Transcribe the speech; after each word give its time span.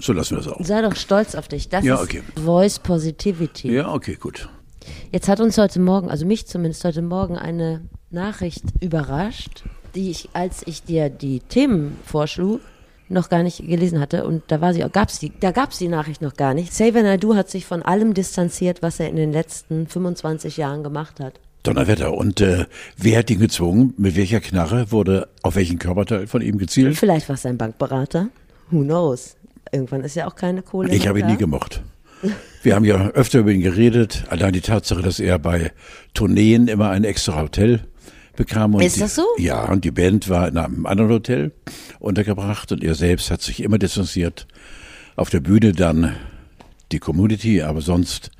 so 0.00 0.12
lassen 0.12 0.36
wir 0.36 0.42
das 0.42 0.48
auch. 0.52 0.64
Sei 0.64 0.82
doch 0.82 0.96
stolz 0.96 1.34
auf 1.34 1.48
dich. 1.48 1.68
Das 1.68 1.84
Ja, 1.84 1.96
ist 1.96 2.02
okay. 2.02 2.22
Voice 2.42 2.78
Positivity. 2.78 3.72
Ja, 3.72 3.92
okay, 3.92 4.16
gut. 4.18 4.48
Jetzt 5.12 5.28
hat 5.28 5.40
uns 5.40 5.58
heute 5.58 5.80
Morgen, 5.80 6.10
also 6.10 6.24
mich 6.26 6.46
zumindest 6.46 6.84
heute 6.84 7.02
Morgen, 7.02 7.36
eine 7.36 7.82
Nachricht 8.10 8.64
überrascht, 8.80 9.64
die 9.94 10.10
ich, 10.10 10.30
als 10.32 10.62
ich 10.66 10.82
dir 10.82 11.10
die 11.10 11.40
Themen 11.40 11.96
vorschlug, 12.04 12.60
noch 13.10 13.28
gar 13.28 13.42
nicht 13.42 13.66
gelesen 13.66 14.00
hatte. 14.00 14.26
Und 14.26 14.42
da 14.48 14.60
war 14.60 14.74
sie, 14.74 14.80
gab's 14.92 15.18
die, 15.18 15.32
da 15.40 15.50
gab's 15.50 15.78
die 15.78 15.88
Nachricht 15.88 16.20
noch 16.22 16.34
gar 16.34 16.54
nicht. 16.54 16.70
Xavier 16.70 17.02
Naidoo 17.02 17.34
hat 17.34 17.50
sich 17.50 17.64
von 17.66 17.82
allem 17.82 18.14
distanziert, 18.14 18.82
was 18.82 19.00
er 19.00 19.08
in 19.08 19.16
den 19.16 19.32
letzten 19.32 19.86
25 19.86 20.56
Jahren 20.58 20.82
gemacht 20.82 21.20
hat. 21.20 21.40
Donnerwetter. 21.62 22.14
Und 22.14 22.40
äh, 22.40 22.66
wer 22.96 23.18
hat 23.18 23.30
ihn 23.30 23.40
gezwungen? 23.40 23.94
Mit 23.96 24.16
welcher 24.16 24.40
Knarre 24.40 24.92
wurde 24.92 25.28
auf 25.42 25.56
welchen 25.56 25.78
Körperteil 25.78 26.26
von 26.26 26.40
ihm 26.42 26.58
gezielt? 26.58 26.96
Vielleicht 26.96 27.28
war 27.28 27.34
es 27.34 27.42
sein 27.42 27.58
Bankberater. 27.58 28.28
Who 28.70 28.82
knows? 28.82 29.36
Irgendwann 29.72 30.02
ist 30.02 30.14
ja 30.14 30.26
auch 30.26 30.34
keine 30.34 30.62
Kohle. 30.62 30.94
Ich 30.94 31.06
habe 31.06 31.20
ihn 31.20 31.26
nie 31.26 31.36
gemocht. 31.36 31.82
Wir 32.62 32.74
haben 32.74 32.84
ja 32.84 33.10
öfter 33.10 33.40
über 33.40 33.50
ihn 33.52 33.60
geredet. 33.60 34.24
Allein 34.28 34.52
die 34.52 34.60
Tatsache, 34.60 35.02
dass 35.02 35.20
er 35.20 35.38
bei 35.38 35.72
Tourneen 36.14 36.68
immer 36.68 36.90
ein 36.90 37.04
extra 37.04 37.40
Hotel 37.40 37.80
bekam. 38.36 38.74
Und 38.74 38.82
Ist 38.82 39.00
das 39.00 39.14
so? 39.14 39.24
Die, 39.38 39.44
ja, 39.44 39.64
und 39.66 39.84
die 39.84 39.90
Band 39.90 40.28
war 40.28 40.48
in 40.48 40.56
einem 40.56 40.86
anderen 40.86 41.10
Hotel 41.10 41.52
untergebracht 41.98 42.72
und 42.72 42.82
er 42.82 42.94
selbst 42.94 43.30
hat 43.30 43.42
sich 43.42 43.62
immer 43.62 43.78
distanziert. 43.78 44.46
Auf 45.16 45.30
der 45.30 45.40
Bühne 45.40 45.72
dann 45.72 46.14
die 46.92 47.00
Community, 47.00 47.62
aber 47.62 47.80
sonst, 47.80 48.30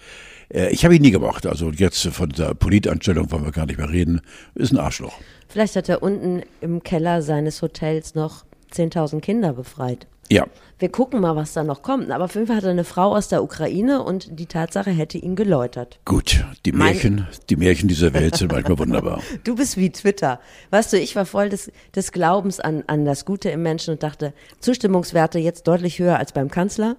äh, 0.53 0.71
ich 0.71 0.85
habe 0.85 0.97
ihn 0.97 1.03
nie 1.03 1.11
gemocht. 1.11 1.47
Also 1.47 1.71
jetzt 1.71 2.07
von 2.07 2.31
der 2.31 2.55
Politanstellung 2.55 3.31
wollen 3.31 3.45
wir 3.45 3.53
gar 3.53 3.67
nicht 3.67 3.79
mehr 3.79 3.91
reden. 3.91 4.21
Ist 4.55 4.73
ein 4.73 4.79
Arschloch. 4.79 5.19
Vielleicht 5.49 5.77
hat 5.77 5.89
er 5.89 6.03
unten 6.03 6.43
im 6.61 6.83
Keller 6.83 7.23
seines 7.23 7.63
Hotels 7.63 8.15
noch 8.15 8.45
10.000 8.73 9.21
Kinder 9.21 9.53
befreit. 9.53 10.07
Ja, 10.31 10.47
Wir 10.79 10.91
gucken 10.91 11.21
mal, 11.21 11.35
was 11.37 11.55
da 11.55 11.65
noch 11.65 11.83
kommt. 11.83 12.11
Aber 12.11 12.25
auf 12.27 12.35
jeden 12.35 12.47
Fall 12.47 12.57
hat 12.57 12.65
er 12.65 12.71
eine 12.71 12.85
Frau 12.85 13.17
aus 13.17 13.29
der 13.29 13.43
Ukraine 13.43 14.03
und 14.03 14.39
die 14.39 14.47
Tatsache 14.47 14.91
hätte 14.91 15.19
ihn 15.19 15.35
geläutert. 15.37 15.99
gut. 16.05 16.45
Die 16.67 16.73
Mein- 16.73 16.93
Märchen, 16.93 17.27
die 17.51 17.57
Märchen 17.57 17.89
dieser 17.89 18.13
Welt 18.15 18.37
sind 18.37 18.53
manchmal 18.53 18.79
wunderbar. 18.85 19.21
Du 19.45 19.55
bist 19.57 19.77
wie 19.77 19.91
Twitter. 19.91 20.39
Weißt 20.71 20.93
du, 20.93 20.99
ich 20.99 21.17
war 21.17 21.25
voll 21.27 21.49
des, 21.49 21.73
des 21.97 22.13
Glaubens 22.13 22.61
an, 22.61 22.85
an 22.87 23.05
das 23.05 23.25
Gute 23.25 23.51
im 23.51 23.63
Menschen 23.63 23.95
und 23.95 24.03
dachte, 24.03 24.33
Zustimmungswerte 24.61 25.39
jetzt 25.39 25.67
deutlich 25.67 25.99
höher 25.99 26.19
als 26.19 26.33
beim 26.33 26.51
Kanzler. 26.51 26.97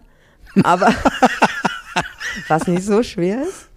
Aber 0.64 0.94
was 2.48 2.68
nicht 2.68 2.84
so 2.84 3.04
schwer 3.04 3.44
ist, 3.44 3.70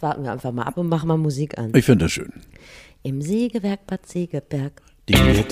warten 0.00 0.22
wir 0.24 0.32
einfach 0.32 0.52
mal 0.52 0.62
ab 0.64 0.76
und 0.78 0.88
machen 0.88 1.08
mal 1.08 1.16
Musik 1.18 1.58
an. 1.58 1.72
Ich 1.74 1.84
finde 1.84 2.04
das 2.06 2.12
schön. 2.12 2.32
Im 3.02 3.20
Sägewerk 3.22 3.86
Bad 3.86 4.06
Segeberg. 4.06 4.72
Meine 5.10 5.42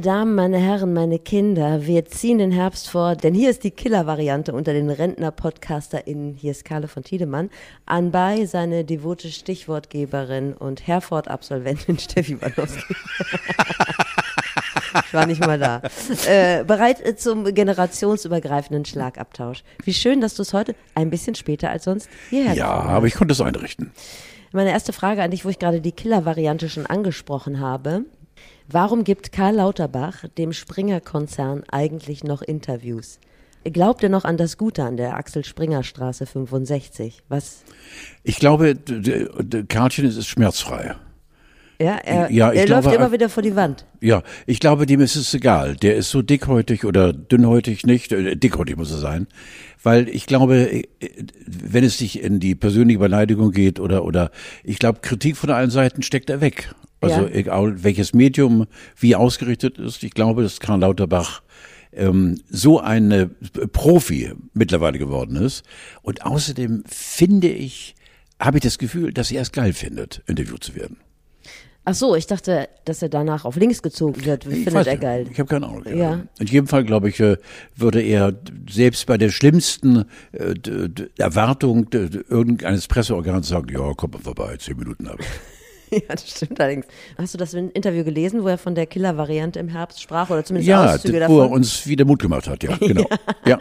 Damen, 0.00 0.34
meine 0.34 0.58
Herren, 0.58 0.94
meine 0.94 1.18
Kinder, 1.18 1.86
wir 1.86 2.06
ziehen 2.06 2.38
den 2.38 2.52
Herbst 2.52 2.88
vor, 2.88 3.16
denn 3.16 3.34
hier 3.34 3.50
ist 3.50 3.64
die 3.64 3.70
Killer-Variante 3.70 4.54
unter 4.54 4.72
den 4.72 4.88
Rentner-PodcasterInnen. 4.88 6.32
Hier 6.34 6.52
ist 6.52 6.64
Carle 6.64 6.88
von 6.88 7.02
Tiedemann. 7.02 7.50
Anbei 7.84 8.46
seine 8.46 8.84
devote 8.84 9.28
Stichwortgeberin 9.28 10.54
und 10.54 10.86
Herford-Absolventin 10.86 11.98
Steffi 11.98 12.40
Wanowski. 12.40 12.94
ich 15.04 15.14
war 15.14 15.26
nicht 15.26 15.40
mal 15.40 15.58
da. 15.58 15.82
Äh, 16.26 16.64
bereit 16.64 17.04
äh, 17.04 17.16
zum 17.16 17.44
generationsübergreifenden 17.44 18.84
Schlagabtausch. 18.84 19.62
Wie 19.84 19.94
schön, 19.94 20.20
dass 20.20 20.34
du 20.34 20.42
es 20.42 20.52
heute 20.52 20.74
ein 20.94 21.10
bisschen 21.10 21.34
später 21.34 21.70
als 21.70 21.84
sonst 21.84 22.08
hierher 22.30 22.54
ja, 22.54 22.70
aber 22.70 23.06
ich 23.06 23.14
konnte 23.14 23.32
es 23.32 23.40
einrichten. 23.40 23.92
meine 24.52 24.70
erste 24.70 24.92
Frage 24.92 25.22
an 25.22 25.30
dich, 25.30 25.44
wo 25.44 25.48
ich 25.48 25.58
gerade 25.58 25.80
die 25.80 25.92
Killer-Variante 25.92 26.68
schon 26.68 26.86
angesprochen 26.86 27.60
habe. 27.60 28.04
Warum 28.68 29.04
gibt 29.04 29.30
Karl 29.30 29.56
Lauterbach 29.56 30.24
dem 30.38 30.52
Springer-Konzern 30.52 31.64
eigentlich 31.70 32.24
noch 32.24 32.42
Interviews? 32.42 33.20
Glaubt 33.64 34.02
er 34.02 34.08
noch 34.08 34.24
an 34.24 34.36
das 34.36 34.58
Gute 34.58 34.84
an 34.84 34.96
der 34.96 35.16
Axel-Springer-Straße 35.16 36.26
65? 36.26 37.22
Was? 37.28 37.62
Ich 38.22 38.36
glaube, 38.36 38.76
Karlchen 39.68 40.04
ist 40.04 40.26
schmerzfrei. 40.26 40.96
Ja, 41.80 41.96
er, 41.96 42.30
Ja, 42.30 42.50
er 42.52 42.64
glaube, 42.64 42.84
läuft 42.86 42.96
immer 42.96 43.08
äh, 43.08 43.12
wieder 43.12 43.28
vor 43.28 43.42
die 43.42 43.54
Wand. 43.56 43.84
Ja, 44.00 44.22
ich 44.46 44.60
glaube, 44.60 44.86
dem 44.86 45.00
ist 45.00 45.16
es 45.16 45.32
egal. 45.34 45.76
Der 45.76 45.96
ist 45.96 46.10
so 46.10 46.22
dickhäutig 46.22 46.84
oder 46.84 47.12
dünnhäutig 47.12 47.84
nicht. 47.86 48.12
Äh, 48.12 48.36
Dickhäutig 48.36 48.76
muss 48.76 48.90
er 48.90 48.98
sein. 48.98 49.26
Weil 49.82 50.08
ich 50.08 50.26
glaube, 50.26 50.56
äh, 50.56 50.84
wenn 51.46 51.84
es 51.84 51.98
sich 51.98 52.22
in 52.22 52.40
die 52.40 52.54
persönliche 52.54 52.98
Beleidigung 52.98 53.52
geht 53.52 53.78
oder, 53.78 54.04
oder, 54.04 54.30
ich 54.64 54.78
glaube, 54.78 55.00
Kritik 55.02 55.36
von 55.36 55.50
allen 55.50 55.70
Seiten 55.70 56.02
steckt 56.02 56.30
er 56.30 56.40
weg. 56.40 56.74
Also, 57.00 57.22
Ja. 57.22 57.28
egal 57.28 57.84
welches 57.84 58.14
Medium 58.14 58.66
wie 58.98 59.14
ausgerichtet 59.14 59.78
ist. 59.78 60.02
Ich 60.02 60.12
glaube, 60.12 60.42
dass 60.42 60.60
Karl 60.60 60.80
Lauterbach 60.80 61.42
ähm, 61.92 62.40
so 62.48 62.80
ein 62.80 63.10
äh, 63.10 63.26
Profi 63.72 64.32
mittlerweile 64.54 64.98
geworden 64.98 65.36
ist. 65.36 65.64
Und 66.02 66.24
außerdem 66.24 66.84
finde 66.86 67.48
ich, 67.48 67.94
habe 68.40 68.58
ich 68.58 68.64
das 68.64 68.78
Gefühl, 68.78 69.12
dass 69.12 69.30
er 69.30 69.42
es 69.42 69.52
geil 69.52 69.72
findet, 69.72 70.22
interviewt 70.26 70.64
zu 70.64 70.74
werden. 70.74 70.98
Ach 71.88 71.94
so, 71.94 72.16
ich 72.16 72.26
dachte, 72.26 72.68
dass 72.84 73.00
er 73.00 73.08
danach 73.08 73.44
auf 73.44 73.54
links 73.54 73.80
gezogen 73.80 74.24
wird. 74.24 74.44
Ich 74.44 74.64
Findet 74.64 74.88
er 74.88 74.96
geil. 74.96 75.28
Ich 75.30 75.38
habe 75.38 75.48
keine 75.48 75.68
Ahnung. 75.68 75.84
Ja. 75.86 76.20
In 76.40 76.46
jedem 76.48 76.66
Fall, 76.66 76.82
glaube 76.82 77.08
ich, 77.08 77.20
äh, 77.20 77.36
würde 77.76 78.02
er 78.02 78.32
selbst 78.68 79.06
bei 79.06 79.16
der 79.16 79.30
schlimmsten 79.30 80.04
äh, 80.32 80.54
Erwartung 81.16 81.86
irgendeines 81.92 82.88
Presseorgans 82.88 83.46
sagen, 83.46 83.68
ja, 83.72 83.92
komm 83.96 84.10
mal 84.10 84.20
vorbei, 84.20 84.56
zehn 84.56 84.76
Minuten 84.76 85.08
habe 85.08 85.22
ich. 85.22 85.55
Ja, 85.90 86.00
das 86.08 86.28
stimmt 86.28 86.60
allerdings. 86.60 86.86
Hast 87.16 87.34
du 87.34 87.38
das 87.38 87.54
Interview 87.54 88.02
gelesen, 88.04 88.42
wo 88.42 88.48
er 88.48 88.58
von 88.58 88.74
der 88.74 88.86
Killer-Variante 88.86 89.58
im 89.60 89.68
Herbst 89.68 90.02
sprach 90.02 90.30
oder 90.30 90.44
zumindest 90.44 90.68
Ja, 90.68 90.94
Auszüge 90.94 91.20
d- 91.20 91.28
wo 91.28 91.38
er 91.38 91.42
davon? 91.44 91.52
uns 91.52 91.86
wieder 91.86 92.04
Mut 92.04 92.20
gemacht 92.20 92.48
hat, 92.48 92.62
ja, 92.64 92.76
genau. 92.80 93.06
ja. 93.46 93.58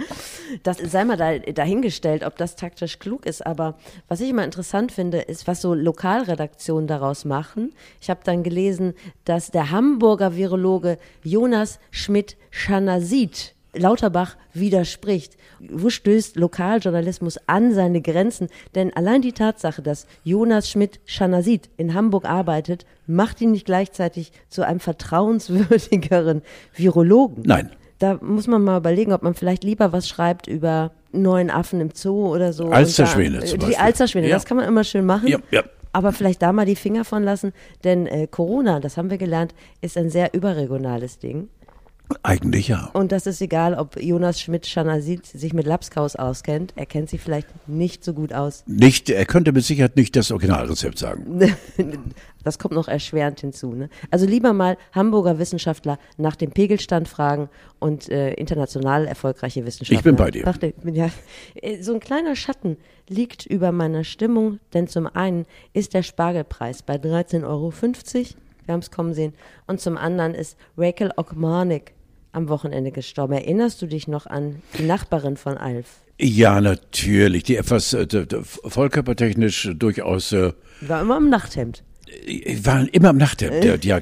Das 0.64 0.78
sei 0.78 1.04
mal 1.06 1.18
da, 1.18 1.38
dahingestellt, 1.38 2.24
ob 2.24 2.36
das 2.38 2.56
taktisch 2.56 3.00
klug 3.00 3.26
ist. 3.26 3.46
Aber 3.46 3.76
was 4.08 4.22
ich 4.22 4.30
immer 4.30 4.44
interessant 4.44 4.92
finde, 4.92 5.20
ist, 5.20 5.48
was 5.48 5.62
so 5.62 5.74
Lokalredaktionen 5.74 6.88
daraus 6.88 7.26
machen. 7.26 7.74
Ich 8.02 8.10
habe 8.10 8.22
dann 8.24 8.44
gelesen, 8.44 8.94
dass 9.26 9.52
der 9.52 9.72
Hamburger 9.72 10.36
Virologe 10.36 10.98
Jonas 11.24 11.80
Schmidt-Schanasit 11.92 13.55
Lauterbach 13.76 14.36
widerspricht. 14.54 15.38
Wo 15.60 15.90
stößt 15.90 16.36
Lokaljournalismus 16.36 17.38
an 17.48 17.74
seine 17.74 18.02
Grenzen? 18.02 18.48
Denn 18.76 18.94
allein 18.96 19.22
die 19.22 19.32
Tatsache, 19.34 19.82
dass 19.82 20.08
Jonas 20.24 20.70
Schmidt-Schanasit 20.70 21.70
in 21.78 21.94
Hamburg 21.94 22.26
arbeitet, 22.26 22.86
macht 23.08 23.42
ihn 23.42 23.52
nicht 23.52 23.66
gleichzeitig 23.66 24.32
zu 24.50 24.64
einem 24.66 24.80
vertrauenswürdigeren 25.50 26.42
Virologen. 26.74 27.44
Nein. 27.46 27.70
Da 28.00 28.16
muss 28.22 28.48
man 28.48 28.62
mal 28.64 28.78
überlegen, 28.80 29.14
ob 29.14 29.24
man 29.24 29.34
vielleicht 29.36 29.64
lieber 29.64 29.94
was 29.94 30.08
schreibt 30.10 30.48
über 30.48 30.92
neuen 31.14 31.50
Affen 31.50 31.80
im 31.80 31.92
Zoo 31.94 32.28
oder 32.28 32.52
so. 32.52 32.68
Alsterschwäne 32.68 33.40
da- 33.40 33.46
zum 33.46 33.60
Die 33.60 33.66
Beispiel. 33.68 33.84
Alsterschwäne, 33.86 34.28
Ja. 34.28 34.36
das 34.36 34.46
kann 34.46 34.58
man 34.58 34.68
immer 34.68 34.84
schön 34.84 35.06
machen. 35.06 35.28
Ja, 35.30 35.40
ja. 35.52 35.64
Aber 35.94 36.12
vielleicht 36.12 36.42
da 36.42 36.52
mal 36.52 36.66
die 36.66 36.76
Finger 36.76 37.06
von 37.06 37.24
lassen, 37.24 37.54
denn 37.86 38.06
äh, 38.06 38.28
Corona, 38.30 38.82
das 38.82 38.98
haben 38.98 39.10
wir 39.10 39.18
gelernt, 39.18 39.56
ist 39.80 39.98
ein 39.98 40.10
sehr 40.10 40.34
überregionales 40.34 41.20
Ding. 41.20 41.48
Eigentlich 42.24 42.68
ja. 42.68 42.90
Und 42.94 43.12
das 43.12 43.26
ist 43.26 43.42
egal, 43.42 43.76
ob 43.76 44.02
Jonas 44.02 44.40
Schmidt-Schanasit 44.42 45.26
sich 45.26 45.54
mit 45.54 45.66
Lapskaus 45.66 46.16
auskennt. 46.16 46.74
Er 46.76 46.86
kennt 46.86 47.10
sich 47.10 47.22
vielleicht 47.22 47.48
nicht 47.68 48.04
so 48.04 48.14
gut 48.14 48.34
aus. 48.34 48.64
Nicht, 48.68 49.10
er 49.10 49.26
könnte 49.26 49.52
mit 49.52 49.64
Sicherheit 49.64 49.96
nicht 49.96 50.16
das 50.16 50.32
Originalrezept 50.32 50.98
sagen. 50.98 51.40
Das 52.46 52.60
kommt 52.60 52.76
noch 52.76 52.88
erschwerend 52.88 53.40
hinzu. 53.40 53.74
Ne? 53.74 53.90
Also 54.12 54.28
lieber 54.28 54.54
mal 54.54 54.78
Hamburger 54.92 55.40
Wissenschaftler 55.40 55.98
nach 56.18 56.36
dem 56.36 56.52
Pegelstand 56.52 57.08
fragen 57.08 57.50
und 57.80 58.08
äh, 58.08 58.34
international 58.34 59.08
erfolgreiche 59.08 59.66
Wissenschaftler. 59.66 59.98
Ich 59.98 60.04
bin 60.04 60.16
bei 60.16 60.30
dir. 60.30 60.46
Nach 60.46 60.58
dem, 60.58 60.74
ja, 60.94 61.10
Äh, 61.56 61.82
so 61.82 61.96
ein 61.96 62.00
kleiner 62.00 62.36
Schatten 62.36 62.78
liegt 63.10 63.48
über 63.48 63.72
meiner 63.72 64.04
Stimmung, 64.04 64.60
denn 64.76 64.88
zum 64.88 65.08
einen 65.08 65.48
ist 65.74 65.96
der 65.96 66.04
Spargelpreis 66.04 66.84
bei 66.84 66.98
13,50 66.98 67.46
Euro. 67.46 67.74
Wir 68.66 68.74
haben 68.74 68.80
es 68.80 68.92
kommen 68.92 69.16
sehen. 69.16 69.34
Und 69.66 69.82
zum 69.82 69.98
anderen 69.98 70.36
ist 70.36 70.56
Rachel 70.78 71.12
Okmanik 71.18 71.95
am 72.36 72.50
Wochenende 72.50 72.92
gestorben. 72.92 73.34
Erinnerst 73.34 73.82
du 73.82 73.88
dich 73.88 74.08
noch 74.08 74.26
an 74.26 74.62
die 74.78 74.84
Nachbarin 74.84 75.38
von 75.38 75.58
Alf? 75.58 75.88
Ja, 76.20 76.62
natürlich. 76.62 77.44
Die 77.44 77.58
etwas 77.58 77.94
äh, 77.94 78.08
vollkörpertechnisch 78.44 79.72
durchaus 79.76 80.32
äh, 80.32 80.54
War 80.82 81.02
immer 81.02 81.18
im 81.18 81.30
Nachthemd. 81.30 81.84
waren 82.64 82.88
immer 82.88 83.10
im 83.10 83.18
Nachthemd, 83.18 83.64
der, 83.64 83.78
die, 83.78 83.94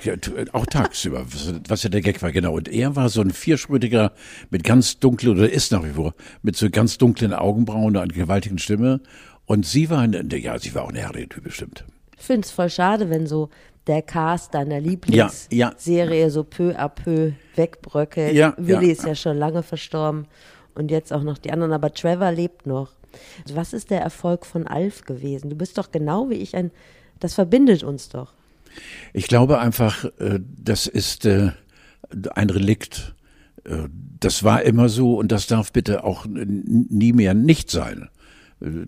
auch 0.51 0.65
tagsüber, 0.65 1.25
was, 1.67 1.83
ja 1.83 1.89
der 1.89 2.01
Gag 2.01 2.21
war, 2.21 2.31
genau. 2.31 2.53
Und 2.53 2.67
er 2.67 2.95
war 2.95 3.09
so 3.09 3.21
ein 3.21 3.31
viersprütiger 3.31 4.11
mit 4.51 4.63
ganz 4.63 4.99
dunklen, 4.99 5.37
oder 5.37 5.49
ist 5.49 5.71
nach 5.71 5.83
wie 5.83 5.93
vor, 5.93 6.13
mit 6.41 6.55
so 6.55 6.69
ganz 6.69 6.97
dunklen 6.97 7.33
Augenbrauen 7.33 7.95
und 7.95 7.97
einer 7.97 8.13
gewaltigen 8.13 8.59
Stimme. 8.59 9.01
Und 9.45 9.65
sie 9.65 9.89
war, 9.89 10.01
eine, 10.01 10.23
ja, 10.37 10.59
sie 10.59 10.73
war 10.75 10.83
auch 10.83 10.89
eine 10.89 10.99
herrliche 10.99 11.29
Typ 11.29 11.43
bestimmt. 11.43 11.85
Ich 12.23 12.27
finde 12.27 12.45
es 12.45 12.51
voll 12.51 12.69
schade, 12.69 13.09
wenn 13.09 13.27
so 13.27 13.49
der 13.85 14.01
Cast 14.01 14.53
deiner 14.53 14.77
Ja, 14.77 14.79
ja. 14.79 14.87
Lieblingsserie 14.91 16.29
so 16.29 16.45
peu 16.45 16.73
à 16.73 16.87
peu 16.87 17.33
wegbröckelt. 17.57 18.33
Ja, 18.33 18.53
Willi 18.55 18.85
ja. 18.85 18.91
ist 18.93 19.05
ja 19.05 19.13
schon 19.13 19.35
lange 19.35 19.61
verstorben 19.61 20.27
und 20.73 20.89
jetzt 20.89 21.11
auch 21.11 21.23
noch 21.23 21.37
die 21.37 21.51
anderen, 21.51 21.73
aber 21.73 21.93
Trevor 21.93 22.31
lebt 22.31 22.65
noch. 22.65 22.91
Also 23.43 23.57
was 23.57 23.73
ist 23.73 23.89
der 23.89 23.99
Erfolg 23.99 24.45
von 24.45 24.67
Alf 24.67 25.03
gewesen? 25.03 25.49
Du 25.49 25.57
bist 25.57 25.77
doch 25.77 25.91
genau 25.91 26.29
wie 26.29 26.35
ich 26.35 26.55
ein, 26.55 26.71
das 27.19 27.33
verbindet 27.33 27.83
uns 27.83 28.07
doch. 28.07 28.31
Ich 29.11 29.27
glaube 29.27 29.59
einfach, 29.59 30.05
äh, 30.17 30.39
das 30.39 30.87
ist 30.87 31.25
äh, 31.25 31.51
ein 32.35 32.49
Relikt. 32.49 33.15
Äh, 33.65 33.89
das 34.21 34.45
war 34.45 34.61
immer 34.61 34.87
so 34.87 35.17
und 35.17 35.29
das 35.33 35.47
darf 35.47 35.73
bitte 35.73 36.05
auch 36.05 36.25
nie 36.25 37.11
mehr 37.11 37.33
nicht 37.33 37.69
sein. 37.69 38.07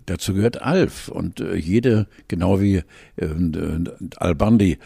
Dazu 0.06 0.32
gehört 0.32 0.62
Alf 0.62 1.08
und 1.08 1.40
jede, 1.40 2.06
genau 2.28 2.60
wie 2.60 2.82
Al-Bandi, 4.16 4.78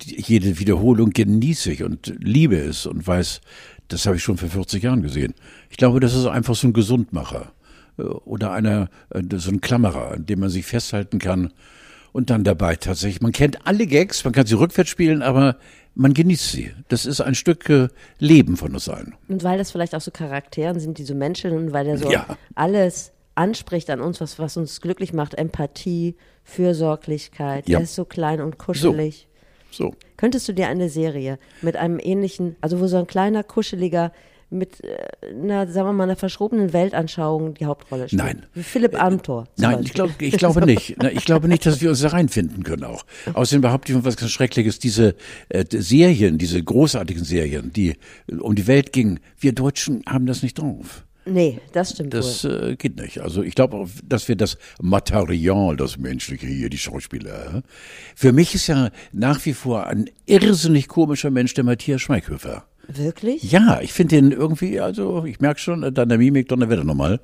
jede 0.00 0.58
Wiederholung 0.58 1.10
genieße 1.10 1.72
ich 1.72 1.82
und 1.82 2.14
liebe 2.18 2.56
es 2.56 2.86
und 2.86 3.06
weiß, 3.06 3.42
das 3.88 4.06
habe 4.06 4.16
ich 4.16 4.22
schon 4.22 4.38
vor 4.38 4.48
40 4.48 4.82
Jahren 4.82 5.02
gesehen. 5.02 5.34
Ich 5.68 5.76
glaube, 5.76 6.00
das 6.00 6.14
ist 6.14 6.26
einfach 6.26 6.54
so 6.54 6.68
ein 6.68 6.72
Gesundmacher 6.72 7.52
oder 7.98 8.52
einer, 8.52 8.88
so 9.34 9.50
ein 9.50 9.60
Klammerer, 9.60 10.12
an 10.12 10.26
dem 10.26 10.40
man 10.40 10.48
sich 10.48 10.64
festhalten 10.64 11.18
kann 11.18 11.52
und 12.12 12.30
dann 12.30 12.44
dabei 12.44 12.76
tatsächlich. 12.76 13.20
Man 13.20 13.32
kennt 13.32 13.66
alle 13.66 13.86
Gags, 13.86 14.24
man 14.24 14.32
kann 14.32 14.46
sie 14.46 14.54
rückwärts 14.54 14.90
spielen, 14.90 15.22
aber 15.22 15.56
man 15.94 16.14
genießt 16.14 16.52
sie. 16.52 16.72
Das 16.88 17.06
ist 17.06 17.20
ein 17.20 17.34
Stück 17.34 17.68
äh, 17.68 17.88
Leben 18.18 18.56
von 18.56 18.72
uns 18.72 18.88
allen. 18.88 19.14
Und 19.28 19.42
weil 19.44 19.58
das 19.58 19.70
vielleicht 19.70 19.94
auch 19.94 20.00
so 20.00 20.10
Charakteren 20.10 20.78
sind, 20.80 20.98
diese 20.98 21.14
Menschen, 21.14 21.52
und 21.52 21.72
weil 21.72 21.86
er 21.86 21.98
so 21.98 22.10
ja. 22.10 22.26
alles 22.54 23.12
anspricht 23.40 23.88
an 23.88 24.00
uns, 24.00 24.20
was, 24.20 24.38
was 24.38 24.56
uns 24.56 24.80
glücklich 24.80 25.12
macht, 25.12 25.34
Empathie, 25.34 26.14
Fürsorglichkeit, 26.44 27.68
ja. 27.68 27.78
er 27.78 27.84
ist 27.84 27.94
so 27.94 28.04
klein 28.04 28.40
und 28.40 28.58
kuschelig. 28.58 29.28
So. 29.70 29.84
so. 29.84 29.94
Könntest 30.18 30.46
du 30.48 30.52
dir 30.52 30.68
eine 30.68 30.90
Serie 30.90 31.38
mit 31.62 31.76
einem 31.76 31.98
ähnlichen, 31.98 32.56
also 32.60 32.80
wo 32.80 32.86
so 32.86 32.98
ein 32.98 33.06
kleiner, 33.06 33.42
kuscheliger 33.42 34.12
mit 34.50 34.82
äh, 34.84 35.30
einer, 35.30 35.68
sagen 35.68 35.88
wir 35.88 35.92
mal, 35.92 36.04
einer 36.04 36.16
verschrobenen 36.16 36.72
Weltanschauung 36.72 37.54
die 37.54 37.66
Hauptrolle 37.66 38.08
spielt. 38.08 38.22
Nein. 38.22 38.46
Wie 38.52 38.62
Philipp 38.62 39.00
Amthor. 39.00 39.46
Nein, 39.56 39.80
ich, 39.84 39.94
glaub, 39.94 40.10
ich 40.20 40.36
glaube 40.36 40.66
nicht. 40.66 40.96
Ich 41.12 41.24
glaube 41.24 41.48
nicht, 41.48 41.64
dass 41.64 41.80
wir 41.80 41.90
uns 41.90 42.00
da 42.00 42.08
reinfinden 42.08 42.64
können 42.64 42.84
auch. 42.84 43.04
Außerdem 43.32 43.62
behaupte 43.62 43.92
ich 43.92 44.04
was 44.04 44.16
ganz 44.16 44.32
Schreckliches, 44.32 44.80
diese 44.80 45.14
äh, 45.48 45.64
Serien, 45.70 46.36
diese 46.36 46.62
großartigen 46.62 47.24
Serien, 47.24 47.72
die 47.72 47.96
um 48.40 48.54
die 48.56 48.66
Welt 48.66 48.92
gingen, 48.92 49.20
wir 49.38 49.52
Deutschen 49.52 50.02
haben 50.06 50.26
das 50.26 50.42
nicht 50.42 50.58
drauf. 50.58 51.04
Nee, 51.30 51.60
das 51.72 51.92
stimmt. 51.92 52.12
Das 52.12 52.44
äh, 52.44 52.74
geht 52.76 52.96
nicht. 53.00 53.20
Also 53.20 53.42
ich 53.42 53.54
glaube, 53.54 53.86
dass 54.04 54.26
wir 54.28 54.36
das 54.36 54.58
Material, 54.80 55.76
das 55.76 55.96
Menschliche 55.96 56.46
hier, 56.46 56.70
die 56.70 56.78
Schauspieler. 56.78 57.62
Für 58.16 58.32
mich 58.32 58.54
ist 58.54 58.66
ja 58.66 58.90
nach 59.12 59.44
wie 59.46 59.52
vor 59.52 59.86
ein 59.86 60.10
irrsinnig 60.26 60.88
komischer 60.88 61.30
Mensch 61.30 61.54
der 61.54 61.64
Matthias 61.64 62.00
Schweighöfer. 62.02 62.64
Wirklich? 62.88 63.44
Ja, 63.52 63.80
ich 63.80 63.92
finde 63.92 64.16
den 64.16 64.32
irgendwie, 64.32 64.80
also 64.80 65.24
ich 65.24 65.38
merke 65.38 65.60
schon, 65.60 65.84
äh, 65.84 65.92
dann 65.92 66.08
der 66.08 66.18
Mimik, 66.18 66.48
dann 66.48 66.60
wird 66.68 66.80
er 66.80 66.84
nochmal. 66.84 67.20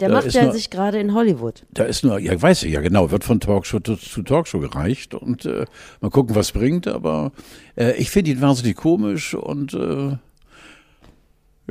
Der 0.00 0.08
da 0.08 0.14
macht 0.14 0.32
ja 0.32 0.44
nur, 0.44 0.52
sich 0.52 0.70
gerade 0.70 0.98
in 0.98 1.12
Hollywood. 1.12 1.66
Da 1.72 1.84
ist 1.84 2.02
nur, 2.04 2.18
ja, 2.18 2.40
weiß 2.40 2.62
ich 2.62 2.72
ja 2.72 2.80
genau, 2.80 3.10
wird 3.10 3.24
von 3.24 3.38
Talkshow 3.38 3.80
zu, 3.80 3.96
zu 3.96 4.22
Talkshow 4.22 4.60
gereicht 4.60 5.14
und 5.14 5.44
äh, 5.44 5.66
mal 6.00 6.10
gucken, 6.10 6.34
was 6.34 6.52
bringt. 6.52 6.88
Aber 6.88 7.32
äh, 7.76 7.92
ich 7.96 8.10
finde 8.10 8.30
ihn 8.30 8.40
wahnsinnig 8.40 8.76
komisch 8.76 9.34
und 9.34 9.74
äh, 9.74 10.16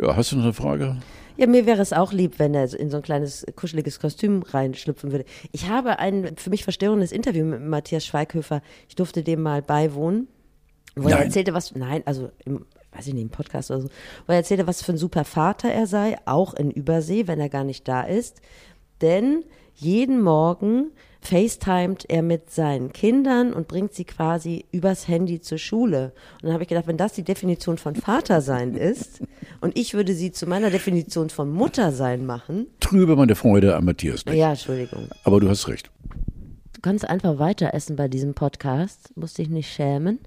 ja, 0.01 0.15
hast 0.15 0.31
du 0.31 0.37
noch 0.37 0.43
eine 0.43 0.53
Frage? 0.53 0.97
Ja, 1.37 1.47
mir 1.47 1.65
wäre 1.65 1.81
es 1.81 1.93
auch 1.93 2.11
lieb, 2.11 2.37
wenn 2.37 2.53
er 2.53 2.73
in 2.73 2.89
so 2.89 2.97
ein 2.97 3.03
kleines 3.03 3.45
kuscheliges 3.55 3.99
Kostüm 3.99 4.43
reinschlüpfen 4.43 5.11
würde. 5.11 5.25
Ich 5.51 5.69
habe 5.69 5.99
ein 5.99 6.35
für 6.35 6.49
mich 6.49 6.63
verstörendes 6.63 7.11
Interview 7.11 7.45
mit 7.45 7.61
Matthias 7.61 8.05
Schweighöfer. 8.05 8.61
Ich 8.89 8.95
durfte 8.95 9.23
dem 9.23 9.41
mal 9.41 9.61
beiwohnen. 9.61 10.27
Wo 10.95 11.07
nein. 11.07 11.19
er 11.19 11.25
erzählte, 11.25 11.53
was, 11.53 11.73
nein, 11.75 12.01
also 12.05 12.31
im 12.43 12.65
weiß 12.91 13.07
ich 13.07 13.13
nicht, 13.13 13.23
im 13.23 13.29
Podcast 13.29 13.71
oder 13.71 13.81
so, 13.81 13.87
wo 14.25 14.33
er 14.33 14.37
erzählte, 14.37 14.67
was 14.67 14.81
für 14.81 14.93
ein 14.93 14.97
super 14.97 15.23
Vater 15.23 15.71
er 15.71 15.87
sei, 15.87 16.17
auch 16.25 16.53
in 16.53 16.71
Übersee, 16.71 17.27
wenn 17.27 17.39
er 17.39 17.49
gar 17.49 17.63
nicht 17.63 17.87
da 17.87 18.01
ist. 18.01 18.41
Denn 19.01 19.45
jeden 19.75 20.21
Morgen 20.21 20.91
FaceTimet 21.21 22.05
er 22.09 22.21
mit 22.21 22.49
seinen 22.49 22.93
Kindern 22.93 23.53
und 23.53 23.67
bringt 23.67 23.93
sie 23.93 24.05
quasi 24.05 24.65
übers 24.71 25.07
Handy 25.07 25.41
zur 25.41 25.57
Schule. 25.57 26.13
Und 26.35 26.43
dann 26.43 26.53
habe 26.53 26.63
ich 26.63 26.69
gedacht, 26.69 26.87
wenn 26.87 26.97
das 26.97 27.13
die 27.13 27.23
Definition 27.23 27.77
von 27.77 27.95
Vater 27.95 28.41
sein 28.41 28.73
ist 28.73 29.21
und 29.61 29.77
ich 29.77 29.93
würde 29.93 30.13
sie 30.13 30.31
zu 30.31 30.47
meiner 30.47 30.69
Definition 30.69 31.29
von 31.29 31.51
Mutter 31.51 31.91
sein 31.91 32.25
machen. 32.25 32.67
Trübe 32.79 33.15
meine 33.15 33.35
Freude 33.35 33.75
an 33.75 33.85
Matthias 33.85 34.25
nicht. 34.25 34.35
Ja, 34.35 34.51
Entschuldigung. 34.51 35.09
Aber 35.23 35.39
du 35.39 35.49
hast 35.49 35.67
recht. 35.67 35.91
Du 36.73 36.81
kannst 36.81 37.07
einfach 37.09 37.39
weiter 37.39 37.73
essen 37.73 37.97
bei 37.97 38.07
diesem 38.07 38.33
Podcast, 38.33 39.11
musst 39.17 39.37
dich 39.37 39.49
nicht 39.49 39.69
schämen. 39.71 40.19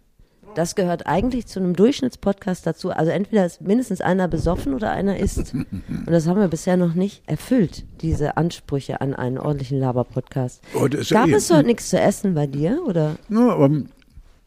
Das 0.55 0.75
gehört 0.75 1.07
eigentlich 1.07 1.47
zu 1.47 1.61
einem 1.61 1.75
Durchschnittspodcast 1.75 2.67
dazu. 2.67 2.91
Also 2.91 3.11
entweder 3.11 3.47
ist 3.47 3.63
mindestens 3.63 4.03
einer 4.03 4.29
besoffen 4.29 4.75
oder 4.75 4.91
einer 4.91 5.17
isst. 5.19 5.55
Und 5.55 6.07
das 6.07 6.27
haben 6.27 6.41
wir 6.41 6.49
bisher 6.49 6.77
noch 6.77 6.95
nicht 6.95 7.23
erfüllt, 7.27 7.85
diese 8.03 8.37
Ansprüche 8.37 9.01
an 9.01 9.15
einen 9.15 9.39
ordentlichen 9.39 9.79
Laber-Podcast. 9.81 10.63
Oh, 10.75 10.89
Gab 11.11 11.29
ja 11.29 11.37
es 11.37 11.51
heute 11.51 11.67
nichts 11.67 11.89
zu 11.89 11.99
essen 11.99 12.35
bei 12.35 12.47
dir? 12.47 12.83
Oder? 12.87 13.17
Ja, 13.31 13.49
aber, 13.49 13.71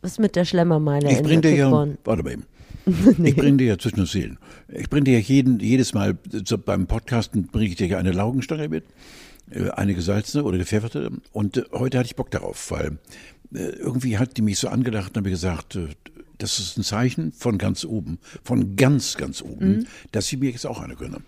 Was 0.02 0.19
mit 0.19 0.36
der 0.36 0.46
Schlemmermeile 0.46 1.12
ich 1.12 1.24
bring 1.24 1.42
dir 1.42 1.56
ja, 1.56 1.72
Warte 1.72 2.24
mal 2.24 2.34
eben. 2.34 2.46
nee. 3.18 3.30
Ich 3.30 3.36
bringe 3.36 3.57
dir 3.57 3.68
ja 3.68 3.78
zwischen 3.80 3.96
den 3.96 4.06
Seelen. 4.06 4.38
Ich 4.68 4.90
bringe 4.92 5.06
dir 5.06 5.13
ja 5.13 5.19
jeden, 5.19 5.60
jedes 5.60 5.96
Mal 5.96 6.18
so 6.46 6.60
beim 6.60 6.86
Podcasten 6.86 7.48
bringe 7.48 7.66
ich 7.66 7.75
dir 7.78 7.88
ja 7.88 7.98
eine 7.98 8.12
Laugenstange 8.12 8.69
mit, 8.69 8.84
äh, 9.50 9.72
eine 9.72 9.96
gesalzene 9.96 10.44
oder 10.44 10.60
gepfefferte. 10.60 11.10
Und 11.31 11.57
äh, 11.57 11.63
heute 11.72 11.98
hatte 11.98 12.06
ich 12.07 12.16
Bock 12.16 12.30
darauf, 12.30 12.69
weil 12.69 12.86
äh, 12.88 12.92
irgendwie 13.51 14.18
hat 14.18 14.38
die 14.38 14.42
mich 14.42 14.59
so 14.59 14.68
angelacht 14.68 15.12
und 15.12 15.18
habe 15.18 15.30
gesagt, 15.30 15.75
äh, 15.75 15.88
das 16.38 16.59
ist 16.59 16.77
ein 16.77 16.83
Zeichen 16.83 17.31
von 17.31 17.57
ganz 17.57 17.86
oben, 17.86 18.19
von 18.44 18.75
ganz, 18.75 19.18
ganz 19.18 19.42
oben, 19.42 19.68
mhm. 19.68 19.88
dass 20.12 20.27
sie 20.27 20.38
mir 20.38 20.51
jetzt 20.51 20.65
auch 20.65 20.81
eine 20.81 20.95
gönnen. 20.95 21.24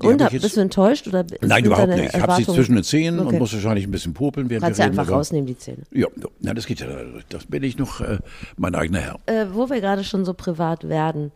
Die 0.00 0.06
und 0.06 0.20
jetzt, 0.20 0.42
bist 0.42 0.56
du 0.56 0.60
enttäuscht 0.60 1.08
oder? 1.08 1.24
Nein, 1.40 1.64
überhaupt 1.64 1.88
nicht. 1.88 2.14
Ich 2.14 2.20
habe 2.20 2.34
sie 2.34 2.44
zwischen 2.44 2.74
den 2.74 2.84
Zähnen 2.84 3.20
okay. 3.20 3.30
und 3.30 3.38
muss 3.38 3.52
wahrscheinlich 3.52 3.86
ein 3.86 3.90
bisschen 3.90 4.14
popeln. 4.14 4.50
Während 4.50 4.64
Kannst 4.64 4.80
du 4.80 4.84
einfach 4.84 5.10
rausnehmen, 5.10 5.46
die 5.46 5.56
Zähne. 5.56 5.82
Ja, 5.92 6.08
ja, 6.40 6.54
das 6.54 6.66
geht 6.66 6.80
ja. 6.80 6.86
Das 7.28 7.46
bin 7.46 7.62
ich 7.62 7.78
noch 7.78 8.00
äh, 8.00 8.18
mein 8.56 8.74
eigener 8.74 9.00
Herr. 9.00 9.20
Äh, 9.26 9.46
wo 9.52 9.70
wir 9.70 9.80
gerade 9.80 10.04
schon 10.04 10.24
so 10.24 10.34
privat 10.34 10.88
werden. 10.88 11.32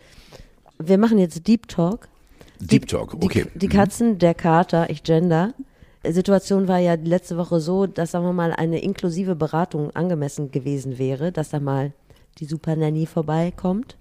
Wir 0.78 0.98
machen 0.98 1.18
jetzt 1.18 1.46
Deep 1.46 1.68
Talk. 1.68 2.08
Deep 2.60 2.86
Talk, 2.86 3.14
okay. 3.14 3.46
Die, 3.54 3.60
die 3.60 3.68
Katzen, 3.68 4.18
der 4.18 4.34
Kater, 4.34 4.90
ich 4.90 5.02
gender. 5.02 5.54
Situation 6.12 6.68
war 6.68 6.78
ja 6.78 6.94
letzte 6.94 7.36
Woche 7.36 7.60
so, 7.60 7.86
dass, 7.86 8.12
sagen 8.12 8.24
wir 8.24 8.32
mal, 8.32 8.52
eine 8.52 8.80
inklusive 8.80 9.36
Beratung 9.36 9.90
angemessen 9.94 10.50
gewesen 10.50 10.98
wäre, 10.98 11.32
dass 11.32 11.50
da 11.50 11.60
mal 11.60 11.92
die 12.38 12.44
Super 12.46 12.76
Nanny 12.76 13.06
vorbeikommt. 13.06 13.96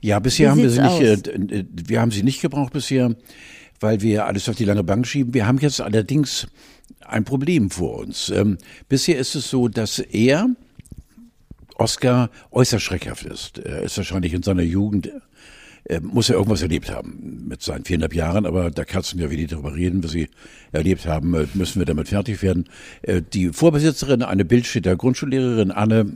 Ja, 0.00 0.18
bisher 0.18 0.46
Wie 0.46 0.50
haben 0.50 0.62
wir 0.62 0.70
sie 0.70 0.80
nicht, 0.80 1.28
äh, 1.28 1.58
äh, 1.58 1.64
wir 1.70 2.00
haben 2.00 2.10
sie 2.10 2.22
nicht 2.22 2.40
gebraucht 2.40 2.72
bisher, 2.72 3.14
weil 3.78 4.00
wir 4.00 4.26
alles 4.26 4.48
auf 4.48 4.56
die 4.56 4.64
lange 4.64 4.84
Bank 4.84 5.06
schieben. 5.06 5.34
Wir 5.34 5.46
haben 5.46 5.58
jetzt 5.58 5.80
allerdings 5.80 6.46
ein 7.00 7.24
Problem 7.24 7.70
vor 7.70 7.98
uns. 7.98 8.30
Ähm, 8.30 8.58
bisher 8.88 9.18
ist 9.18 9.34
es 9.34 9.50
so, 9.50 9.68
dass 9.68 9.98
er, 9.98 10.48
Oscar, 11.76 12.30
äußerst 12.50 12.84
schreckhaft 12.84 13.24
ist. 13.24 13.58
Er 13.58 13.82
ist 13.82 13.96
wahrscheinlich 13.96 14.34
in 14.34 14.42
seiner 14.42 14.62
Jugend 14.62 15.10
äh, 15.90 16.00
muss 16.00 16.30
er 16.30 16.36
irgendwas 16.36 16.62
erlebt 16.62 16.90
haben 16.90 17.46
mit 17.48 17.62
seinen 17.62 17.84
viereinhalb 17.84 18.14
Jahren, 18.14 18.46
aber 18.46 18.70
da 18.70 18.84
kannst 18.84 19.12
du 19.12 19.18
ja 19.18 19.28
wenig 19.28 19.48
darüber 19.48 19.74
reden, 19.74 20.04
was 20.04 20.12
sie 20.12 20.28
erlebt 20.70 21.06
haben, 21.06 21.34
äh, 21.34 21.46
müssen 21.54 21.80
wir 21.80 21.86
damit 21.86 22.08
fertig 22.08 22.42
werden. 22.42 22.68
Äh, 23.02 23.22
die 23.22 23.48
Vorbesitzerin, 23.48 24.22
eine 24.22 24.44
Bildstädter 24.44 24.96
Grundschullehrerin 24.96 25.72
Anne, 25.72 26.12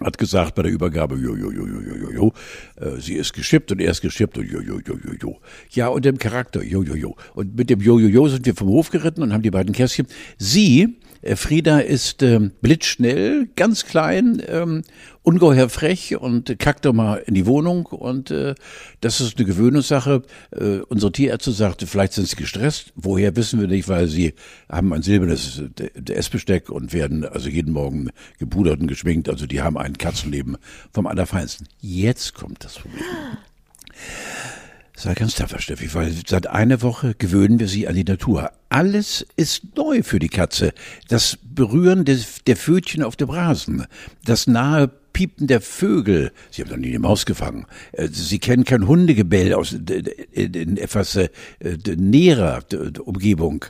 hat 0.00 0.18
gesagt 0.18 0.56
bei 0.56 0.62
der 0.62 0.72
Übergabe, 0.72 1.14
jo, 1.14 1.36
jo, 1.36 1.52
jo, 1.52 1.64
jo, 1.64 1.80
jo, 1.80 1.94
jo, 1.94 2.10
jo, 2.10 2.32
äh, 2.80 3.00
sie 3.00 3.14
ist 3.14 3.32
geschippt 3.32 3.70
und 3.70 3.80
er 3.80 3.92
ist 3.92 4.00
geschippt 4.00 4.36
und 4.36 4.50
jo, 4.50 4.60
jo, 4.60 4.80
jo, 4.84 4.94
jo, 4.94 5.12
jo. 5.22 5.38
Ja, 5.70 5.86
und 5.88 6.04
dem 6.04 6.18
Charakter, 6.18 6.64
jo, 6.64 6.82
jo, 6.82 6.96
jo. 6.96 7.14
Und 7.34 7.56
mit 7.56 7.70
dem 7.70 7.80
jo, 7.80 8.00
jo, 8.00 8.08
jo 8.08 8.26
sind 8.26 8.44
wir 8.44 8.56
vom 8.56 8.68
Hof 8.68 8.90
geritten 8.90 9.22
und 9.22 9.32
haben 9.32 9.42
die 9.42 9.52
beiden 9.52 9.72
Kästchen. 9.72 10.08
Sie 10.36 10.82
äh, 10.82 10.88
Frieda 11.36 11.78
ist 11.78 12.22
ähm, 12.22 12.52
blitzschnell, 12.60 13.48
ganz 13.56 13.86
klein, 13.86 14.42
ähm, 14.46 14.82
ungeheuer 15.22 15.70
frech 15.70 16.16
und 16.16 16.58
kackt 16.58 16.84
doch 16.84 16.92
mal 16.92 17.16
in 17.16 17.32
die 17.32 17.46
Wohnung 17.46 17.86
und 17.86 18.30
äh, 18.30 18.54
das 19.00 19.20
ist 19.20 19.38
eine 19.38 19.46
Gewöhnungssache. 19.46 20.22
Äh, 20.50 20.80
unsere 20.88 21.12
Tierärzte 21.12 21.52
sagte, 21.52 21.86
vielleicht 21.86 22.12
sind 22.12 22.28
sie 22.28 22.36
gestresst. 22.36 22.92
Woher 22.94 23.34
wissen 23.36 23.58
wir 23.58 23.68
nicht, 23.68 23.88
weil 23.88 24.08
sie 24.08 24.34
haben 24.68 24.92
ein 24.92 25.02
silbernes 25.02 25.62
äh, 25.80 26.12
Essbesteck 26.12 26.68
und 26.68 26.92
werden 26.92 27.24
also 27.24 27.48
jeden 27.48 27.72
Morgen 27.72 28.10
gepudert 28.38 28.80
und 28.80 28.86
geschminkt. 28.86 29.30
Also 29.30 29.46
die 29.46 29.62
haben 29.62 29.78
ein 29.78 29.96
Katzenleben 29.96 30.58
vom 30.92 31.06
Allerfeinsten. 31.06 31.68
Jetzt 31.80 32.34
kommt 32.34 32.64
das 32.64 32.74
Problem. 32.74 33.02
Sei 34.96 35.14
ganz 35.14 35.34
tapfer, 35.34 35.58
Steffi, 35.58 35.92
weil 35.92 36.14
seit 36.24 36.46
einer 36.46 36.80
Woche 36.80 37.14
gewöhnen 37.14 37.58
wir 37.58 37.66
sie 37.66 37.88
an 37.88 37.96
die 37.96 38.04
Natur. 38.04 38.52
Alles 38.68 39.26
ist 39.36 39.76
neu 39.76 40.04
für 40.04 40.20
die 40.20 40.28
Katze. 40.28 40.72
Das 41.08 41.36
Berühren 41.42 42.04
des, 42.04 42.44
der 42.46 42.56
Fötchen 42.56 43.02
auf 43.02 43.16
dem 43.16 43.28
Rasen, 43.28 43.86
das 44.24 44.46
nahe 44.46 44.88
Piepen 45.12 45.48
der 45.48 45.60
Vögel. 45.60 46.32
Sie 46.50 46.62
haben 46.62 46.70
noch 46.70 46.76
nie 46.76 46.90
eine 46.90 47.00
Maus 47.00 47.26
gefangen. 47.26 47.66
Äh, 47.92 48.08
sie 48.08 48.38
kennen 48.38 48.64
kein 48.64 48.86
Hundegebell 48.86 49.54
aus 49.54 49.72
in 49.72 50.76
etwas 50.76 51.16
äh, 51.16 51.28
näherer 51.96 52.62
Umgebung. 53.04 53.64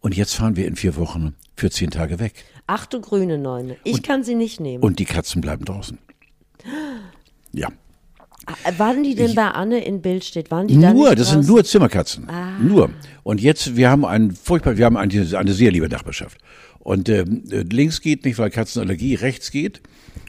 Und 0.00 0.16
jetzt 0.16 0.34
fahren 0.34 0.56
wir 0.56 0.66
in 0.66 0.76
vier 0.76 0.96
Wochen 0.96 1.34
für 1.56 1.70
zehn 1.70 1.90
Tage 1.90 2.20
weg. 2.20 2.44
Ach 2.68 2.86
du 2.86 3.00
grüne 3.00 3.38
Neune. 3.38 3.76
Ich 3.84 3.94
und, 3.94 4.02
kann 4.04 4.22
sie 4.22 4.34
nicht 4.34 4.60
nehmen. 4.60 4.82
Und 4.82 4.98
die 4.98 5.04
Katzen 5.04 5.40
bleiben 5.40 5.64
draußen. 5.64 5.98
Ja. 7.52 7.68
Ah, 8.46 8.54
Waren 8.78 9.02
die 9.02 9.14
denn 9.16 9.34
bei 9.34 9.48
Anne 9.48 9.84
in 9.84 10.00
Bild 10.02 10.24
steht? 10.24 10.50
Waren 10.50 10.68
die 10.68 10.76
Nur, 10.76 11.14
das 11.16 11.30
sind 11.30 11.46
nur 11.48 11.64
Zimmerkatzen. 11.64 12.28
Ah. 12.28 12.58
Nur. 12.60 12.90
Und 13.24 13.40
jetzt, 13.40 13.76
wir 13.76 13.90
haben 13.90 14.04
einen 14.04 14.30
furchtbar, 14.30 14.76
wir 14.76 14.84
haben 14.84 14.96
eine, 14.96 15.36
eine 15.36 15.52
sehr 15.52 15.72
liebe 15.72 15.88
Nachbarschaft. 15.88 16.38
Und 16.78 17.08
äh, 17.08 17.24
links 17.24 18.00
geht 18.00 18.24
nicht, 18.24 18.38
weil 18.38 18.50
Katzenallergie, 18.50 19.16
rechts 19.16 19.50
geht. 19.50 19.80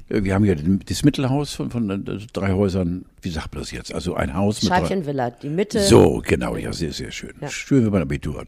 Äh, 0.10 0.24
Wir 0.24 0.34
haben 0.34 0.44
den- 0.46 0.80
das 0.88 1.04
Mittelhaus 1.04 1.54
von, 1.54 1.70
von 1.70 1.90
äh, 1.92 2.18
drei 2.34 2.54
Häusern. 2.54 3.06
Wie 3.22 3.30
sagt 3.30 3.54
man 3.54 3.62
das 3.62 3.70
jetzt? 3.72 3.94
Also 3.94 4.16
ein 4.16 4.34
Haus 4.34 4.64
mit 4.64 4.72
drei. 4.72 4.80
Scheibchenvilla, 4.80 5.30
die 5.30 5.50
Mitte. 5.50 5.80
So, 5.82 6.24
genau, 6.26 6.56
ja, 6.58 6.74
sehr, 6.74 6.94
sehr 6.94 7.12
schön. 7.12 7.34
Ja. 7.40 7.50
Schön, 7.50 7.86
wenn 7.86 7.92
man 7.92 8.02
Abitur 8.02 8.40
hat. 8.40 8.48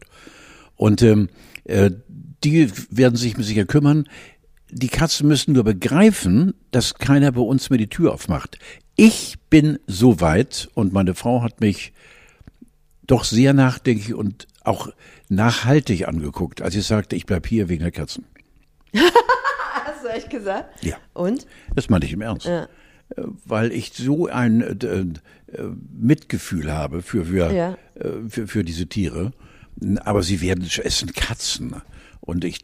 Und 0.74 1.02
ähm, 1.02 1.28
äh, 1.64 1.90
die 2.42 2.68
werden 2.90 3.14
sich 3.16 3.36
sicher 3.36 3.66
kümmern. 3.66 4.08
Die 4.72 4.88
Katzen 4.88 5.28
müssen 5.28 5.52
nur 5.52 5.64
begreifen, 5.64 6.54
dass 6.72 6.94
keiner 6.94 7.30
bei 7.32 7.40
uns 7.42 7.70
mehr 7.70 7.78
die 7.78 7.88
Tür 7.88 8.12
aufmacht. 8.14 8.58
Ich 9.02 9.38
bin 9.48 9.78
so 9.86 10.20
weit 10.20 10.68
und 10.74 10.92
meine 10.92 11.14
Frau 11.14 11.40
hat 11.42 11.62
mich 11.62 11.94
doch 13.06 13.24
sehr 13.24 13.54
nachdenklich 13.54 14.12
und 14.12 14.46
auch 14.62 14.90
nachhaltig 15.30 16.06
angeguckt, 16.06 16.60
als 16.60 16.74
ich 16.74 16.84
sagte, 16.86 17.16
ich 17.16 17.24
bleib 17.24 17.46
hier 17.46 17.70
wegen 17.70 17.80
der 17.82 17.92
Katzen. 17.92 18.26
Hast 18.94 20.04
du 20.04 20.08
echt 20.08 20.28
gesagt? 20.28 20.84
Ja. 20.84 20.96
Und? 21.14 21.46
Das 21.74 21.88
meinte 21.88 22.06
ich 22.06 22.12
im 22.12 22.20
Ernst. 22.20 22.44
Ja. 22.44 22.64
Äh, 23.16 23.22
Weil 23.46 23.72
ich 23.72 23.92
so 23.94 24.26
ein 24.26 24.60
äh, 24.60 25.56
äh, 25.56 25.64
Mitgefühl 25.98 26.70
habe 26.70 27.00
für, 27.00 27.24
für, 27.24 27.50
Ja. 27.54 27.78
äh, 27.94 28.28
für, 28.28 28.46
für 28.48 28.64
diese 28.64 28.86
Tiere. 28.86 29.32
Aber 30.04 30.22
sie 30.22 30.42
werden, 30.42 30.68
es 30.84 30.98
sind 30.98 31.14
Katzen. 31.14 31.74
Und 32.30 32.44
ich 32.44 32.60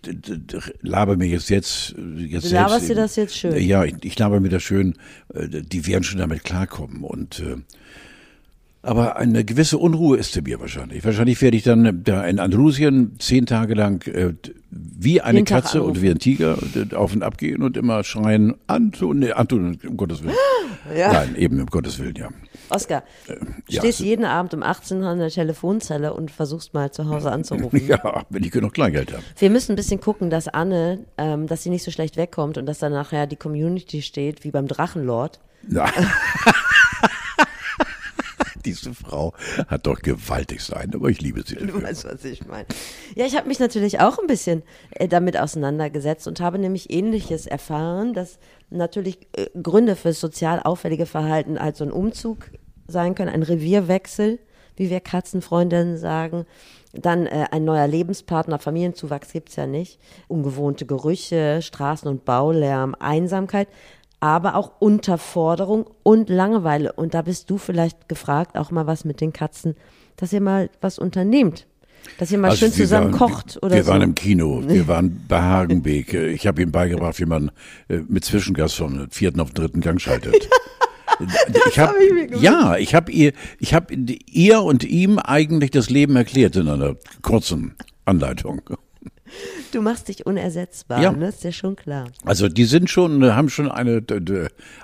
laber 0.80 1.16
mir 1.16 1.26
jetzt, 1.26 1.50
jetzt, 1.50 1.94
jetzt 2.16 2.44
Du 2.44 2.48
selbst 2.48 2.52
laberst 2.52 2.88
dir 2.88 2.94
das 2.94 3.16
jetzt 3.16 3.36
schön. 3.36 3.56
Ja, 3.60 3.82
ich, 3.84 3.96
ich 4.02 4.16
laber 4.18 4.38
mir 4.38 4.48
das 4.48 4.62
schön. 4.62 4.94
äh, 5.34 5.48
Die 5.48 5.86
werden 5.86 6.04
schon 6.04 6.20
damit 6.20 6.44
klarkommen. 6.44 7.02
Und 7.02 7.40
äh, 7.40 7.56
aber 8.82 9.16
eine 9.16 9.44
gewisse 9.44 9.78
Unruhe 9.78 10.16
ist 10.16 10.36
in 10.36 10.44
mir 10.44 10.60
wahrscheinlich. 10.60 11.04
Wahrscheinlich 11.04 11.42
werde 11.42 11.56
ich 11.56 11.64
dann 11.64 12.04
da 12.04 12.24
in 12.24 12.38
Andalusien 12.38 13.16
zehn 13.18 13.44
Tage 13.44 13.74
lang 13.74 14.06
äh, 14.06 14.34
wie 14.70 15.20
eine 15.20 15.38
Jeden 15.38 15.46
Katze 15.46 15.82
und 15.82 16.00
wie 16.00 16.10
ein 16.10 16.20
Tiger 16.20 16.56
auf 16.94 17.12
und 17.12 17.24
ab 17.24 17.36
gehen 17.36 17.62
und 17.62 17.76
immer 17.76 18.04
schreien, 18.04 18.54
Anton, 18.68 19.18
nee, 19.18 19.32
Anton, 19.32 19.78
um 19.86 19.96
Gottes 19.96 20.22
Willen. 20.22 20.36
Ja. 20.96 21.12
Nein, 21.12 21.34
eben 21.34 21.58
um 21.60 21.66
Gottes 21.66 21.98
Willen, 21.98 22.14
ja. 22.14 22.28
Oskar, 22.70 23.02
ja, 23.68 23.80
stehst 23.80 24.00
jeden 24.00 24.24
Abend 24.24 24.54
um 24.54 24.62
18 24.62 25.02
Uhr 25.02 25.08
an 25.08 25.18
der 25.18 25.30
Telefonzelle 25.30 26.12
und 26.14 26.30
versuchst 26.30 26.74
mal 26.74 26.90
zu 26.90 27.08
Hause 27.08 27.30
anzurufen. 27.30 27.76
Ja, 27.86 28.24
wenn 28.30 28.42
ich 28.42 28.50
genug 28.50 28.74
Kleingeld 28.74 29.12
habe. 29.12 29.22
Wir 29.38 29.50
müssen 29.50 29.72
ein 29.72 29.76
bisschen 29.76 30.00
gucken, 30.00 30.28
dass 30.30 30.48
Anne, 30.48 31.04
ähm, 31.18 31.46
dass 31.46 31.62
sie 31.62 31.70
nicht 31.70 31.84
so 31.84 31.90
schlecht 31.90 32.16
wegkommt 32.16 32.58
und 32.58 32.66
dass 32.66 32.78
dann 32.78 32.92
nachher 32.92 33.26
die 33.26 33.36
Community 33.36 34.02
steht, 34.02 34.42
wie 34.44 34.50
beim 34.50 34.66
Drachenlord. 34.66 35.38
Na. 35.68 35.86
Diese 38.66 38.92
Frau 38.94 39.32
hat 39.68 39.86
doch 39.86 40.00
gewaltig 40.00 40.60
sein, 40.60 40.90
aber 40.92 41.08
ich 41.08 41.20
liebe 41.20 41.42
sie. 41.46 41.54
Du 41.54 41.66
dafür. 41.66 41.82
weißt, 41.84 42.04
was 42.04 42.24
ich 42.24 42.44
meine. 42.46 42.66
Ja, 43.14 43.24
ich 43.24 43.36
habe 43.36 43.46
mich 43.46 43.60
natürlich 43.60 44.00
auch 44.00 44.18
ein 44.18 44.26
bisschen 44.26 44.64
äh, 44.90 45.06
damit 45.06 45.38
auseinandergesetzt 45.38 46.26
und 46.26 46.40
habe 46.40 46.58
nämlich 46.58 46.90
Ähnliches 46.90 47.46
erfahren, 47.46 48.12
dass 48.12 48.40
natürlich 48.70 49.28
äh, 49.36 49.46
Gründe 49.62 49.94
für 49.94 50.12
sozial 50.12 50.60
auffällige 50.60 51.06
Verhalten 51.06 51.58
als 51.58 51.78
so 51.78 51.84
ein 51.84 51.92
Umzug 51.92 52.50
sein 52.88 53.14
können, 53.14 53.32
ein 53.32 53.44
Revierwechsel, 53.44 54.40
wie 54.74 54.90
wir 54.90 54.98
Katzenfreundinnen 55.00 55.96
sagen. 55.96 56.44
Dann 56.92 57.26
äh, 57.26 57.46
ein 57.50 57.64
neuer 57.64 57.86
Lebenspartner, 57.86 58.58
Familienzuwachs 58.58 59.32
gibt's 59.32 59.56
ja 59.56 59.66
nicht, 59.66 60.00
ungewohnte 60.28 60.86
Gerüche, 60.86 61.60
Straßen- 61.62 62.08
und 62.08 62.24
Baulärm, 62.24 62.96
Einsamkeit, 62.98 63.68
aber 64.20 64.54
auch 64.54 64.72
Unterforderung 64.80 65.86
und 66.02 66.28
Langeweile. 66.28 66.92
Und 66.92 67.14
da 67.14 67.22
bist 67.22 67.50
du 67.50 67.58
vielleicht 67.58 68.08
gefragt, 68.08 68.56
auch 68.56 68.70
mal 68.70 68.86
was 68.86 69.04
mit 69.04 69.20
den 69.20 69.32
Katzen, 69.32 69.74
dass 70.16 70.32
ihr 70.32 70.40
mal 70.40 70.70
was 70.80 70.98
unternehmt. 70.98 71.66
Dass 72.18 72.30
ihr 72.30 72.38
mal 72.38 72.50
Also 72.50 72.60
schön 72.60 72.68
wir 72.70 72.84
zusammen 72.84 73.12
waren, 73.12 73.18
kocht 73.18 73.58
oder 73.62 73.74
Wir 73.74 73.84
so. 73.84 73.90
waren 73.90 74.02
im 74.02 74.14
Kino, 74.14 74.62
wir 74.66 74.86
waren 74.88 75.24
bei 75.28 75.40
Hagenbeek. 75.40 76.14
Ich 76.14 76.46
habe 76.46 76.62
ihm 76.62 76.70
beigebracht, 76.72 77.18
wie 77.18 77.26
man 77.26 77.50
äh, 77.88 77.98
mit 78.08 78.24
Zwischengas 78.24 78.74
vom 78.74 79.10
vierten 79.10 79.40
auf 79.40 79.50
den 79.50 79.54
dritten 79.56 79.80
Gang 79.80 80.00
schaltet. 80.00 80.34
ich 81.66 81.78
hab, 81.78 81.90
hab 81.90 81.96
ich 82.00 82.40
ja, 82.40 82.76
ich 82.76 82.94
habe 82.94 83.10
ihr, 83.10 83.32
ich 83.58 83.74
habe 83.74 83.94
ihr 83.94 84.62
und 84.62 84.84
ihm 84.84 85.18
eigentlich 85.18 85.70
das 85.70 85.90
Leben 85.90 86.16
erklärt 86.16 86.56
in 86.56 86.68
einer 86.68 86.96
kurzen 87.22 87.74
Anleitung. 88.04 88.62
Du 89.72 89.80
machst 89.82 90.08
dich 90.08 90.26
unersetzbar, 90.26 91.00
Ja. 91.02 91.12
ne? 91.12 91.28
Ist 91.28 91.44
ja 91.44 91.52
schon 91.52 91.76
klar. 91.76 92.08
Also 92.24 92.48
die 92.48 92.64
sind 92.64 92.90
schon, 92.90 93.22
äh, 93.22 93.30
haben 93.32 93.48
schon 93.48 93.70
eine 93.70 94.02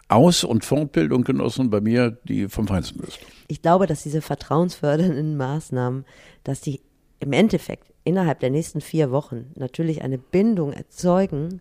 Aus- 0.09 0.45
und 0.45 0.65
Fortbildung 0.65 1.25
genossen 1.25 1.71
bei 1.71 1.81
mir, 1.81 2.19
die 2.25 2.49
vom 2.49 2.67
Feinsten 2.67 3.03
ist. 3.05 3.19
Ich 3.49 3.63
glaube, 3.63 3.87
dass 3.87 4.03
diese 4.03 4.21
vertrauensfördernden 4.23 5.37
Maßnahmen, 5.37 6.05
dass 6.45 6.61
die 6.61 6.81
im 7.21 7.33
Endeffekt 7.33 7.93
innerhalb 8.05 8.41
der 8.41 8.51
nächsten 8.51 8.81
vier 8.81 9.11
Wochen 9.11 9.47
natürlich 9.55 10.03
eine 10.03 10.19
Bindung 10.19 10.73
erzeugen, 10.73 11.61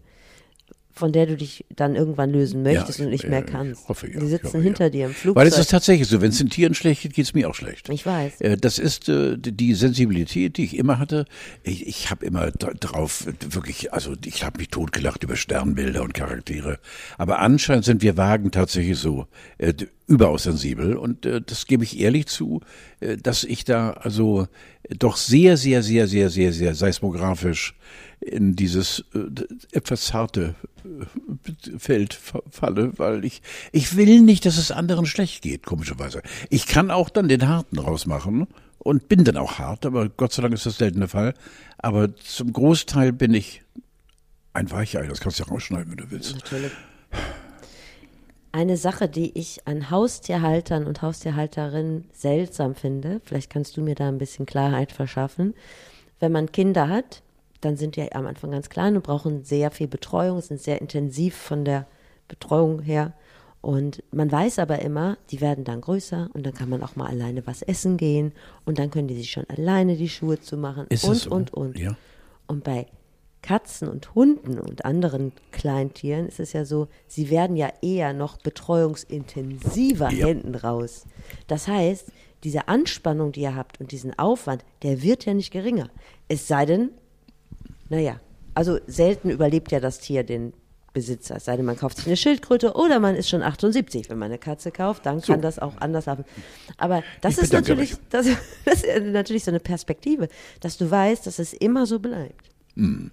von 0.93 1.11
der 1.11 1.25
du 1.25 1.37
dich 1.37 1.65
dann 1.75 1.95
irgendwann 1.95 2.31
lösen 2.31 2.63
möchtest 2.63 2.99
Ja, 2.99 3.05
und 3.05 3.11
nicht 3.11 3.27
mehr 3.27 3.39
ich 3.45 3.51
kannst. 3.51 3.87
hoffe, 3.87 4.07
ja, 4.11 4.19
Die 4.19 4.25
ich 4.25 4.31
sitzen 4.31 4.47
hoffe, 4.47 4.61
hinter 4.61 4.83
ja. 4.85 4.89
dir 4.89 5.05
im 5.07 5.13
Flugzeug. 5.13 5.35
Weil 5.41 5.47
es 5.47 5.57
ist 5.57 5.69
tatsächlich 5.71 6.07
so, 6.07 6.21
wenn 6.21 6.29
es 6.29 6.37
den 6.37 6.49
Tieren 6.49 6.73
schlecht 6.73 7.01
geht, 7.01 7.13
geht 7.13 7.25
es 7.25 7.33
mir 7.33 7.49
auch 7.49 7.55
schlecht. 7.55 7.89
ich 7.89 8.05
weiß. 8.05 8.41
Äh, 8.41 8.57
Das 8.57 8.79
ist 8.79 9.09
äh, 9.09 9.37
die 9.37 9.73
Sensibilität, 9.73 10.57
die 10.57 10.63
ich 10.65 10.77
immer 10.77 10.99
hatte. 10.99 11.25
Ich, 11.63 11.87
ich 11.87 12.09
habe 12.09 12.25
immer 12.25 12.51
drauf 12.51 13.27
wirklich, 13.49 13.93
also 13.93 14.13
ich 14.25 14.43
habe 14.43 14.59
mich 14.59 14.69
totgelacht 14.69 15.23
über 15.23 15.35
Sternbilder 15.35 16.01
und 16.03 16.13
Charaktere. 16.13 16.79
Aber 17.17 17.39
anscheinend 17.39 17.85
sind 17.85 18.01
wir 18.01 18.17
Wagen 18.17 18.51
tatsächlich 18.51 18.97
so 18.97 19.27
äh, 19.57 19.73
überaus 20.07 20.43
sensibel. 20.43 20.95
Und 20.97 21.25
äh, 21.25 21.41
das 21.41 21.65
gebe 21.67 21.83
ich 21.83 21.99
ehrlich 21.99 22.27
zu, 22.27 22.61
äh, 22.99 23.17
dass 23.17 23.43
ich 23.43 23.63
da 23.63 23.91
also 23.91 24.47
doch 24.97 25.15
sehr, 25.17 25.57
sehr, 25.57 25.83
sehr, 25.83 26.07
sehr, 26.07 26.29
sehr, 26.29 26.51
sehr 26.53 26.75
seismografisch 26.75 27.75
in 28.21 28.55
dieses 28.55 29.03
äh, 29.13 29.43
etwas 29.71 30.05
zarte 30.05 30.55
äh, 30.85 31.77
Feld 31.77 32.13
fa- 32.13 32.43
falle, 32.49 32.97
weil 32.97 33.25
ich 33.25 33.41
ich 33.71 33.95
will 33.97 34.21
nicht, 34.21 34.45
dass 34.45 34.57
es 34.57 34.71
anderen 34.71 35.05
schlecht 35.05 35.41
geht, 35.41 35.65
komischerweise. 35.65 36.21
Ich 36.49 36.67
kann 36.67 36.91
auch 36.91 37.09
dann 37.09 37.27
den 37.27 37.47
Harten 37.47 37.79
rausmachen 37.79 38.47
und 38.79 39.07
bin 39.09 39.23
dann 39.23 39.37
auch 39.37 39.59
hart, 39.59 39.85
aber 39.85 40.07
Gott 40.09 40.33
sei 40.33 40.43
Dank 40.43 40.53
ist 40.53 40.65
das 40.65 40.77
selten 40.77 40.99
der 40.99 41.09
Fall. 41.09 41.33
Aber 41.79 42.15
zum 42.15 42.53
Großteil 42.53 43.11
bin 43.11 43.33
ich 43.33 43.63
ein 44.53 44.69
Weichei, 44.69 45.07
das 45.07 45.19
kannst 45.19 45.39
du 45.39 45.43
ja 45.43 45.49
rausschneiden, 45.49 45.91
wenn 45.91 45.97
du 45.97 46.11
willst. 46.11 46.35
Natürlich. 46.35 46.71
Eine 48.53 48.75
Sache, 48.75 49.07
die 49.07 49.37
ich 49.37 49.65
an 49.65 49.89
Haustierhaltern 49.89 50.85
und 50.85 51.01
Haustierhalterinnen 51.01 52.09
seltsam 52.11 52.75
finde, 52.75 53.21
vielleicht 53.23 53.49
kannst 53.49 53.77
du 53.77 53.81
mir 53.81 53.95
da 53.95 54.09
ein 54.09 54.17
bisschen 54.17 54.45
Klarheit 54.45 54.91
verschaffen. 54.91 55.53
Wenn 56.19 56.33
man 56.33 56.51
Kinder 56.51 56.89
hat, 56.89 57.23
dann 57.61 57.77
sind 57.77 57.95
die 57.95 58.11
am 58.11 58.25
Anfang 58.27 58.51
ganz 58.51 58.69
klein 58.69 58.95
und 58.95 59.03
brauchen 59.03 59.43
sehr 59.43 59.71
viel 59.71 59.87
Betreuung, 59.87 60.41
sind 60.41 60.59
sehr 60.61 60.81
intensiv 60.81 61.35
von 61.35 61.63
der 61.65 61.85
Betreuung 62.27 62.81
her. 62.81 63.13
Und 63.61 64.01
man 64.11 64.31
weiß 64.31 64.57
aber 64.59 64.79
immer, 64.79 65.17
die 65.29 65.39
werden 65.39 65.63
dann 65.63 65.81
größer 65.81 66.29
und 66.33 66.43
dann 66.45 66.53
kann 66.55 66.67
man 66.69 66.81
auch 66.81 66.95
mal 66.95 67.05
alleine 67.07 67.45
was 67.45 67.61
essen 67.61 67.97
gehen 67.97 68.31
und 68.65 68.79
dann 68.79 68.89
können 68.89 69.07
die 69.07 69.15
sich 69.15 69.29
schon 69.29 69.45
alleine 69.49 69.95
die 69.95 70.09
Schuhe 70.09 70.39
zu 70.39 70.57
machen 70.57 70.87
Ist 70.89 71.03
und, 71.03 71.15
so? 71.15 71.29
und, 71.29 71.53
und. 71.53 71.77
Ja. 71.77 71.95
Und 72.47 72.63
bei 72.63 72.87
Katzen 73.43 73.87
und 73.87 74.15
Hunden 74.15 74.59
und 74.59 74.83
anderen 74.85 75.31
Kleintieren 75.51 76.27
ist 76.27 76.39
es 76.39 76.53
ja 76.53 76.65
so, 76.65 76.87
sie 77.07 77.29
werden 77.29 77.55
ja 77.55 77.69
eher 77.83 78.13
noch 78.13 78.37
betreuungsintensiver 78.37 80.11
Ja. 80.11 80.27
hinten 80.27 80.55
raus. 80.55 81.05
Das 81.47 81.67
heißt, 81.67 82.11
diese 82.43 82.67
Anspannung, 82.67 83.31
die 83.31 83.41
ihr 83.41 83.55
habt 83.55 83.79
und 83.79 83.91
diesen 83.91 84.17
Aufwand, 84.17 84.63
der 84.83 85.03
wird 85.03 85.25
ja 85.25 85.33
nicht 85.33 85.51
geringer. 85.51 85.89
Es 86.27 86.47
sei 86.47 86.65
denn, 86.65 86.89
naja, 87.91 88.21
also 88.53 88.79
selten 88.87 89.29
überlebt 89.29 89.71
ja 89.71 89.81
das 89.81 89.99
Tier 89.99 90.23
den 90.23 90.53
Besitzer. 90.93 91.35
Es 91.35 91.45
sei 91.45 91.57
denn, 91.57 91.65
man 91.65 91.75
kauft 91.75 91.97
sich 91.97 92.07
eine 92.07 92.15
Schildkröte 92.15 92.73
oder 92.73 92.99
man 93.01 93.15
ist 93.15 93.29
schon 93.29 93.43
78. 93.43 94.09
Wenn 94.09 94.17
man 94.17 94.27
eine 94.27 94.37
Katze 94.37 94.71
kauft, 94.71 95.05
dann 95.05 95.21
kann 95.21 95.41
das 95.41 95.59
auch 95.59 95.73
anders 95.79 96.05
laufen. 96.05 96.23
Aber 96.77 97.03
das 97.19 97.37
Ich 97.37 97.43
ist 97.43 97.53
natürlich, 97.53 97.95
das, 98.09 98.27
das 98.65 98.83
ist 98.83 99.05
natürlich 99.05 99.43
so 99.43 99.51
eine 99.51 99.59
Perspektive, 99.59 100.29
dass 100.61 100.77
du 100.77 100.89
weißt, 100.89 101.27
dass 101.27 101.37
es 101.37 101.51
immer 101.51 101.85
so 101.85 101.99
bleibt. 101.99 102.49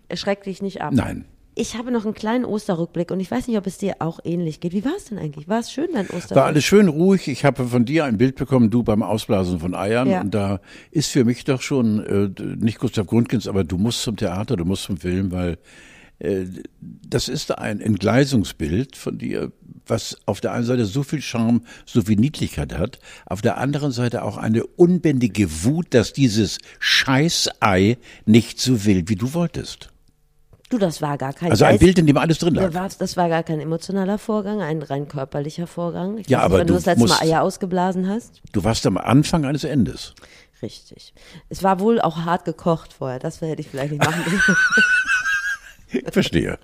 Erschreck 0.08 0.44
dich 0.44 0.62
nicht 0.62 0.80
ab. 0.80 0.90
Hm. 0.90 0.96
Nein. 0.96 1.24
Ich 1.60 1.76
habe 1.76 1.90
noch 1.90 2.04
einen 2.04 2.14
kleinen 2.14 2.44
Osterrückblick 2.44 3.10
und 3.10 3.18
ich 3.18 3.32
weiß 3.32 3.48
nicht, 3.48 3.58
ob 3.58 3.66
es 3.66 3.78
dir 3.78 3.96
auch 3.98 4.20
ähnlich 4.22 4.60
geht. 4.60 4.72
Wie 4.72 4.84
war 4.84 4.92
es 4.96 5.06
denn 5.06 5.18
eigentlich? 5.18 5.48
War 5.48 5.58
es 5.58 5.72
schön, 5.72 5.88
dein 5.92 6.04
Osterrückblick? 6.04 6.36
War 6.36 6.44
alles 6.44 6.62
schön 6.62 6.86
ruhig. 6.86 7.26
Ich 7.26 7.44
habe 7.44 7.66
von 7.66 7.84
dir 7.84 8.04
ein 8.04 8.16
Bild 8.16 8.36
bekommen, 8.36 8.70
du 8.70 8.84
beim 8.84 9.02
Ausblasen 9.02 9.58
von 9.58 9.74
Eiern. 9.74 10.08
Ja. 10.08 10.20
Und 10.20 10.32
da 10.32 10.60
ist 10.92 11.10
für 11.10 11.24
mich 11.24 11.42
doch 11.42 11.60
schon, 11.60 11.98
äh, 11.98 12.42
nicht 12.64 12.78
Gustav 12.78 13.08
Grundkins, 13.08 13.48
aber 13.48 13.64
du 13.64 13.76
musst 13.76 14.02
zum 14.02 14.16
Theater, 14.16 14.54
du 14.54 14.64
musst 14.64 14.84
zum 14.84 14.98
Film, 14.98 15.32
weil 15.32 15.58
äh, 16.20 16.44
das 16.80 17.28
ist 17.28 17.58
ein 17.58 17.80
Entgleisungsbild 17.80 18.94
von 18.94 19.18
dir, 19.18 19.50
was 19.84 20.16
auf 20.26 20.40
der 20.40 20.52
einen 20.52 20.64
Seite 20.64 20.84
so 20.84 21.02
viel 21.02 21.20
Charme, 21.20 21.62
so 21.86 22.02
viel 22.02 22.20
Niedlichkeit 22.20 22.78
hat, 22.78 23.00
auf 23.26 23.42
der 23.42 23.58
anderen 23.58 23.90
Seite 23.90 24.22
auch 24.22 24.36
eine 24.36 24.64
unbändige 24.64 25.64
Wut, 25.64 25.88
dass 25.90 26.12
dieses 26.12 26.58
Scheißei 26.78 27.98
nicht 28.26 28.60
so 28.60 28.84
will, 28.84 29.08
wie 29.08 29.16
du 29.16 29.34
wolltest. 29.34 29.90
Du, 30.70 30.76
das 30.78 31.00
war 31.00 31.16
gar 31.16 31.32
kein 31.32 31.50
Also 31.50 31.64
ein 31.64 31.72
Geist- 31.72 31.80
Bild, 31.80 31.98
in 31.98 32.06
dem 32.06 32.16
alles 32.18 32.38
drin 32.38 32.54
lag. 32.54 32.74
war- 32.74 32.88
Das 32.98 33.16
war 33.16 33.28
gar 33.28 33.42
kein 33.42 33.60
emotionaler 33.60 34.18
Vorgang, 34.18 34.60
ein 34.60 34.82
rein 34.82 35.08
körperlicher 35.08 35.66
Vorgang. 35.66 36.18
Ich 36.18 36.28
Ja, 36.28 36.40
aber 36.40 36.56
nicht, 36.56 36.60
wenn 36.60 36.66
du 36.66 36.72
du 36.74 36.78
das 36.78 36.86
letzte 36.86 37.00
Mal 37.00 37.08
musst- 37.08 37.22
Eier 37.22 37.42
ausgeblasen 37.42 38.08
hast. 38.08 38.42
Du 38.52 38.64
warst 38.64 38.84
am 38.86 38.98
Anfang 38.98 39.44
eines 39.46 39.64
Endes. 39.64 40.14
Richtig. 40.60 41.14
Es 41.48 41.62
war 41.62 41.80
wohl 41.80 42.00
auch 42.00 42.18
hart 42.24 42.44
gekocht 42.44 42.92
vorher. 42.92 43.18
Das 43.18 43.40
hätte 43.40 43.60
ich 43.62 43.68
vielleicht 43.68 43.92
nicht 43.92 44.04
machen 44.04 44.22
dürfen. 44.30 44.56
Ich 45.90 46.04
verstehe. 46.12 46.58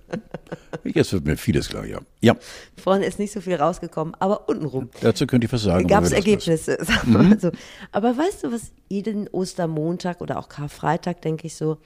Jetzt 0.84 1.12
wird 1.14 1.24
mir 1.24 1.38
vieles 1.38 1.70
klar, 1.70 1.86
ja. 1.86 1.98
Ja, 2.20 2.36
Vorne 2.76 3.06
ist 3.06 3.18
nicht 3.18 3.32
so 3.32 3.40
viel 3.40 3.54
rausgekommen, 3.54 4.14
aber 4.18 4.50
untenrum 4.50 4.90
dazu 5.00 5.26
könnte 5.26 5.46
ich 5.46 5.52
was 5.52 5.62
sagen. 5.62 5.86
gab 5.86 6.04
es. 6.04 6.12
Ergebnisse. 6.12 6.76
Wir 7.04 7.10
mal 7.10 7.40
so. 7.40 7.50
Aber 7.90 8.18
weißt 8.18 8.44
du, 8.44 8.52
was 8.52 8.70
jeden 8.90 9.26
Ostermontag 9.28 10.20
oder 10.20 10.38
auch 10.38 10.50
Karfreitag, 10.50 11.22
denke 11.22 11.46
ich 11.46 11.56
so, 11.56 11.78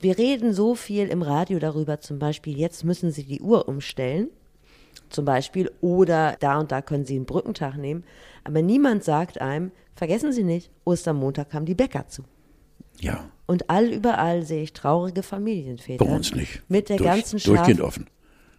wir 0.00 0.18
reden 0.18 0.52
so 0.52 0.74
viel 0.74 1.08
im 1.08 1.22
Radio 1.22 1.58
darüber, 1.58 2.00
zum 2.00 2.18
Beispiel, 2.18 2.56
jetzt 2.58 2.84
müssen 2.84 3.10
Sie 3.10 3.24
die 3.24 3.40
Uhr 3.40 3.68
umstellen, 3.68 4.28
zum 5.10 5.24
Beispiel, 5.24 5.70
oder 5.80 6.36
da 6.40 6.58
und 6.58 6.72
da 6.72 6.82
können 6.82 7.04
Sie 7.04 7.16
einen 7.16 7.26
Brückentag 7.26 7.76
nehmen. 7.76 8.04
Aber 8.42 8.60
niemand 8.62 9.04
sagt 9.04 9.40
einem, 9.40 9.70
vergessen 9.94 10.32
Sie 10.32 10.42
nicht, 10.42 10.70
Ostermontag 10.84 11.52
haben 11.54 11.66
die 11.66 11.74
Bäcker 11.74 12.06
zu. 12.08 12.24
Ja, 13.00 13.28
Und 13.46 13.70
all 13.70 13.86
überall 13.86 14.42
sehe 14.44 14.62
ich 14.62 14.72
traurige 14.72 15.22
Familienväter. 15.22 16.04
bei 16.04 16.14
uns 16.14 16.34
nicht. 16.34 16.62
Mit 16.68 16.88
der 16.88 16.98
Durch, 16.98 17.08
ganzen 17.10 17.38
Schar. 17.38 17.56
Durchgehend 17.56 17.80
offen. 17.80 18.06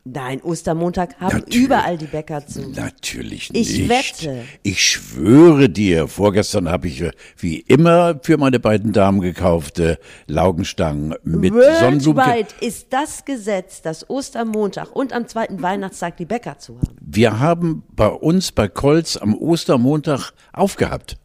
Nein, 0.07 0.39
Ostermontag 0.43 1.19
haben 1.19 1.39
Natürlich. 1.39 1.65
überall 1.65 1.97
die 1.97 2.05
Bäcker 2.05 2.45
zu. 2.45 2.69
Natürlich 2.69 3.49
Ich 3.53 3.79
nicht. 3.79 3.89
wette. 3.89 4.43
Ich 4.61 4.79
schwöre 4.79 5.67
dir, 5.67 6.07
vorgestern 6.07 6.69
habe 6.69 6.87
ich 6.87 7.01
äh, 7.01 7.11
wie 7.37 7.57
immer 7.61 8.19
für 8.21 8.37
meine 8.37 8.59
beiden 8.59 8.93
Damen 8.93 9.19
gekaufte 9.19 9.97
Laugenstangen 10.27 11.15
mit 11.23 11.53
Sonnenblumen. 11.53 12.17
Worldwide 12.23 12.49
ist 12.61 12.87
das 12.91 13.25
Gesetz, 13.25 13.81
dass 13.81 14.07
Ostermontag 14.07 14.95
und 14.95 15.11
am 15.11 15.27
zweiten 15.27 15.63
Weihnachtstag 15.63 16.17
die 16.17 16.25
Bäcker 16.25 16.59
zu 16.59 16.75
haben. 16.75 16.95
Wir 17.01 17.39
haben 17.39 17.81
bei 17.89 18.07
uns 18.07 18.51
bei 18.51 18.67
Kolz 18.67 19.17
am 19.17 19.33
Ostermontag 19.33 20.33
aufgehabt. 20.53 21.17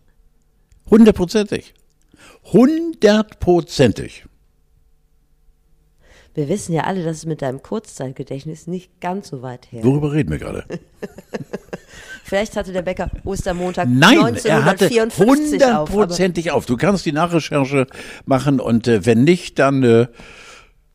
Hundertprozentig. 0.90 1.74
Hundertprozentig. 2.50 4.24
Wir 6.40 6.48
wissen 6.48 6.72
ja 6.72 6.84
alle, 6.84 7.04
dass 7.04 7.18
es 7.18 7.26
mit 7.26 7.42
deinem 7.42 7.62
Kurzzeitgedächtnis 7.62 8.66
nicht 8.66 8.98
ganz 9.02 9.28
so 9.28 9.42
weit 9.42 9.70
her. 9.70 9.84
Worüber 9.84 10.10
reden 10.12 10.30
wir 10.30 10.38
gerade? 10.38 10.64
Vielleicht 12.24 12.56
hatte 12.56 12.72
der 12.72 12.80
Bäcker 12.80 13.10
Ostermontag 13.26 13.86
Nein, 13.90 14.16
er 14.44 14.64
hatte 14.64 14.86
1954 14.86 15.62
auf. 15.64 15.70
aber- 15.70 15.92
hundertprozentig 15.92 16.50
auf. 16.50 16.64
Du 16.64 16.78
kannst 16.78 17.04
die 17.04 17.12
Nachrecherche 17.12 17.86
machen 18.24 18.58
und 18.58 18.88
äh, 18.88 19.04
wenn 19.04 19.22
nicht, 19.24 19.58
dann 19.58 19.82
äh, 19.82 20.06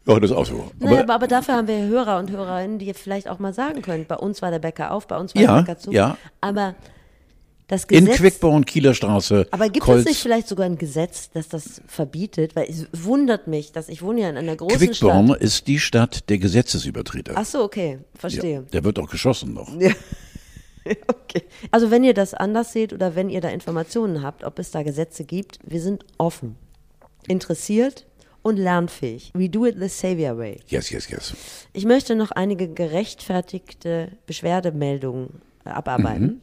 ja, 0.08 0.20
das 0.20 0.32
ist 0.32 0.36
auch 0.36 0.48
so. 0.48 0.72
Naja, 0.80 1.02
aber, 1.02 1.14
aber 1.14 1.28
dafür 1.28 1.54
haben 1.58 1.68
wir 1.68 1.78
Hörer 1.78 2.18
und 2.18 2.32
Hörerinnen, 2.32 2.80
die 2.80 2.92
vielleicht 2.96 3.28
auch 3.30 3.38
mal 3.38 3.54
sagen 3.54 3.84
können, 3.84 4.06
bei 4.08 4.16
uns 4.16 4.42
war 4.42 4.50
der 4.50 4.58
Bäcker 4.60 4.90
auf, 4.90 5.06
bei 5.06 5.18
uns 5.18 5.36
war 5.36 5.42
Ja, 5.44 5.56
der 5.58 5.62
Bäcker 5.62 5.78
zu. 5.78 5.92
ja. 5.92 6.18
Aber 6.42 6.74
das 7.68 7.86
in 7.86 8.06
Gesetz... 8.06 8.18
Quickborn, 8.18 8.66
Kieler 8.66 8.94
Straße, 8.94 9.48
aber 9.52 9.70
gibt 9.70 9.86
Kolz, 9.86 10.02
es 10.02 10.06
nicht 10.06 10.22
vielleicht 10.22 10.48
sogar 10.48 10.66
ein 10.66 10.78
Gesetz, 10.78 11.30
das 11.32 11.50
das 11.50 11.82
verbietet? 11.88 12.56
Weil 12.56 12.70
es 12.70 12.88
wundert 12.92 13.48
mich, 13.48 13.72
dass 13.72 13.90
ich 13.90 14.02
wohne 14.02 14.22
ja 14.22 14.30
in 14.30 14.38
einer 14.38 14.56
großen 14.56 14.78
Quickborn 14.78 15.28
Stadt. 15.28 15.42
ist 15.42 15.68
die 15.68 15.80
Stadt 15.80 16.30
der 16.30 16.38
Gesetzesübertreter. 16.38 17.34
Ach 17.36 17.46
so, 17.46 17.64
okay, 17.64 17.94
ja, 17.94 18.20
verstehe. 18.20 18.62
der 18.72 18.84
wird 18.84 19.00
auch 19.00 19.10
geschossen 19.10 19.54
noch. 19.54 19.70
Okay. 20.86 21.42
Also 21.72 21.90
wenn 21.90 22.04
ihr 22.04 22.14
das 22.14 22.36
anders 22.36 22.72
seht 22.72 22.94
oder 22.94 23.16
wenn 23.16 23.30
ihr 23.30 23.42
da 23.42 23.50
Informationen 23.50 24.22
habt, 24.22 24.44
ob 24.44 24.60
es 24.60 24.70
da 24.70 24.84
Gesetze 24.84 25.24
gibt, 25.24 25.58
wir 25.66 25.82
sind 25.82 26.06
offen, 26.20 26.58
interessiert 27.28 28.06
und 28.44 28.58
lernfähig. 28.58 29.32
We 29.34 29.50
do 29.50 29.66
it 29.66 29.78
the 29.80 29.88
Savior 29.88 30.38
way. 30.38 30.60
Yes, 30.68 30.92
yes, 30.92 31.10
yes. 31.10 31.34
Ich 31.74 31.86
möchte 31.86 32.16
noch 32.16 32.30
einige 32.30 32.68
gerechtfertigte 32.68 34.12
Beschwerdemeldungen 34.28 35.42
äh, 35.66 35.70
abarbeiten. 35.70 36.42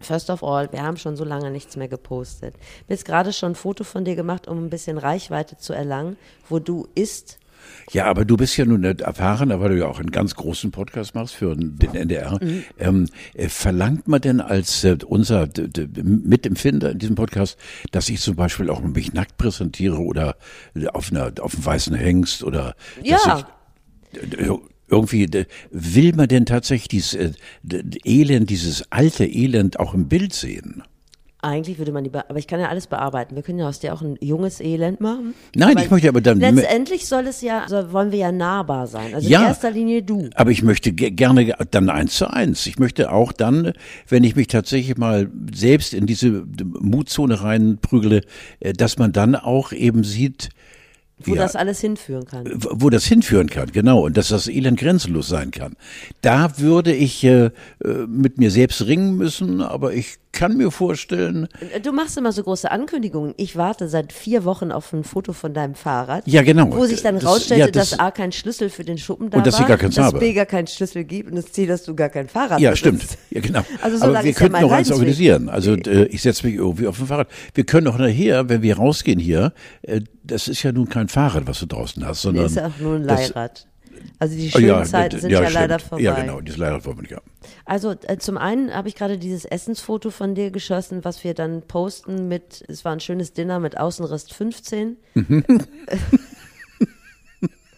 First 0.00 0.30
of 0.30 0.42
all, 0.44 0.70
wir 0.72 0.82
haben 0.82 0.96
schon 0.96 1.16
so 1.16 1.24
lange 1.24 1.50
nichts 1.50 1.76
mehr 1.76 1.88
gepostet. 1.88 2.54
Habe 2.54 2.64
jetzt 2.88 3.04
gerade 3.04 3.32
schon 3.32 3.52
ein 3.52 3.54
Foto 3.56 3.84
von 3.84 4.04
dir 4.04 4.16
gemacht, 4.16 4.46
um 4.48 4.64
ein 4.64 4.70
bisschen 4.70 4.98
Reichweite 4.98 5.56
zu 5.56 5.72
erlangen, 5.72 6.16
wo 6.48 6.58
du 6.58 6.86
isst. 6.94 7.38
Ja, 7.90 8.04
aber 8.06 8.24
du 8.24 8.36
bist 8.36 8.56
ja 8.56 8.64
nun 8.64 8.82
nicht 8.82 9.00
erfahren, 9.00 9.50
weil 9.60 9.70
du 9.70 9.78
ja 9.78 9.86
auch 9.86 9.98
einen 9.98 10.12
ganz 10.12 10.34
großen 10.36 10.70
Podcast 10.70 11.14
machst 11.14 11.34
für 11.34 11.56
den 11.56 11.94
NDR. 11.94 12.38
Mhm. 12.42 12.64
Ähm, 12.78 13.08
äh, 13.34 13.48
verlangt 13.48 14.06
man 14.06 14.20
denn 14.20 14.40
als 14.40 14.84
äh, 14.84 14.96
unser 15.06 15.48
Mitempfinder 16.02 16.92
in 16.92 16.98
diesem 16.98 17.16
Podcast, 17.16 17.58
dass 17.90 18.08
ich 18.08 18.20
zum 18.20 18.36
Beispiel 18.36 18.70
auch 18.70 18.80
mich 18.80 19.12
nackt 19.12 19.36
präsentiere 19.38 19.98
oder 19.98 20.36
auf 20.92 21.10
einer 21.10 21.32
auf 21.40 21.54
einem 21.54 21.66
weißen 21.66 21.94
Hengst 21.94 22.44
oder 22.44 22.74
Ja. 23.02 23.44
ich, 24.12 24.38
äh, 24.38 24.50
irgendwie 24.90 25.26
d- 25.26 25.46
will 25.70 26.14
man 26.14 26.28
denn 26.28 26.46
tatsächlich 26.46 26.88
dieses 26.88 27.14
äh, 27.14 27.32
Elend, 28.04 28.50
dieses 28.50 28.90
alte 28.90 29.24
Elend 29.26 29.78
auch 29.80 29.94
im 29.94 30.08
Bild 30.08 30.32
sehen? 30.32 30.82
Eigentlich 31.40 31.78
würde 31.78 31.92
man 31.92 32.02
die, 32.02 32.10
be- 32.10 32.28
aber 32.28 32.40
ich 32.40 32.48
kann 32.48 32.58
ja 32.58 32.68
alles 32.68 32.88
bearbeiten. 32.88 33.36
Wir 33.36 33.44
können 33.44 33.60
ja 33.60 33.68
aus 33.68 33.78
dir 33.78 33.94
auch 33.94 34.02
ein 34.02 34.16
junges 34.20 34.60
Elend 34.60 35.00
machen. 35.00 35.34
Nein, 35.54 35.76
aber 35.76 35.84
ich 35.84 35.90
möchte 35.92 36.08
aber 36.08 36.20
dann 36.20 36.40
Letztendlich 36.40 37.06
soll 37.06 37.28
es 37.28 37.42
ja, 37.42 37.62
also 37.62 37.92
wollen 37.92 38.10
wir 38.10 38.18
ja 38.18 38.32
nahbar 38.32 38.88
sein. 38.88 39.14
Also 39.14 39.28
Ja. 39.28 39.42
in 39.42 39.46
erster 39.46 39.70
Linie 39.70 40.02
du. 40.02 40.30
Aber 40.34 40.50
ich 40.50 40.64
möchte 40.64 40.90
ge 40.92 41.10
gerne 41.12 41.54
dann 41.70 41.90
eins 41.90 42.16
zu 42.16 42.28
eins. 42.28 42.66
Ich 42.66 42.80
möchte 42.80 43.12
auch 43.12 43.30
dann, 43.32 43.72
wenn 44.08 44.24
ich 44.24 44.34
mich 44.34 44.48
tatsächlich 44.48 44.96
mal 44.98 45.30
selbst 45.54 45.94
in 45.94 46.06
diese 46.06 46.44
Mutzone 46.80 47.40
reinprügele, 47.40 48.22
äh, 48.58 48.72
dass 48.72 48.98
man 48.98 49.12
dann 49.12 49.36
auch 49.36 49.70
eben 49.70 50.02
sieht, 50.02 50.48
wo 51.24 51.34
ja, 51.34 51.42
das 51.42 51.56
alles 51.56 51.80
hinführen 51.80 52.24
kann. 52.26 52.46
w- 52.46 52.68
wo 52.72 52.90
das 52.90 53.04
hinführen 53.04 53.48
kann, 53.48 53.70
genau, 53.72 54.06
und 54.06 54.16
dass 54.16 54.28
das 54.28 54.46
Elend 54.48 54.78
grenzenlos 54.78 55.28
sein 55.28 55.50
kann. 55.50 55.74
Da 56.22 56.58
würde 56.58 56.94
ich 56.94 57.24
äh, 57.24 57.46
äh, 57.46 57.50
mit 58.06 58.38
mir 58.38 58.50
selbst 58.50 58.86
ringen 58.86 59.16
müssen, 59.16 59.60
aber 59.60 59.92
ich 59.94 60.16
kann 60.38 60.56
mir 60.56 60.70
vorstellen, 60.70 61.48
Du 61.82 61.92
machst 61.92 62.16
immer 62.16 62.32
so 62.32 62.42
große 62.42 62.70
Ankündigungen. 62.70 63.34
Ich 63.36 63.56
warte 63.56 63.88
seit 63.88 64.12
vier 64.12 64.44
Wochen 64.44 64.72
auf 64.72 64.92
ein 64.92 65.04
Foto 65.04 65.32
von 65.32 65.52
deinem 65.52 65.74
Fahrrad. 65.74 66.26
Ja, 66.26 66.42
genau. 66.42 66.70
Wo 66.70 66.84
sich 66.86 67.02
dann 67.02 67.16
Das- 67.16 67.24
rausstellte, 67.26 67.60
ja, 67.66 67.70
das- 67.70 67.90
dass 67.90 67.98
A 67.98 68.10
kein 68.10 68.32
Schlüssel 68.32 68.70
für 68.70 68.84
den 68.84 68.98
Schuppen 68.98 69.30
da 69.30 69.38
Und 69.38 69.46
dass 69.46 69.54
war, 69.54 69.62
ich 69.62 69.66
gar 69.68 69.76
keins 69.78 69.94
dass 69.96 70.06
habe. 70.06 70.18
B 70.20 70.32
gar 70.32 70.46
keinen 70.46 70.66
Schlüssel 70.66 71.04
gibt 71.04 71.30
und 71.30 71.36
das 71.36 71.52
C, 71.52 71.66
dass 71.66 71.82
du 71.84 71.94
gar 71.94 72.08
kein 72.08 72.28
Fahrrad 72.28 72.60
Ja, 72.60 72.70
besitzt. 72.70 72.78
stimmt. 73.02 73.18
Ja, 73.30 73.40
genau. 73.40 73.62
Also 73.82 73.98
so 73.98 74.04
Aber 74.04 74.22
wir 74.24 74.30
ja 74.30 74.36
könnten 74.36 74.52
mein 74.52 74.62
noch 74.62 74.72
eins 74.72 74.90
organisieren. 74.90 75.48
Also 75.48 75.74
äh, 75.74 76.04
ich 76.06 76.22
setze 76.22 76.46
mich 76.46 76.56
irgendwie 76.56 76.86
auf 76.86 76.96
dem 76.98 77.06
Fahrrad. 77.06 77.28
Wir 77.54 77.64
können 77.64 77.86
auch 77.88 77.98
nachher, 77.98 78.48
wenn 78.48 78.62
wir 78.62 78.76
rausgehen 78.76 79.20
hier, 79.20 79.52
äh, 79.82 80.00
das 80.24 80.48
ist 80.48 80.62
ja 80.62 80.72
nun 80.72 80.88
kein 80.88 81.08
Fahrrad, 81.08 81.46
was 81.46 81.60
du 81.60 81.66
draußen 81.66 82.04
hast, 82.06 82.22
sondern 82.22 82.46
ist 82.46 82.56
ja 82.56 82.66
auch 82.68 82.78
nur 82.80 82.96
ein 82.96 83.06
das- 83.06 83.28
Leihrad. 83.34 83.66
Also 84.18 84.36
die 84.36 84.48
Oh, 84.54 84.58
schönen 84.58 84.84
Zeiten 84.84 85.12
das- 85.16 85.20
sind 85.22 85.30
ja, 85.30 85.38
stimmt. 85.40 85.54
leider 85.54 85.78
vorbei. 85.78 86.02
Ja, 86.02 86.14
genau, 86.14 86.40
die 86.40 86.50
ist 86.50 86.58
leider 86.58 86.80
vorbei, 86.80 87.04
ja. 87.08 87.20
Also 87.64 87.94
äh, 88.06 88.18
zum 88.18 88.36
einen 88.38 88.72
habe 88.74 88.88
ich 88.88 88.94
gerade 88.94 89.18
dieses 89.18 89.44
Essensfoto 89.44 90.10
von 90.10 90.34
dir 90.34 90.50
geschossen, 90.50 91.04
was 91.04 91.22
wir 91.24 91.34
dann 91.34 91.62
posten 91.62 92.28
mit, 92.28 92.64
es 92.68 92.84
war 92.84 92.92
ein 92.92 93.00
schönes 93.00 93.32
Dinner 93.32 93.58
mit 93.60 93.78
Außenrest 93.78 94.32
15. 94.34 94.96
Mhm. 95.14 95.44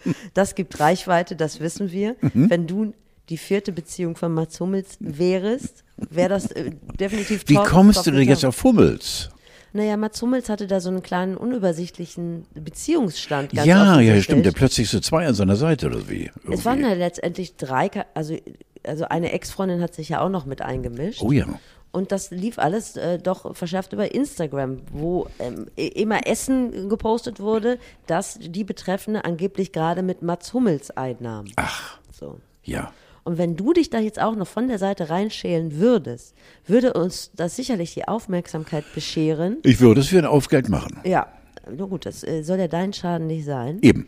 das 0.35 0.55
gibt 0.55 0.79
Reichweite, 0.81 1.37
das 1.37 1.61
wissen 1.61 1.91
wir. 1.93 2.17
Mhm. 2.21 2.51
Wenn 2.51 2.67
du 2.67 2.95
die 3.29 3.39
vierte 3.39 3.73
Beziehung 3.73 4.17
von 4.17 4.33
Mats 4.35 4.59
Hummels 4.61 4.97
wärest, 5.01 5.85
wäre 5.97 6.29
das 6.31 6.51
äh, 6.51 6.73
definitiv 6.99 7.45
Wie 7.47 7.55
top, 7.55 7.67
kommst 7.67 7.99
top 7.99 8.05
du 8.07 8.11
denn 8.13 8.29
jetzt 8.29 8.45
auf 8.45 8.63
Hummels? 8.65 9.31
Naja, 9.73 9.97
Mats 9.97 10.21
Hummels 10.23 10.49
hatte 10.49 10.67
da 10.67 10.81
so 10.81 10.89
einen 10.89 11.03
kleinen, 11.03 11.37
unübersichtlichen 11.37 12.47
Beziehungsstand. 12.55 13.53
Ganz 13.53 13.67
Ja, 13.67 14.01
ja, 14.01 14.21
stimmt. 14.21 14.45
Der 14.47 14.53
plötzlich 14.53 14.89
so 14.89 15.01
zwei 15.01 15.27
an 15.27 15.35
seiner 15.35 15.57
Seite 15.57 15.87
oder 15.87 16.09
wie? 16.09 16.31
Es 16.51 16.65
waren 16.65 16.79
Irgendwie. 16.81 16.91
ja 16.99 17.07
letztendlich 17.07 17.57
drei, 17.57 17.91
also, 18.15 18.37
also 18.85 19.05
eine 19.05 19.33
Ex-Freundin 19.33 19.81
hat 19.81 19.95
sich 19.95 20.09
ja 20.09 20.21
auch 20.21 20.29
noch 20.29 20.45
mit 20.47 20.63
eingemischt. 20.63 21.23
Oh 21.23 21.31
ja. 21.33 21.47
Und 21.93 22.13
das 22.13 22.31
lief 22.31 22.59
alles 22.59 22.97
äh, 22.97 23.19
doch 23.19 23.57
verschärft 23.57 23.93
über 23.93 24.15
Instagram, 24.15 24.79
wo 24.93 25.27
ähm, 25.41 25.67
i- 25.77 25.89
immer 25.89 26.27
Essen 26.27 26.89
gepostet 26.89 27.41
wurde, 27.41 27.79
das 28.07 28.39
die 28.41 28.63
Betreffende 28.63 29.25
angeblich 29.25 29.73
gerade 29.73 30.03
mit 30.03 30.23
Mats 30.23 30.53
Hummels 30.55 30.91
einnahm. 30.93 31.47
Ach, 31.57 31.99
So. 32.13 32.39
ja. 32.63 32.93
Und 33.25 33.39
wenn 33.39 33.57
du 33.57 33.73
dich 33.73 33.91
da 33.91 33.99
jetzt 33.99 34.21
auch 34.21 34.35
noch 34.35 34.47
von 34.47 34.69
der 34.69 34.79
Seite 34.79 35.11
reinschälen 35.11 35.79
würdest, 35.79 36.35
würde 36.67 36.95
uns 36.95 37.31
das 37.35 37.57
sicherlich 37.57 37.95
die 37.95 38.09
Aufmerksamkeit 38.09 38.85
bescheren. 38.95 39.59
Ich 39.63 39.81
würde 39.81 40.01
es 40.01 40.09
für 40.09 40.19
ein 40.19 40.27
Aufgeld 40.27 40.69
machen. 40.69 41.01
Ja, 41.05 41.29
nur 41.71 41.89
gut, 41.89 42.07
das 42.07 42.25
äh, 42.25 42.43
soll 42.43 42.59
ja 42.59 42.69
dein 42.69 42.93
Schaden 42.93 43.27
nicht 43.27 43.45
sein. 43.45 43.79
Eben. 43.83 44.07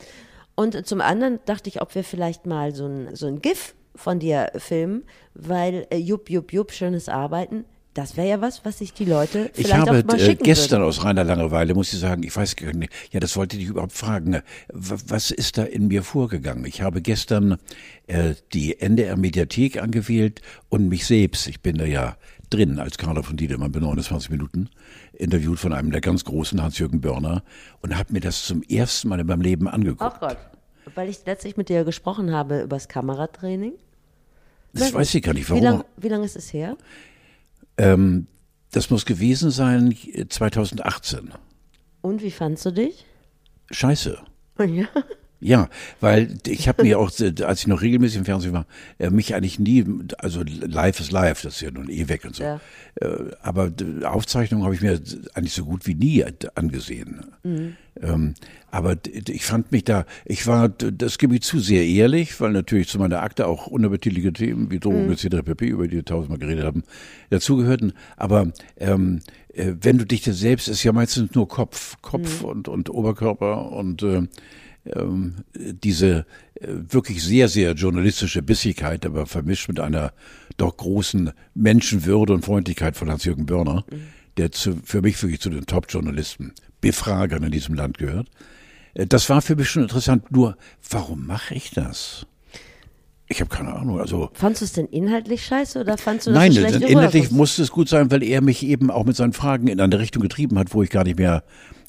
Und 0.54 0.86
zum 0.86 1.00
anderen 1.00 1.40
dachte 1.44 1.68
ich, 1.68 1.80
ob 1.80 1.94
wir 1.94 2.04
vielleicht 2.04 2.46
mal 2.46 2.74
so 2.74 2.86
ein, 2.86 3.14
so 3.14 3.26
ein 3.26 3.40
GIF 3.40 3.74
von 3.94 4.18
dir 4.18 4.50
filmen, 4.56 5.04
weil 5.34 5.86
äh, 5.90 5.96
jupp, 5.96 6.30
jupp, 6.30 6.52
jupp, 6.52 6.72
schönes 6.72 7.08
Arbeiten, 7.08 7.64
das 7.94 8.16
wäre 8.16 8.28
ja 8.28 8.40
was, 8.40 8.64
was 8.64 8.78
sich 8.78 8.92
die 8.94 9.04
Leute 9.04 9.50
Ich 9.54 9.66
vielleicht 9.66 9.86
habe 9.86 9.98
auch 10.00 10.04
mal 10.04 10.16
äh, 10.16 10.24
schicken 10.24 10.44
gestern 10.44 10.80
würden. 10.80 10.88
aus 10.88 11.04
reiner 11.04 11.24
Langeweile, 11.24 11.74
muss 11.74 11.92
ich 11.92 11.98
sagen, 12.00 12.22
ich 12.22 12.34
weiß 12.34 12.56
gar 12.56 12.72
nicht, 12.72 12.92
ja, 13.10 13.20
das 13.20 13.36
wollte 13.36 13.56
ich 13.56 13.66
überhaupt 13.66 13.92
fragen, 13.92 14.34
äh, 14.34 14.42
wa- 14.72 14.96
was 15.08 15.30
ist 15.30 15.58
da 15.58 15.64
in 15.64 15.88
mir 15.88 16.02
vorgegangen? 16.02 16.64
Ich 16.64 16.80
habe 16.82 17.02
gestern 17.02 17.58
äh, 18.06 18.34
die 18.54 18.80
NDR 18.80 19.16
Mediathek 19.16 19.80
angewählt 19.82 20.40
und 20.70 20.88
mich 20.88 21.04
selbst, 21.06 21.46
ich 21.48 21.60
bin 21.60 21.76
da 21.76 21.84
ja 21.84 22.16
drin 22.48 22.78
als 22.78 22.98
Carla 22.98 23.22
von 23.22 23.36
Diedemann 23.36 23.72
bei 23.72 23.80
29 23.80 24.30
Minuten, 24.30 24.68
interviewt 25.14 25.58
von 25.58 25.72
einem 25.72 25.90
der 25.90 26.00
ganz 26.00 26.24
großen 26.24 26.62
Hans-Jürgen 26.62 27.00
Börner 27.00 27.42
und 27.80 27.96
habe 27.98 28.12
mir 28.12 28.20
das 28.20 28.44
zum 28.44 28.62
ersten 28.62 29.08
Mal 29.08 29.20
in 29.20 29.26
meinem 29.26 29.40
Leben 29.42 29.68
angeguckt. 29.68 30.02
Ach 30.16 30.20
Gott. 30.20 30.36
Weil 30.94 31.08
ich 31.08 31.20
letztlich 31.26 31.56
mit 31.56 31.68
dir 31.68 31.84
gesprochen 31.84 32.32
habe 32.32 32.62
über 32.62 32.76
das 32.76 32.88
Kameratraining. 32.88 33.72
Das 34.74 34.92
weiß 34.94 35.14
ich 35.14 35.22
gar 35.22 35.32
nicht, 35.34 35.46
Wie 35.48 35.52
warum. 35.52 35.62
lange 35.64 35.84
wie 35.98 36.08
lang 36.08 36.24
ist 36.24 36.36
es 36.36 36.52
her? 36.52 36.76
Ähm, 37.76 38.26
das 38.70 38.90
muss 38.90 39.04
gewesen 39.06 39.50
sein 39.50 39.96
äh, 40.12 40.26
2018. 40.28 41.32
Und 42.00 42.22
wie 42.22 42.30
fandst 42.30 42.66
du 42.66 42.70
dich? 42.72 43.04
Scheiße. 43.70 44.18
Ja. 44.58 44.86
Ja, 45.44 45.68
weil 46.00 46.38
ich 46.46 46.68
habe 46.68 46.84
mir 46.84 47.00
auch, 47.00 47.10
als 47.44 47.60
ich 47.60 47.66
noch 47.66 47.82
regelmäßig 47.82 48.18
im 48.18 48.24
Fernsehen 48.24 48.52
war, 48.52 48.66
äh, 48.98 49.10
mich 49.10 49.34
eigentlich 49.34 49.58
nie, 49.58 49.84
also 50.18 50.42
live 50.44 51.00
ist 51.00 51.10
live, 51.10 51.42
das 51.42 51.56
ist 51.56 51.62
ja 51.62 51.72
nun 51.72 51.90
eh 51.90 52.08
weg 52.08 52.24
und 52.24 52.36
so. 52.36 52.44
Ja. 52.44 52.60
Äh, 53.00 53.32
Aber 53.42 53.72
Aufzeichnungen 54.04 54.64
habe 54.64 54.76
ich 54.76 54.82
mir 54.82 55.00
eigentlich 55.34 55.52
so 55.52 55.64
gut 55.64 55.86
wie 55.88 55.94
nie 55.94 56.24
angesehen. 56.54 57.26
Ähm, 58.00 58.34
aber 58.70 58.96
ich 59.12 59.44
fand 59.44 59.72
mich 59.72 59.84
da, 59.84 60.06
ich 60.24 60.46
war, 60.46 60.68
das 60.68 61.18
gebe 61.18 61.34
ich 61.34 61.42
zu, 61.42 61.58
sehr 61.58 61.84
ehrlich, 61.84 62.40
weil 62.40 62.52
natürlich 62.52 62.88
zu 62.88 62.98
meiner 62.98 63.22
Akte 63.22 63.46
auch 63.46 63.66
unappetitliche 63.66 64.32
Themen 64.32 64.70
wie 64.70 64.78
Drogen 64.78 65.10
etc. 65.10 65.42
pp., 65.44 65.66
über 65.66 65.88
die 65.88 65.96
wir 65.96 66.04
tausendmal 66.04 66.38
geredet 66.38 66.64
haben, 66.64 66.84
dazugehörten. 67.30 67.92
Aber 68.16 68.52
ähm, 68.78 69.20
äh, 69.54 69.72
wenn 69.80 69.98
du 69.98 70.06
dich 70.06 70.22
da 70.22 70.32
selbst, 70.32 70.68
ist 70.68 70.84
ja 70.84 70.92
meistens 70.92 71.34
nur 71.34 71.48
Kopf, 71.48 71.96
Kopf 72.00 72.42
und, 72.42 72.68
und 72.68 72.90
Oberkörper 72.90 73.72
und 73.72 74.02
äh, 74.02 74.22
ähm, 74.86 75.36
diese 75.54 76.26
äh, 76.54 76.68
wirklich 76.88 77.22
sehr, 77.22 77.48
sehr 77.48 77.72
journalistische 77.72 78.42
Bissigkeit, 78.42 79.06
aber 79.06 79.26
vermischt 79.26 79.68
mit 79.68 79.80
einer 79.80 80.12
doch 80.56 80.76
großen 80.76 81.32
Menschenwürde 81.54 82.32
und 82.32 82.44
Freundlichkeit 82.44 82.96
von 82.96 83.10
Hans-Jürgen 83.10 83.46
Börner, 83.46 83.84
der 84.36 84.52
zu, 84.52 84.76
für 84.84 85.02
mich 85.02 85.22
wirklich 85.22 85.40
zu 85.40 85.50
den 85.50 85.66
Top-Journalisten, 85.66 86.52
Befragern 86.80 87.42
in 87.44 87.52
diesem 87.52 87.74
Land 87.74 87.98
gehört. 87.98 88.28
Äh, 88.94 89.06
Das 89.06 89.28
war 89.28 89.42
für 89.42 89.56
mich 89.56 89.70
schon 89.70 89.82
interessant. 89.82 90.30
Nur, 90.32 90.56
warum 90.90 91.26
mache 91.26 91.54
ich 91.54 91.70
das? 91.70 92.26
Ich 93.28 93.40
habe 93.40 93.48
keine 93.48 93.72
Ahnung. 93.72 93.98
Also 93.98 94.30
Fandst 94.34 94.60
du 94.60 94.64
es 94.66 94.72
denn 94.72 94.86
inhaltlich 94.86 95.46
scheiße 95.46 95.80
oder 95.80 95.96
fandst 95.96 96.26
du, 96.26 96.30
dass 96.32 96.38
Nein, 96.38 96.52
schlecht 96.52 96.82
inhaltlich 96.82 97.30
musste 97.30 97.62
es 97.62 97.70
gut 97.70 97.88
sein, 97.88 98.10
weil 98.10 98.22
er 98.22 98.42
mich 98.42 98.62
eben 98.62 98.90
auch 98.90 99.04
mit 99.04 99.16
seinen 99.16 99.32
Fragen 99.32 99.68
in 99.68 99.80
eine 99.80 99.98
Richtung 99.98 100.22
getrieben 100.22 100.58
hat, 100.58 100.74
wo 100.74 100.82
ich 100.82 100.90
gar 100.90 101.04
nicht 101.04 101.18
mehr 101.18 101.42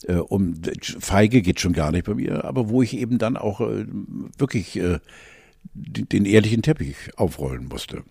äh, 0.08 0.16
um 0.16 0.56
feige 1.00 1.42
geht 1.42 1.60
schon 1.60 1.74
gar 1.74 1.92
nicht 1.92 2.06
bei 2.06 2.16
mir, 2.16 2.46
aber 2.46 2.70
wo 2.70 2.82
ich 2.82 2.98
eben 2.98 3.18
dann 3.18 3.38
auch 3.38 3.62
äh, 3.62 3.86
wirklich 4.38 4.78
äh, 4.78 5.00
den, 5.74 6.26
ehrlichen 6.26 6.62
Teppich 6.62 6.96
aufrollen 7.16 7.68
musste. 7.68 8.04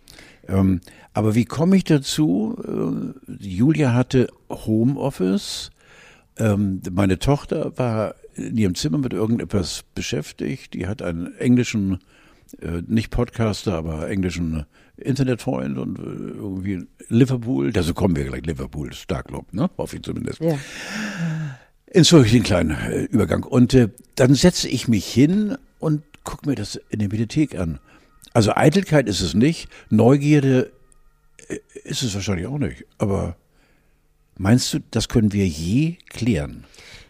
Ähm, 0.48 0.80
aber 1.12 1.34
wie 1.34 1.44
komme 1.44 1.76
ich 1.76 1.84
dazu? 1.84 2.56
Äh, 3.28 3.44
Julia 3.44 3.94
hatte 3.94 4.28
Homeoffice. 4.48 5.70
Ähm, 6.38 6.80
meine 6.90 7.18
Tochter 7.18 7.76
war 7.76 8.14
in 8.34 8.56
ihrem 8.56 8.74
Zimmer 8.74 8.98
mit 8.98 9.12
irgendetwas 9.12 9.84
beschäftigt. 9.94 10.74
Die 10.74 10.86
hat 10.86 11.02
einen 11.02 11.36
englischen, 11.38 11.98
äh, 12.60 12.82
nicht 12.86 13.10
Podcaster, 13.10 13.74
aber 13.74 14.08
englischen 14.08 14.64
Internetfreund 14.96 15.78
und 15.78 15.98
äh, 15.98 16.02
irgendwie 16.02 16.86
Liverpool. 17.08 17.72
Also 17.74 17.94
kommen 17.94 18.16
wir 18.16 18.24
gleich, 18.24 18.44
Liverpool, 18.46 18.92
Starclub, 18.92 19.52
ne? 19.52 19.70
Hoffe 19.76 19.96
ich 19.96 20.02
zumindest. 20.02 20.40
Ja. 20.40 20.58
Entschuldige 21.94 22.36
den 22.36 22.42
kleinen 22.42 22.70
äh, 22.70 23.02
Übergang. 23.04 23.42
Und 23.44 23.74
äh, 23.74 23.88
dann 24.14 24.34
setze 24.34 24.68
ich 24.68 24.88
mich 24.88 25.06
hin 25.06 25.56
und 25.78 26.02
gucke 26.24 26.48
mir 26.48 26.54
das 26.54 26.76
in 26.90 26.98
der 27.00 27.08
Mediathek 27.08 27.58
an. 27.58 27.78
Also 28.32 28.54
Eitelkeit 28.54 29.08
ist 29.08 29.20
es 29.20 29.34
nicht, 29.34 29.68
Neugierde 29.90 30.72
äh, 31.48 31.58
ist 31.84 32.02
es 32.02 32.14
wahrscheinlich 32.14 32.46
auch 32.46 32.58
nicht. 32.58 32.84
Aber 32.98 33.36
meinst 34.38 34.72
du, 34.72 34.78
das 34.90 35.08
können 35.08 35.32
wir 35.32 35.46
je 35.46 35.96
klären? 36.08 36.64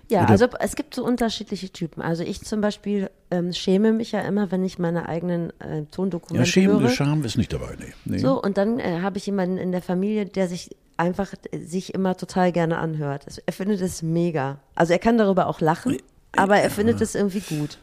Ja, 0.08 0.24
Oder- 0.24 0.30
also 0.30 0.46
es 0.60 0.74
gibt 0.76 0.94
so 0.94 1.04
unterschiedliche 1.04 1.70
Typen. 1.70 2.02
Also 2.02 2.22
ich 2.22 2.42
zum 2.42 2.60
Beispiel 2.60 3.08
ähm, 3.30 3.52
schäme 3.52 3.92
mich 3.92 4.12
ja 4.12 4.20
immer, 4.20 4.50
wenn 4.50 4.64
ich 4.64 4.78
meine 4.78 5.08
eigenen 5.08 5.50
äh, 5.60 5.78
Ja, 5.78 5.84
Tondokumente 5.90 6.46
Schämen, 6.46 6.80
höre. 6.80 6.90
Scham 6.90 7.24
ist 7.24 7.38
nicht 7.38 7.52
dabei. 7.52 7.76
Nee. 7.78 7.92
nee. 8.04 8.18
So, 8.18 8.42
und 8.42 8.58
dann 8.58 8.78
äh, 8.78 9.00
habe 9.00 9.16
ich 9.18 9.26
jemanden 9.26 9.56
in 9.58 9.72
der 9.72 9.80
Familie, 9.80 10.26
der 10.26 10.48
sich 10.48 10.70
einfach 10.96 11.32
sich 11.64 11.94
immer 11.94 12.16
total 12.16 12.52
gerne 12.52 12.78
anhört. 12.78 13.26
Er 13.46 13.52
findet 13.52 13.80
es 13.80 14.02
mega. 14.02 14.60
Also 14.74 14.92
er 14.92 14.98
kann 14.98 15.18
darüber 15.18 15.46
auch 15.46 15.60
lachen, 15.60 15.96
aber 16.36 16.58
er 16.58 16.70
findet 16.70 17.00
es 17.00 17.14
irgendwie 17.14 17.40
gut. 17.40 17.78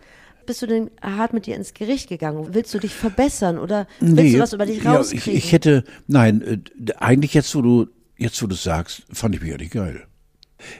Bist 0.45 0.61
du 0.63 0.65
denn 0.67 0.89
hart 1.01 1.33
mit 1.33 1.45
dir 1.45 1.55
ins 1.55 1.73
Gericht 1.75 2.09
gegangen? 2.09 2.49
Willst 2.53 2.73
du 2.73 2.79
dich 2.79 2.95
verbessern 2.95 3.59
oder 3.59 3.85
willst 3.99 4.35
du 4.35 4.39
was 4.39 4.53
über 4.53 4.65
dich 4.65 4.83
ja, 4.83 4.93
rauskriegen? 4.95 5.33
ich, 5.33 5.45
ich 5.45 5.51
hätte, 5.51 5.83
nein, 6.07 6.41
äh, 6.41 6.93
eigentlich 6.97 7.33
jetzt, 7.35 7.53
wo 7.55 7.61
du, 7.61 7.87
jetzt 8.17 8.41
wo 8.41 8.47
du 8.47 8.55
sagst, 8.55 9.03
fand 9.11 9.35
ich 9.35 9.41
mich 9.41 9.51
ehrlich 9.51 9.69
geil. 9.69 10.01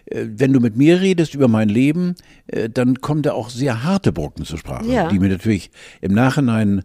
Äh, 0.06 0.26
Wenn 0.36 0.54
du 0.54 0.60
mit 0.60 0.76
mir 0.76 1.02
redest 1.02 1.36
über 1.36 1.48
mein 1.48 1.70
Leben, 1.70 2.16
äh, 2.48 2.68
dann 2.68 3.02
kommen 3.02 3.22
da 3.22 3.34
auch 3.34 3.52
sehr 3.52 3.84
harte 3.84 4.12
Brocken 4.12 4.44
zur 4.44 4.58
Sprache, 4.58 4.88
Ja. 4.88 5.08
die 5.10 5.20
mir 5.20 5.30
natürlich 5.30 5.70
im 6.02 6.14
Nachhinein 6.14 6.84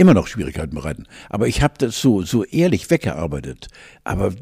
immer 0.00 0.14
noch 0.14 0.26
Schwierigkeiten 0.26 0.74
bereiten. 0.74 1.06
Aber 1.28 1.46
ich 1.46 1.62
habe 1.62 1.74
das 1.78 2.00
so 2.00 2.22
so 2.22 2.44
ehrlich 2.44 2.90
weggearbeitet. 2.90 3.68
Aber 4.04 4.32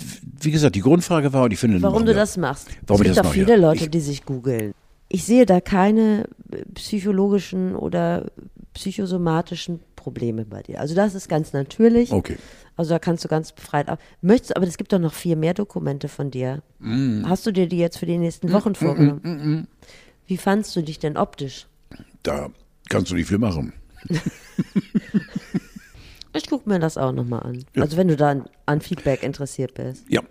wie 0.41 0.51
gesagt, 0.51 0.75
die 0.77 0.81
Grundfrage 0.81 1.33
war, 1.33 1.45
und 1.45 1.53
ich 1.53 1.59
finde, 1.59 1.83
Warum 1.83 2.07
du 2.07 2.15
das 2.15 2.37
machst. 2.37 2.69
Warum 2.87 3.03
es 3.03 3.07
gibt 3.09 3.19
das 3.19 3.27
auch 3.27 3.33
viele. 3.33 3.57
Leute, 3.57 3.85
Ich- 3.85 3.91
die 3.91 4.01
sich 4.01 4.25
googeln. 4.25 4.73
Ich 5.11 5.25
sehe 5.25 5.47
da 5.47 5.61
keine 5.63 6.29
psychologischen 6.75 7.75
oder 7.75 8.27
psychosomatischen 8.75 9.81
Probleme 9.97 10.45
bei 10.45 10.63
dir. 10.63 10.81
Also 10.81 10.95
das 10.95 11.15
ist 11.15 11.29
ganz 11.29 11.53
natürlich. 11.53 12.13
Okay. 12.13 12.37
Also 12.77 12.91
da 12.91 12.99
kannst 12.99 13.25
du 13.25 13.29
ganz 13.29 13.53
befreit 13.53 13.89
auf. 13.89 13.99
Möchtest, 14.21 14.55
aber 14.57 14.67
es 14.67 14.77
gibt 14.77 14.93
doch 14.93 14.99
noch 14.99 15.15
viel 15.15 15.35
mehr 15.35 15.55
Dokumente 15.55 16.09
von 16.09 16.31
dir. 16.31 16.63
Mm. 16.79 17.25
Hast 17.27 17.45
du 17.47 17.51
dir 17.53 17.67
die 17.67 17.79
jetzt 17.79 17.99
für 17.99 18.07
die 18.07 18.19
nächsten 18.19 18.53
Wochen 18.53 18.75
vorgenommen? 18.75 19.67
Wie 20.27 20.37
fandst 20.37 20.77
du 20.77 20.83
dich 20.83 20.99
denn 20.99 21.17
optisch? 21.17 21.67
Da 22.23 22.51
kannst 22.89 23.11
du 23.11 23.15
nicht 23.17 23.29
viel 23.29 23.39
machen. 23.39 23.73
Ich 26.35 26.49
gucke 26.49 26.69
mir 26.69 26.79
das 26.79 26.97
auch 26.99 27.13
nochmal 27.13 27.43
an. 27.43 27.65
Also 27.77 27.97
wenn 27.97 28.09
du 28.09 28.17
da 28.17 28.45
an, 28.67 28.81
Feedback 28.81 29.23
interessiert 29.23 29.75
bist. 29.75 30.05
Ja. 30.09 30.23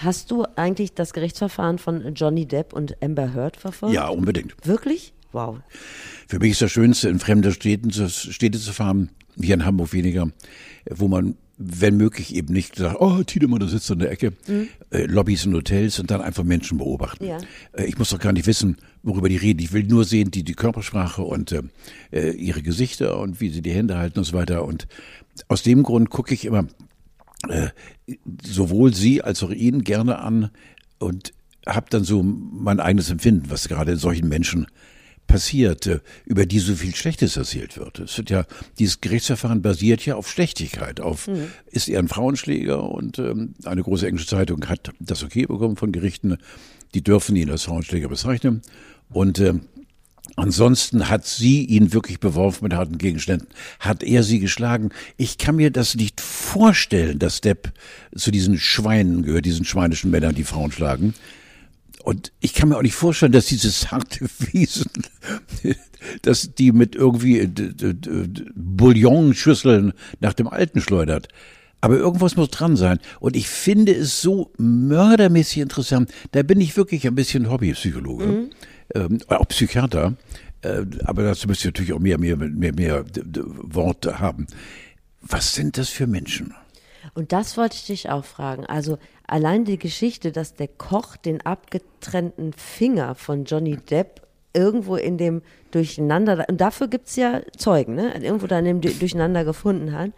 Hast 0.00 0.30
du 0.30 0.44
eigentlich 0.56 0.94
das 0.94 1.12
Gerichtsverfahren 1.12 1.78
von 1.78 2.14
Johnny 2.14 2.46
Depp 2.46 2.72
und 2.72 3.02
Amber 3.02 3.34
Heard 3.34 3.56
verfolgt? 3.56 3.94
Ja, 3.94 4.08
unbedingt. 4.08 4.54
Wirklich? 4.64 5.12
Wow. 5.32 5.58
Für 6.28 6.38
mich 6.38 6.52
ist 6.52 6.62
das 6.62 6.70
Schönste, 6.70 7.08
in 7.08 7.18
fremde 7.18 7.52
Städten 7.52 7.90
zu, 7.90 8.08
Städte 8.08 8.58
zu 8.58 8.72
fahren, 8.72 9.10
hier 9.36 9.54
in 9.54 9.64
Hamburg 9.64 9.92
weniger, 9.92 10.30
wo 10.88 11.08
man, 11.08 11.36
wenn 11.58 11.96
möglich, 11.96 12.34
eben 12.34 12.52
nicht 12.54 12.76
sagt, 12.76 13.00
oh, 13.00 13.22
Tiedemann, 13.24 13.58
da 13.58 13.66
sitzt 13.66 13.90
in 13.90 13.98
der 13.98 14.12
Ecke, 14.12 14.32
äh, 14.90 15.06
Lobbys 15.06 15.44
in 15.44 15.54
Hotels 15.54 15.98
und 15.98 16.10
dann 16.10 16.20
einfach 16.20 16.44
Menschen 16.44 16.78
beobachten. 16.78 17.24
Ja. 17.26 17.38
Äh, 17.72 17.86
ich 17.86 17.98
muss 17.98 18.10
doch 18.10 18.20
gar 18.20 18.32
nicht 18.32 18.46
wissen, 18.46 18.76
worüber 19.02 19.28
die 19.28 19.36
reden. 19.36 19.60
Ich 19.60 19.72
will 19.72 19.82
nur 19.82 20.04
sehen, 20.04 20.30
die, 20.30 20.44
die 20.44 20.54
Körpersprache 20.54 21.22
und 21.22 21.50
äh, 21.50 21.62
äh, 22.12 22.30
ihre 22.30 22.62
Gesichter 22.62 23.18
und 23.18 23.40
wie 23.40 23.48
sie 23.50 23.60
die 23.60 23.72
Hände 23.72 23.98
halten 23.98 24.20
und 24.20 24.24
so 24.24 24.34
weiter. 24.34 24.64
Und 24.64 24.86
aus 25.48 25.64
dem 25.64 25.82
Grund 25.82 26.10
gucke 26.10 26.32
ich 26.32 26.44
immer 26.44 26.68
äh, 27.48 27.68
sowohl 28.44 28.94
sie 28.94 29.22
als 29.22 29.42
auch 29.42 29.50
ihn 29.50 29.82
gerne 29.82 30.20
an 30.20 30.50
und 30.98 31.32
habe 31.66 31.86
dann 31.90 32.04
so 32.04 32.22
mein 32.22 32.78
eigenes 32.78 33.10
Empfinden, 33.10 33.50
was 33.50 33.68
gerade 33.68 33.92
in 33.92 33.98
solchen 33.98 34.28
Menschen 34.28 34.66
passiert, 35.28 35.88
über 36.24 36.44
die 36.46 36.58
so 36.58 36.74
viel 36.74 36.94
Schlechtes 36.96 37.36
erzählt 37.36 37.78
wird. 37.78 38.00
Es 38.00 38.18
wird 38.18 38.30
ja, 38.30 38.44
dieses 38.80 39.00
Gerichtsverfahren 39.00 39.62
basiert 39.62 40.04
ja 40.04 40.16
auf 40.16 40.28
Schlechtigkeit, 40.28 41.00
auf, 41.00 41.30
ist 41.70 41.88
er 41.88 42.00
ein 42.00 42.08
Frauenschläger 42.08 42.82
und 42.82 43.20
ähm, 43.20 43.54
eine 43.64 43.84
große 43.84 44.08
englische 44.08 44.26
Zeitung 44.26 44.68
hat 44.68 44.90
das 44.98 45.22
okay 45.22 45.46
bekommen 45.46 45.76
von 45.76 45.92
Gerichten, 45.92 46.38
die 46.94 47.04
dürfen 47.04 47.36
ihn 47.36 47.50
als 47.50 47.64
Frauenschläger 47.64 48.08
bezeichnen 48.08 48.62
und 49.10 49.38
ähm, 49.38 49.60
Ansonsten 50.36 51.08
hat 51.08 51.26
sie 51.26 51.64
ihn 51.64 51.92
wirklich 51.92 52.20
beworfen 52.20 52.64
mit 52.64 52.74
harten 52.74 52.98
Gegenständen. 52.98 53.48
Hat 53.80 54.02
er 54.02 54.22
sie 54.22 54.38
geschlagen? 54.38 54.90
Ich 55.16 55.38
kann 55.38 55.56
mir 55.56 55.70
das 55.70 55.94
nicht 55.94 56.20
vorstellen, 56.20 57.18
dass 57.18 57.40
Depp 57.40 57.72
zu 58.14 58.30
diesen 58.30 58.58
Schweinen 58.58 59.22
gehört, 59.22 59.46
diesen 59.46 59.64
schweinischen 59.64 60.10
Männern, 60.10 60.34
die 60.34 60.44
Frauen 60.44 60.70
schlagen. 60.70 61.14
Und 62.04 62.32
ich 62.40 62.54
kann 62.54 62.68
mir 62.68 62.76
auch 62.76 62.82
nicht 62.82 62.94
vorstellen, 62.94 63.32
dass 63.32 63.46
dieses 63.46 63.90
harte 63.90 64.26
Wesen, 64.52 64.90
dass 66.22 66.54
die 66.54 66.72
mit 66.72 66.94
irgendwie 66.94 67.38
äh, 67.38 67.48
Bouillonschüsseln 68.54 69.92
nach 70.20 70.34
dem 70.34 70.48
Alten 70.48 70.80
schleudert. 70.80 71.28
Aber 71.80 71.96
irgendwas 71.96 72.36
muss 72.36 72.50
dran 72.50 72.76
sein. 72.76 72.98
Und 73.20 73.36
ich 73.36 73.48
finde 73.48 73.92
es 73.92 74.20
so 74.20 74.50
mördermäßig 74.58 75.58
interessant. 75.58 76.10
Da 76.32 76.42
bin 76.42 76.60
ich 76.60 76.76
wirklich 76.76 77.06
ein 77.06 77.14
bisschen 77.14 77.50
Hobbypsychologe, 77.50 78.50
ähm, 78.94 79.18
auch 79.28 79.46
Psychiater. 79.48 80.16
Äh, 80.62 80.84
aber 81.04 81.22
dazu 81.22 81.46
müsst 81.46 81.64
ihr 81.64 81.68
natürlich 81.68 81.92
auch 81.92 82.00
mehr, 82.00 82.18
mehr, 82.18 82.36
mehr, 82.36 82.72
mehr 82.72 83.04
Worte 83.14 84.18
haben. 84.18 84.46
Was 85.20 85.54
sind 85.54 85.78
das 85.78 85.88
für 85.88 86.06
Menschen? 86.06 86.54
Und 87.14 87.32
das 87.32 87.56
wollte 87.56 87.76
ich 87.76 87.86
dich 87.86 88.10
auch 88.10 88.24
fragen. 88.24 88.66
Also 88.66 88.98
allein 89.28 89.64
die 89.64 89.78
Geschichte, 89.78 90.32
dass 90.32 90.54
der 90.54 90.68
Koch 90.68 91.16
den 91.16 91.40
abgetrennten 91.42 92.52
Finger 92.52 93.14
von 93.14 93.44
Johnny 93.44 93.76
Depp 93.76 94.22
irgendwo 94.54 94.96
in 94.96 95.18
dem 95.18 95.42
Durcheinander, 95.70 96.46
und 96.48 96.60
dafür 96.60 96.88
gibt 96.88 97.08
es 97.08 97.16
ja 97.16 97.42
Zeugen, 97.56 97.94
ne? 97.94 98.14
irgendwo 98.22 98.46
da 98.46 98.58
in 98.58 98.64
dem 98.64 98.80
Du- 98.80 98.90
Durcheinander 98.90 99.44
gefunden 99.44 99.92
hat. 99.92 100.10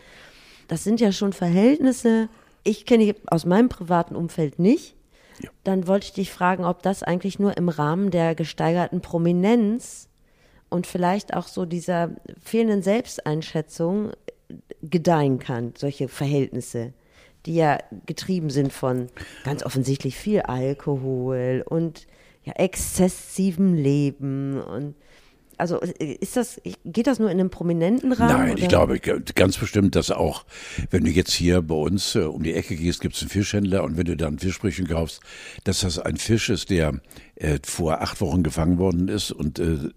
Das 0.68 0.84
sind 0.84 1.00
ja 1.00 1.12
schon 1.12 1.32
Verhältnisse, 1.32 2.28
ich 2.62 2.86
kenne 2.86 3.14
aus 3.26 3.44
meinem 3.44 3.68
privaten 3.68 4.14
Umfeld 4.14 4.58
nicht. 4.58 4.94
Ja. 5.42 5.50
Dann 5.64 5.86
wollte 5.88 6.04
ich 6.06 6.12
dich 6.12 6.30
fragen, 6.30 6.64
ob 6.64 6.82
das 6.82 7.02
eigentlich 7.02 7.38
nur 7.38 7.56
im 7.56 7.68
Rahmen 7.68 8.10
der 8.10 8.34
gesteigerten 8.34 9.00
Prominenz 9.00 10.08
und 10.68 10.86
vielleicht 10.86 11.34
auch 11.34 11.48
so 11.48 11.64
dieser 11.64 12.10
fehlenden 12.42 12.82
Selbsteinschätzung 12.82 14.12
gedeihen 14.82 15.38
kann, 15.38 15.72
solche 15.76 16.08
Verhältnisse, 16.08 16.92
die 17.46 17.54
ja 17.54 17.78
getrieben 18.06 18.50
sind 18.50 18.72
von 18.72 19.08
ganz 19.44 19.62
offensichtlich 19.64 20.16
viel 20.16 20.40
Alkohol 20.40 21.64
und 21.68 22.06
ja, 22.42 22.54
exzessivem 22.54 23.74
Leben 23.74 24.60
und 24.60 24.94
also 25.60 25.78
ist 25.78 26.36
das, 26.36 26.60
geht 26.86 27.06
das 27.06 27.18
nur 27.18 27.30
in 27.30 27.38
einem 27.38 27.50
prominenten 27.50 28.12
Rahmen? 28.12 28.32
Nein, 28.32 28.52
oder? 28.52 28.62
ich 28.62 28.68
glaube 28.68 28.98
ganz 28.98 29.58
bestimmt, 29.58 29.94
dass 29.94 30.10
auch, 30.10 30.44
wenn 30.90 31.04
du 31.04 31.10
jetzt 31.10 31.32
hier 31.32 31.60
bei 31.60 31.74
uns 31.74 32.14
äh, 32.14 32.20
um 32.20 32.42
die 32.42 32.54
Ecke 32.54 32.76
gehst, 32.76 33.00
gibt 33.00 33.14
es 33.14 33.20
einen 33.20 33.30
Fischhändler 33.30 33.84
und 33.84 33.98
wenn 33.98 34.06
du 34.06 34.16
dann 34.16 34.38
Fischbrötchen 34.38 34.88
kaufst, 34.88 35.20
dass 35.64 35.80
das 35.80 35.98
ein 35.98 36.16
Fisch 36.16 36.48
ist, 36.48 36.70
der 36.70 37.00
äh, 37.34 37.58
vor 37.62 38.00
acht 38.00 38.22
Wochen 38.22 38.42
gefangen 38.42 38.78
worden 38.78 39.08
ist 39.08 39.32
und 39.32 39.58
äh, 39.58 39.90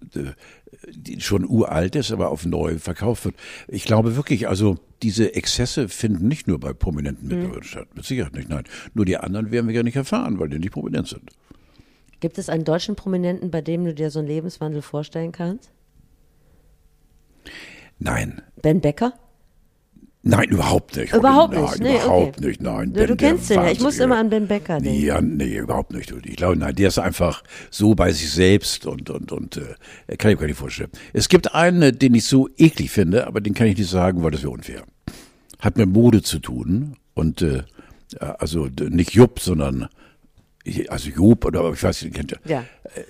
schon 1.19 1.45
uralt 1.47 1.95
ist, 1.95 2.11
aber 2.11 2.29
auf 2.29 2.45
neu 2.45 2.77
verkauft 2.77 3.25
wird. 3.25 3.35
Ich 3.67 3.85
glaube 3.85 4.15
wirklich, 4.15 4.47
also 4.47 4.77
diese 5.01 5.35
Exzesse 5.35 5.89
finden 5.89 6.27
nicht 6.27 6.47
nur 6.47 6.59
bei 6.59 6.73
prominenten 6.73 7.27
Mitbürgern 7.27 7.59
mhm. 7.59 7.63
statt. 7.63 7.87
Mit 7.95 8.05
Sicherheit 8.05 8.33
nicht, 8.33 8.49
nein. 8.49 8.63
Nur 8.93 9.05
die 9.05 9.17
anderen 9.17 9.51
werden 9.51 9.67
wir 9.67 9.75
ja 9.75 9.83
nicht 9.83 9.95
erfahren, 9.95 10.39
weil 10.39 10.49
die 10.49 10.59
nicht 10.59 10.73
prominent 10.73 11.07
sind. 11.07 11.29
Gibt 12.19 12.37
es 12.37 12.47
einen 12.47 12.63
deutschen 12.63 12.95
Prominenten, 12.95 13.51
bei 13.51 13.61
dem 13.61 13.83
du 13.83 13.93
dir 13.93 14.09
so 14.09 14.19
einen 14.19 14.29
Lebenswandel 14.29 14.81
vorstellen 14.81 15.33
kannst? 15.33 15.71
Nein. 17.99 18.41
Ben 18.61 18.79
Becker? 18.81 19.13
Nein, 20.25 20.47
überhaupt 20.49 20.95
nicht. 20.95 21.13
Überhaupt 21.13 21.53
nein, 21.53 21.63
nicht. 21.63 21.79
Nee, 21.81 21.95
überhaupt 21.95 22.37
okay. 22.37 22.47
nicht. 22.47 22.61
Nein. 22.61 22.93
Du, 22.93 22.93
ben, 22.93 23.07
du 23.07 23.15
kennst 23.17 23.49
den 23.49 23.57
ja. 23.57 23.71
Ich 23.71 23.81
muss 23.81 23.99
immer 23.99 24.17
an 24.17 24.29
Ben 24.29 24.47
Becker 24.47 24.79
denken. 24.79 25.03
Ja, 25.03 25.19
nee, 25.19 25.57
überhaupt 25.57 25.91
nicht. 25.91 26.13
Ich 26.23 26.35
glaube, 26.37 26.55
nein, 26.55 26.73
der 26.75 26.87
ist 26.87 26.97
einfach 26.97 27.43
so 27.69 27.93
bei 27.93 28.13
sich 28.13 28.31
selbst 28.31 28.85
und 28.85 29.09
und 29.09 29.33
und 29.33 29.57
äh, 29.57 30.15
kann 30.15 30.31
ich 30.31 30.37
mir 30.37 30.41
gar 30.41 30.47
nicht 30.47 30.59
vorstellen. 30.59 30.91
Es 31.11 31.27
gibt 31.27 31.53
einen, 31.53 31.99
den 31.99 32.15
ich 32.15 32.25
so 32.25 32.47
eklig 32.57 32.89
finde, 32.89 33.27
aber 33.27 33.41
den 33.41 33.53
kann 33.53 33.67
ich 33.67 33.77
nicht 33.77 33.89
sagen, 33.89 34.23
weil 34.23 34.31
das 34.31 34.43
wäre 34.43 34.51
unfair. 34.51 34.83
Hat 35.59 35.77
mit 35.77 35.89
Mode 35.89 36.21
zu 36.21 36.39
tun 36.39 36.95
und 37.15 37.41
äh, 37.41 37.63
also 38.17 38.69
nicht 38.89 39.11
Jupp, 39.13 39.41
sondern 39.41 39.89
also 40.87 41.09
Job 41.09 41.43
oder 41.43 41.69
ich 41.73 41.83
weiß 41.83 42.03
nicht, 42.03 42.15
kennt 42.15 42.31
ihr. 42.31 42.39
Ja. 42.45 42.63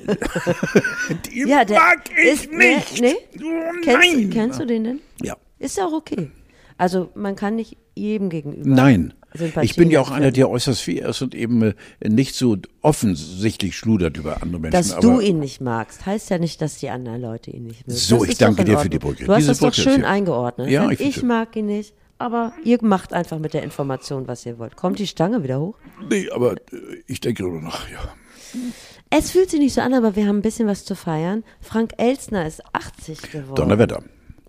Die 1.32 1.48
ja, 1.48 1.64
der 1.64 1.80
mag 1.80 2.10
ich 2.10 2.34
ist, 2.34 2.52
nicht. 2.52 3.02
Nee, 3.02 3.16
nee. 3.36 3.44
Oh, 3.46 3.82
kennst, 3.84 4.32
kennst, 4.32 4.60
du 4.60 4.66
den 4.66 4.84
denn? 4.84 5.00
Ja. 5.22 5.38
Ist 5.60 5.78
ja 5.78 5.86
auch 5.86 5.94
okay. 5.94 6.32
Also 6.78 7.10
man 7.16 7.36
kann 7.36 7.56
nicht 7.56 7.78
jedem 7.96 8.30
gegenüber. 8.30 8.70
Nein. 8.70 9.14
Ich 9.62 9.76
bin 9.76 9.90
ja 9.90 10.00
auch 10.00 10.12
einer, 10.12 10.32
der 10.32 10.48
äußerst 10.48 10.82
fair 10.82 11.10
ist 11.10 11.24
und 11.24 11.34
eben 11.34 11.64
äh, 11.64 11.74
nicht 12.08 12.36
so 12.36 12.56
offensichtlich 12.82 13.76
schludert 13.76 14.16
über 14.18 14.44
andere 14.44 14.62
Menschen. 14.62 14.72
Dass 14.72 15.00
du 15.00 15.20
ihn 15.20 15.40
nicht 15.40 15.60
magst, 15.60 16.06
heißt 16.06 16.30
ja 16.30 16.38
nicht, 16.38 16.62
dass 16.62 16.78
die 16.78 16.92
anderen 16.92 17.20
Leute 17.20 17.50
ihn 17.50 17.64
nicht 17.64 17.88
mögen. 17.88 17.98
So, 17.98 18.20
das 18.20 18.30
ich 18.30 18.38
danke 18.38 18.64
dir 18.64 18.78
für 18.78 18.90
die 18.90 19.00
Brücke. 19.00 19.26
Du 19.26 19.32
hast 19.32 19.40
Diese 19.40 19.50
das 19.50 19.60
doch 19.60 19.74
schön 19.74 20.06
eingeordnet. 20.06 20.70
Ja, 20.70 20.88
ich, 20.92 21.02
ich 21.02 21.24
mag 21.24 21.56
ihn 21.56 21.66
nicht 21.66 21.96
aber 22.24 22.54
ihr 22.64 22.78
macht 22.82 23.12
einfach 23.12 23.38
mit 23.38 23.54
der 23.54 23.64
Information, 23.64 24.30
was 24.30 24.46
ihr 24.46 24.58
wollt. 24.58 24.78
Kommt 24.78 24.98
die 24.98 25.08
Stange 25.08 25.44
wieder 25.44 25.60
hoch? 25.60 25.78
Nee, 26.10 26.30
aber 26.30 26.54
äh, 26.54 26.58
ich 27.06 27.20
denke 27.20 27.44
darüber 27.44 27.60
nach, 27.60 27.90
ja. 27.90 28.00
Es 29.10 29.32
fühlt 29.32 29.50
sich 29.50 29.60
nicht 29.60 29.74
so 29.74 29.82
an, 29.82 29.94
aber 29.94 30.16
wir 30.16 30.26
haben 30.26 30.38
ein 30.38 30.42
bisschen 30.42 30.68
was 30.68 30.86
zu 30.86 30.96
feiern. 30.96 31.44
Frank 31.60 31.92
Elstner 31.98 32.48
ist 32.48 32.64
80 32.72 33.32
geworden. 33.32 33.56
Donnerwetter. 33.56 34.04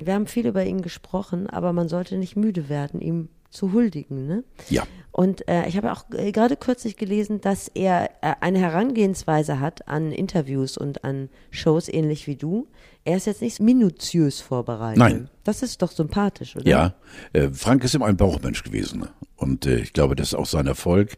Wir 0.07 0.14
haben 0.14 0.27
viel 0.27 0.47
über 0.47 0.64
ihn 0.64 0.83
gesprochen, 0.83 1.49
aber 1.49 1.73
man 1.73 1.88
sollte 1.88 2.17
nicht 2.17 2.37
müde 2.37 2.69
werden, 2.69 3.01
ihm 3.01 3.29
zu 3.55 3.73
huldigen. 3.73 4.27
Ne? 4.27 4.45
Ja. 4.69 4.83
Und 5.12 5.49
äh, 5.49 5.69
ich 5.69 5.77
habe 5.77 5.93
auch 5.93 6.05
äh, 6.12 6.33
gerade 6.33 6.57
kürzlich 6.57 6.97
gelesen, 6.97 7.40
dass 7.40 7.69
er 7.69 8.11
äh, 8.21 8.35
eine 8.40 8.59
Herangehensweise 8.59 9.61
hat 9.61 9.87
an 9.87 10.11
Interviews 10.11 10.77
und 10.77 11.05
an 11.05 11.31
Shows, 11.51 11.88
ähnlich 11.88 12.27
wie 12.27 12.35
du. 12.35 12.67
Er 13.05 13.17
ist 13.17 13.27
jetzt 13.27 13.43
nicht 13.43 13.61
minutiös 13.61 14.40
vorbereitet. 14.40 14.99
Nein. 14.99 15.31
Das 15.45 15.62
ist 15.62 15.83
doch 15.83 15.93
sympathisch, 15.93 16.57
oder? 16.57 16.67
Ja, 16.67 16.95
äh, 17.33 17.49
Frank 17.51 17.85
ist 17.85 17.95
immer 17.95 18.07
ein 18.07 18.17
Bauchmensch 18.17 18.64
gewesen. 18.64 19.07
Und 19.37 19.67
äh, 19.67 19.77
ich 19.77 19.93
glaube, 19.93 20.17
das 20.17 20.29
ist 20.29 20.35
auch 20.35 20.47
sein 20.47 20.67
Erfolg. 20.67 21.12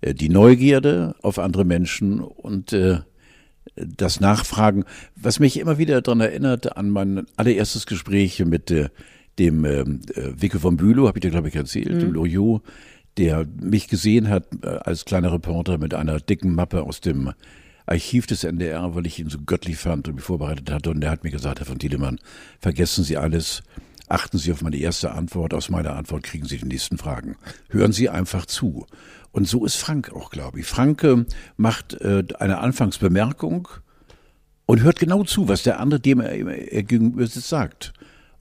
Äh, 0.00 0.14
die 0.14 0.28
Neugierde 0.28 1.16
auf 1.22 1.40
andere 1.40 1.64
Menschen 1.64 2.20
und 2.20 2.72
das 3.76 4.20
Nachfragen, 4.20 4.84
was 5.16 5.40
mich 5.40 5.58
immer 5.58 5.78
wieder 5.78 6.00
daran 6.02 6.20
erinnert 6.20 6.76
an 6.76 6.90
mein 6.90 7.26
allererstes 7.36 7.86
Gespräch 7.86 8.44
mit 8.44 8.70
äh, 8.70 8.88
dem 9.38 9.64
äh, 9.64 9.84
Wicke 10.40 10.58
von 10.58 10.76
Bülow, 10.76 11.06
habe 11.06 11.18
ich 11.18 11.22
dir, 11.22 11.30
glaube 11.30 11.48
ich, 11.48 11.56
erzählt, 11.56 11.92
mhm. 11.94 12.00
dem 12.00 12.12
Loriot, 12.12 12.62
der 13.16 13.46
mich 13.60 13.88
gesehen 13.88 14.28
hat 14.28 14.46
äh, 14.62 14.68
als 14.68 15.04
kleiner 15.04 15.32
Reporter 15.32 15.78
mit 15.78 15.94
einer 15.94 16.20
dicken 16.20 16.54
Mappe 16.54 16.82
aus 16.82 17.00
dem 17.00 17.32
Archiv 17.86 18.26
des 18.26 18.44
NDR, 18.44 18.94
weil 18.94 19.06
ich 19.06 19.18
ihn 19.18 19.30
so 19.30 19.38
göttlich 19.44 19.76
fand 19.76 20.08
und 20.08 20.16
mich 20.16 20.24
vorbereitet 20.24 20.70
hatte. 20.70 20.90
Und 20.90 21.02
er 21.02 21.10
hat 21.10 21.24
mir 21.24 21.30
gesagt, 21.30 21.58
Herr 21.58 21.66
von 21.66 21.78
Tiedemann, 21.78 22.18
vergessen 22.60 23.02
Sie 23.02 23.16
alles, 23.16 23.62
achten 24.10 24.38
Sie 24.38 24.52
auf 24.52 24.62
meine 24.62 24.76
erste 24.76 25.12
Antwort, 25.12 25.54
aus 25.54 25.70
meiner 25.70 25.96
Antwort 25.96 26.24
kriegen 26.24 26.46
Sie 26.46 26.58
die 26.58 26.66
nächsten 26.66 26.98
Fragen. 26.98 27.36
Hören 27.68 27.92
Sie 27.92 28.08
einfach 28.08 28.46
zu. 28.46 28.86
Und 29.32 29.46
so 29.46 29.64
ist 29.64 29.76
Frank 29.76 30.12
auch, 30.12 30.30
glaube 30.30 30.60
ich. 30.60 30.66
Frank 30.66 31.04
äh, 31.04 31.24
macht 31.56 31.94
äh, 32.00 32.24
eine 32.38 32.58
Anfangsbemerkung 32.58 33.68
und 34.66 34.82
hört 34.82 34.98
genau 34.98 35.22
zu, 35.24 35.48
was 35.48 35.62
der 35.62 35.78
andere, 35.80 36.00
dem 36.00 36.20
er, 36.20 36.32
er 36.32 36.82
gegenüber 36.82 37.26
sitzt, 37.26 37.48
sagt. 37.48 37.92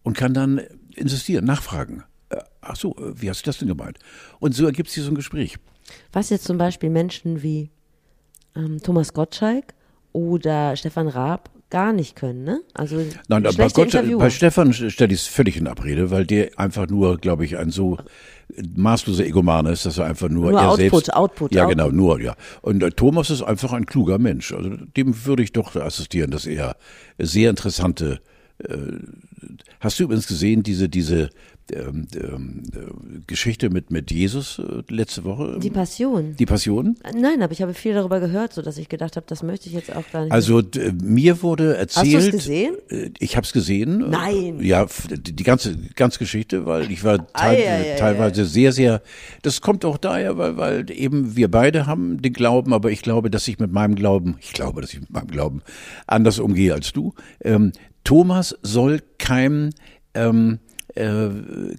Und 0.01 0.17
kann 0.17 0.33
dann 0.33 0.61
insistieren, 0.95 1.45
nachfragen. 1.45 2.03
Äh, 2.29 2.37
ach 2.61 2.75
so, 2.75 2.95
äh, 2.95 3.21
wie 3.21 3.29
hast 3.29 3.41
du 3.43 3.49
das 3.49 3.59
denn 3.59 3.67
gemeint? 3.67 3.99
Und 4.39 4.55
so 4.55 4.65
ergibt 4.65 4.89
sich 4.89 5.03
so 5.03 5.11
ein 5.11 5.15
Gespräch. 5.15 5.57
Was 6.11 6.29
jetzt 6.29 6.45
zum 6.45 6.57
Beispiel 6.57 6.89
Menschen 6.89 7.43
wie 7.43 7.69
ähm, 8.55 8.79
Thomas 8.81 9.13
Gottschalk 9.13 9.73
oder 10.13 10.75
Stefan 10.75 11.07
Raab 11.07 11.51
gar 11.69 11.93
nicht 11.93 12.15
können, 12.15 12.43
ne? 12.43 12.61
Also 12.73 12.97
Nein, 13.27 13.43
bei, 13.43 13.67
Gott, 13.69 13.91
bei 14.17 14.29
Stefan 14.29 14.73
stelle 14.73 15.13
ich 15.13 15.21
es 15.21 15.27
völlig 15.27 15.57
in 15.57 15.67
Abrede, 15.67 16.09
weil 16.11 16.25
der 16.25 16.57
einfach 16.57 16.87
nur, 16.87 17.17
glaube 17.17 17.45
ich, 17.45 17.57
ein 17.57 17.69
so 17.69 17.97
maßloser 18.75 19.25
Egoman 19.25 19.67
ist, 19.67 19.85
dass 19.85 19.97
er 19.99 20.05
einfach 20.05 20.29
nur, 20.29 20.51
nur 20.51 20.59
er 20.59 20.69
Output, 20.69 20.91
selbst, 20.91 21.13
Output, 21.13 21.53
ja 21.53 21.63
Output. 21.63 21.77
genau, 21.77 21.91
nur 21.91 22.19
ja. 22.19 22.35
Und 22.61 22.81
äh, 22.81 22.89
Thomas 22.91 23.29
ist 23.29 23.43
einfach 23.43 23.73
ein 23.73 23.85
kluger 23.85 24.17
Mensch. 24.17 24.51
Also 24.51 24.71
dem 24.97 25.25
würde 25.25 25.43
ich 25.43 25.53
doch 25.53 25.75
assistieren, 25.75 26.31
dass 26.31 26.47
er 26.47 26.75
sehr 27.19 27.51
interessante 27.51 28.19
äh, 28.67 28.75
Hast 29.79 29.99
du 29.99 30.03
übrigens 30.03 30.27
gesehen, 30.27 30.63
diese, 30.63 30.89
diese 30.89 31.29
ähm, 31.71 32.07
ähm, 32.15 32.63
Geschichte 33.27 33.69
mit, 33.69 33.91
mit 33.91 34.11
Jesus 34.11 34.59
äh, 34.59 34.93
letzte 34.93 35.23
Woche? 35.23 35.59
Die 35.59 35.69
Passion. 35.69 36.35
Die 36.37 36.45
Passion? 36.45 36.97
Nein, 37.15 37.41
aber 37.41 37.51
ich 37.53 37.61
habe 37.61 37.73
viel 37.73 37.93
darüber 37.93 38.19
gehört, 38.19 38.53
so 38.53 38.61
dass 38.61 38.77
ich 38.77 38.89
gedacht 38.89 39.15
habe, 39.15 39.25
das 39.27 39.43
möchte 39.43 39.67
ich 39.67 39.73
jetzt 39.73 39.95
auch 39.95 40.03
gar 40.11 40.23
nicht. 40.23 40.31
Also 40.31 40.61
mir 41.01 41.41
wurde 41.41 41.77
erzählt. 41.77 42.15
Hast 42.15 42.25
du 42.25 42.27
es 42.27 42.31
gesehen? 42.31 42.75
Äh, 42.89 43.09
ich 43.19 43.35
habe 43.35 43.45
es 43.45 43.53
gesehen. 43.53 44.09
Nein. 44.09 44.59
Ja, 44.61 44.87
die 45.09 45.43
ganze, 45.43 45.77
ganze 45.95 46.19
Geschichte, 46.19 46.65
weil 46.65 46.91
ich 46.91 47.03
war 47.03 47.27
teil, 47.33 47.57
ei, 47.57 47.93
ei, 47.93 47.95
teilweise 47.97 48.41
ei, 48.41 48.45
sehr, 48.45 48.71
sehr. 48.71 49.01
Das 49.41 49.61
kommt 49.61 49.85
auch 49.85 49.97
daher, 49.97 50.37
weil, 50.37 50.57
weil 50.57 50.91
eben 50.91 51.35
wir 51.35 51.49
beide 51.49 51.85
haben 51.85 52.21
den 52.21 52.33
Glauben, 52.33 52.73
aber 52.73 52.91
ich 52.91 53.01
glaube, 53.01 53.29
dass 53.29 53.47
ich 53.47 53.59
mit 53.59 53.71
meinem 53.71 53.95
Glauben, 53.95 54.37
ich 54.39 54.53
glaube, 54.53 54.81
dass 54.81 54.93
ich 54.93 55.01
mit 55.01 55.11
meinem 55.11 55.27
Glauben 55.27 55.61
anders 56.07 56.39
umgehe 56.39 56.73
als 56.73 56.93
du. 56.93 57.13
Ähm, 57.41 57.71
Thomas 58.03 58.57
soll 58.63 59.01
kein 59.17 59.71
ähm, 60.13 60.59
äh, 60.95 61.29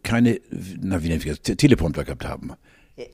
keine, 0.03 0.41
na 0.81 1.03
wie 1.03 1.09
nennt 1.09 1.25
ich 1.25 1.41
das, 1.41 1.57
Teleprompter 1.57 2.05
gehabt 2.05 2.25
haben. 2.25 2.53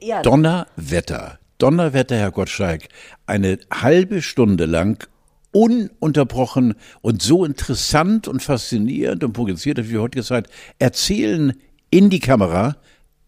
Ja. 0.00 0.22
Donnerwetter, 0.22 1.38
Donnerwetter, 1.58 2.16
Herr 2.16 2.32
Gottschalk, 2.32 2.88
eine 3.26 3.58
halbe 3.72 4.22
Stunde 4.22 4.66
lang 4.66 5.06
ununterbrochen 5.52 6.74
und 7.00 7.22
so 7.22 7.44
interessant 7.44 8.28
und 8.28 8.42
faszinierend 8.42 9.24
und 9.24 9.32
progressiert, 9.32 9.78
wie 9.88 9.98
heute 9.98 10.16
gesagt, 10.16 10.50
erzählen 10.78 11.54
in 11.90 12.10
die 12.10 12.20
Kamera, 12.20 12.76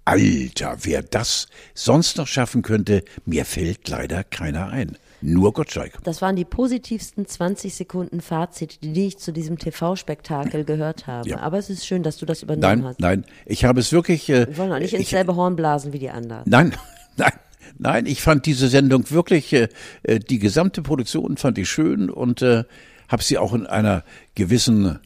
Alter, 0.04 0.78
wer 0.82 1.02
das 1.02 1.48
sonst 1.74 2.16
noch 2.16 2.26
schaffen 2.26 2.62
könnte, 2.62 3.04
mir 3.24 3.44
fällt 3.44 3.88
leider 3.88 4.24
keiner 4.24 4.68
ein. 4.68 4.96
Nur 5.20 5.52
Gottschalk. 5.52 5.98
Das 6.04 6.22
waren 6.22 6.36
die 6.36 6.44
positivsten 6.44 7.26
20 7.26 7.74
Sekunden 7.74 8.20
Fazit, 8.20 8.78
die 8.82 9.06
ich 9.06 9.18
zu 9.18 9.32
diesem 9.32 9.58
TV-Spektakel 9.58 10.64
gehört 10.64 11.06
habe. 11.06 11.28
Ja. 11.28 11.40
Aber 11.40 11.58
es 11.58 11.70
ist 11.70 11.86
schön, 11.86 12.02
dass 12.02 12.18
du 12.18 12.26
das 12.26 12.42
übernommen 12.42 12.80
nein, 12.80 12.84
hast. 12.84 13.00
Nein, 13.00 13.24
ich 13.44 13.64
habe 13.64 13.80
es 13.80 13.92
wirklich. 13.92 14.28
Äh, 14.28 14.46
Wir 14.46 14.56
wollen 14.58 14.72
auch 14.72 14.78
nicht 14.78 14.94
ins 14.94 15.10
selbe 15.10 15.34
Horn 15.34 15.56
blasen 15.56 15.92
wie 15.92 15.98
die 15.98 16.10
anderen. 16.10 16.42
Nein, 16.46 16.74
nein. 17.16 17.32
Nein, 17.80 18.06
ich 18.06 18.22
fand 18.22 18.46
diese 18.46 18.68
Sendung 18.68 19.08
wirklich, 19.10 19.52
äh, 19.52 19.68
äh 20.02 20.18
die 20.18 20.40
gesamte 20.40 20.82
Produktion 20.82 21.36
fand 21.36 21.58
ich 21.58 21.68
schön 21.68 22.10
und 22.10 22.42
äh, 22.42 22.64
habe 23.08 23.22
sie 23.22 23.38
auch 23.38 23.54
in 23.54 23.66
einer 23.66 24.04
gewissen 24.34 24.98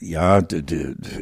ja, 0.00 0.40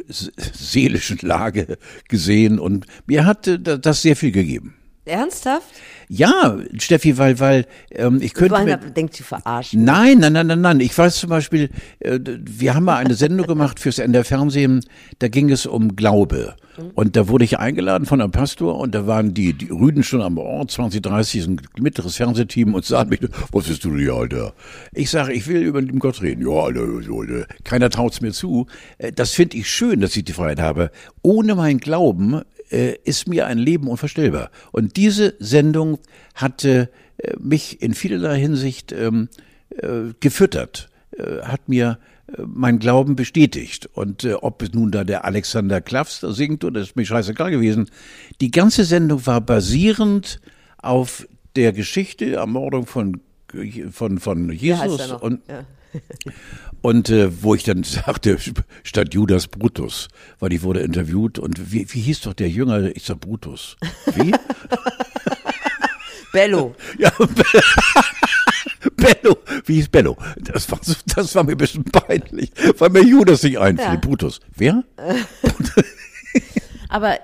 seelischen 0.07 1.19
Lage 1.21 1.77
gesehen 2.07 2.59
und 2.59 2.85
mir 3.05 3.25
hat 3.25 3.47
äh, 3.47 3.59
das 3.59 4.01
sehr 4.01 4.15
viel 4.15 4.31
gegeben. 4.31 4.75
Ernsthaft? 5.05 5.67
Ja, 6.09 6.57
Steffi, 6.77 7.17
weil, 7.17 7.39
weil 7.39 7.65
ähm, 7.91 8.19
ich 8.21 8.33
könnte. 8.33 8.53
Meiner 8.53 8.77
Mit, 8.77 8.95
denkt, 8.95 9.15
sie 9.15 9.23
verarschen. 9.23 9.83
nein, 9.83 10.19
nein, 10.19 10.33
nein, 10.33 10.47
nein, 10.47 10.61
nein. 10.61 10.79
Ich 10.79 10.97
weiß 10.97 11.17
zum 11.17 11.29
Beispiel, 11.29 11.69
äh, 11.99 12.19
wir 12.23 12.75
haben 12.75 12.85
mal 12.85 12.95
eine 12.97 13.13
Sendung 13.13 13.45
gemacht 13.45 13.79
fürs 13.79 13.99
NDR 13.99 14.23
Fernsehen, 14.23 14.85
da 15.19 15.27
ging 15.27 15.49
es 15.51 15.65
um 15.65 15.95
Glaube. 15.95 16.55
Und 16.93 17.15
da 17.15 17.27
wurde 17.27 17.43
ich 17.43 17.57
eingeladen 17.57 18.05
von 18.05 18.21
einem 18.21 18.31
Pastor 18.31 18.79
und 18.79 18.93
da 18.93 19.07
waren 19.07 19.33
die, 19.33 19.53
die 19.53 19.69
Rüden 19.71 20.03
schon 20.03 20.21
am 20.21 20.37
Ort, 20.37 20.69
20, 20.69 21.01
30, 21.01 21.47
ein 21.47 21.61
mittleres 21.79 22.17
Fernsehteam 22.17 22.75
und 22.75 22.85
sahen 22.85 23.09
mich, 23.09 23.19
was 23.51 23.65
bist 23.65 23.83
du 23.83 23.97
hier, 23.97 24.13
Alter? 24.13 24.53
Ich 24.93 25.09
sage, 25.09 25.33
ich 25.33 25.47
will 25.47 25.63
über 25.63 25.81
den 25.81 25.97
Gott 25.97 26.21
reden. 26.21 26.43
Ja, 26.47 26.55
Alter, 26.65 26.81
Alter. 26.81 27.47
keiner 27.63 27.89
traut's 27.89 28.21
mir 28.21 28.31
zu. 28.31 28.67
Äh, 28.99 29.11
Das 29.11 29.31
finde 29.31 29.57
ich 29.57 29.67
schön, 29.69 30.01
dass 30.01 30.15
ich 30.15 30.23
die 30.25 30.33
Freiheit 30.33 30.59
habe. 30.61 30.91
Ohne 31.23 31.55
meinen 31.55 31.79
Glauben 31.79 32.41
äh, 32.71 32.95
ist 33.03 33.27
mir 33.27 33.47
ein 33.47 33.57
Leben 33.57 33.87
unvorstellbar. 33.87 34.51
Und 34.71 34.97
diese 34.97 35.35
Sendung 35.39 35.99
hatte 36.35 36.89
äh, 37.17 37.33
mich 37.39 37.81
in 37.81 37.93
vielerlei 37.93 38.39
Hinsicht 38.39 38.91
ähm, 38.91 39.29
äh, 39.69 40.13
gefüttert, 40.19 40.89
äh, 41.17 41.41
hat 41.41 41.69
mir 41.69 41.99
äh, 42.27 42.41
mein 42.45 42.79
Glauben 42.79 43.15
bestätigt. 43.15 43.89
Und 43.93 44.23
äh, 44.23 44.33
ob 44.33 44.61
es 44.61 44.73
nun 44.73 44.91
da 44.91 45.03
der 45.03 45.25
Alexander 45.25 45.81
Klaffs 45.81 46.21
singt 46.21 46.63
oder 46.63 46.81
ist 46.81 46.95
mir 46.95 47.05
scheißegal 47.05 47.51
gewesen. 47.51 47.89
Die 48.41 48.51
ganze 48.51 48.83
Sendung 48.83 49.25
war 49.25 49.41
basierend 49.41 50.39
auf 50.77 51.27
der 51.55 51.73
Geschichte, 51.73 52.33
Ermordung 52.33 52.85
von, 52.85 53.19
von, 53.91 54.19
von 54.19 54.51
Jesus 54.51 55.11
und 55.11 55.41
ja. 55.47 55.65
Und 56.81 57.09
äh, 57.09 57.43
wo 57.43 57.55
ich 57.55 57.63
dann 57.63 57.83
sagte, 57.83 58.37
statt 58.83 59.13
Judas 59.13 59.47
Brutus, 59.47 60.07
weil 60.39 60.53
ich 60.53 60.63
wurde 60.63 60.81
interviewt 60.81 61.39
und 61.39 61.71
wie, 61.71 61.91
wie 61.93 62.01
hieß 62.01 62.21
doch 62.21 62.33
der 62.33 62.49
Jünger? 62.49 62.95
Ich 62.95 63.03
sag 63.03 63.19
Brutus. 63.19 63.77
Wie? 64.15 64.33
Bello. 66.31 66.75
ja, 66.97 67.11
Bello. 68.95 69.37
Wie 69.65 69.75
hieß 69.75 69.89
Bello? 69.89 70.17
Das 70.37 70.69
war, 70.71 70.79
so, 70.81 70.93
das 71.15 71.33
war 71.35 71.43
mir 71.43 71.53
ein 71.53 71.57
bisschen 71.57 71.83
peinlich, 71.83 72.51
weil 72.77 72.89
mir 72.89 73.03
Judas 73.03 73.43
nicht 73.43 73.57
einfiel. 73.57 73.85
Ja. 73.85 73.95
Brutus. 73.95 74.39
Wer? 74.55 74.83
Aber 76.89 77.15
äh, 77.15 77.19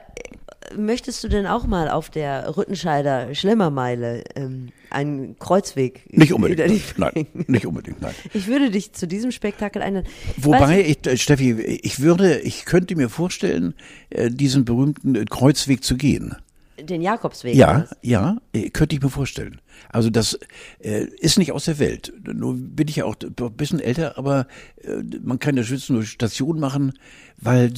möchtest 0.76 1.24
du 1.24 1.28
denn 1.28 1.46
auch 1.46 1.66
mal 1.66 1.90
auf 1.90 2.10
der 2.10 2.58
Rüttenscheider 2.58 3.36
Schlemmermeile 3.36 4.24
ähm, 4.36 4.70
einen 4.94 5.38
Kreuzweg 5.40 6.06
Nicht 6.12 6.34
unbedingt. 6.34 6.98
Nein, 6.98 7.28
nicht 7.48 7.66
unbedingt, 7.66 8.02
nein. 8.02 8.14
Ich 8.34 8.48
würde 8.48 8.70
dich 8.70 8.94
zu 8.94 9.08
diesem 9.08 9.32
Spektakel 9.32 9.82
einladen. 9.82 10.08
Wobei, 10.38 10.82
ich, 10.86 11.06
äh, 11.06 11.18
Steffi, 11.18 11.52
ich 11.62 12.00
würde, 12.00 12.40
ich 12.40 12.66
könnte 12.66 12.96
mir 12.96 13.10
vorstellen, 13.10 13.74
äh, 14.10 14.30
diesen 14.30 14.66
berühmten 14.66 15.16
äh, 15.16 15.26
Kreuzweg 15.26 15.84
zu 15.84 15.98
gehen. 15.98 16.36
den 16.80 17.02
Jakobsweg. 17.02 17.56
Ja, 17.56 17.88
ja, 18.02 18.38
könnte 18.74 18.96
ich 18.96 19.02
mir 19.02 19.10
vorstellen. 19.10 19.62
Also 19.90 20.10
das 20.10 20.40
äh, 20.80 21.06
ist 21.20 21.38
nicht 21.38 21.52
aus 21.52 21.66
der 21.66 21.80
Welt. 21.80 22.14
Nur 22.26 22.56
bin 22.56 22.88
ich 22.88 22.98
ja 22.98 23.06
auch 23.06 23.16
ein 23.22 23.54
bisschen 23.54 23.80
älter, 23.80 24.18
aber 24.18 24.48
äh, 24.84 24.98
man 25.22 25.40
kann 25.40 25.58
ja 25.58 25.64
schützen 25.64 25.94
nur 25.94 26.04
Station 26.04 26.60
machen, 26.60 26.94
weil 27.38 27.72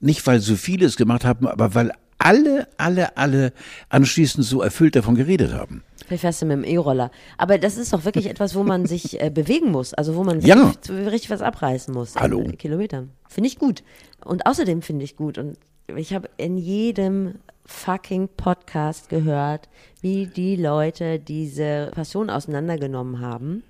nicht 0.00 0.26
weil 0.26 0.40
so 0.40 0.56
viele 0.56 0.86
es 0.86 0.96
gemacht 0.96 1.24
haben, 1.24 1.46
aber 1.46 1.74
weil 1.74 1.92
alle, 2.22 2.68
alle, 2.78 3.16
alle 3.16 3.52
anschließend 3.88 4.44
so 4.44 4.62
erfüllt 4.62 4.96
davon 4.96 5.14
geredet 5.14 5.52
haben. 5.52 5.82
Vielleicht 6.12 6.20
fährst 6.20 6.42
du 6.42 6.46
mit 6.46 6.58
dem 6.58 6.64
E-Roller. 6.64 7.10
Aber 7.38 7.56
das 7.56 7.78
ist 7.78 7.94
doch 7.94 8.04
wirklich 8.04 8.26
etwas, 8.30 8.54
wo 8.54 8.62
man 8.64 8.84
sich 8.84 9.18
äh, 9.22 9.30
bewegen 9.30 9.70
muss. 9.70 9.94
Also 9.94 10.14
wo 10.14 10.24
man 10.24 10.42
Ja. 10.42 10.66
richtig, 10.68 10.90
richtig 11.06 11.30
was 11.30 11.40
abreißen 11.40 11.94
muss. 11.94 12.16
Hallo. 12.16 12.44
Kilometern. 12.58 13.12
Finde 13.30 13.48
ich 13.48 13.58
gut. 13.58 13.82
Und 14.22 14.44
außerdem 14.44 14.82
finde 14.82 15.06
ich 15.06 15.16
gut. 15.16 15.38
Und 15.38 15.56
ich 15.96 16.12
habe 16.12 16.28
in 16.36 16.58
jedem 16.58 17.36
fucking 17.64 18.28
Podcast 18.36 19.08
gehört, 19.08 19.70
wie 20.02 20.26
die 20.26 20.56
Leute 20.56 21.18
diese 21.18 21.90
Passion 21.94 22.28
auseinandergenommen 22.28 23.20
haben. 23.20 23.62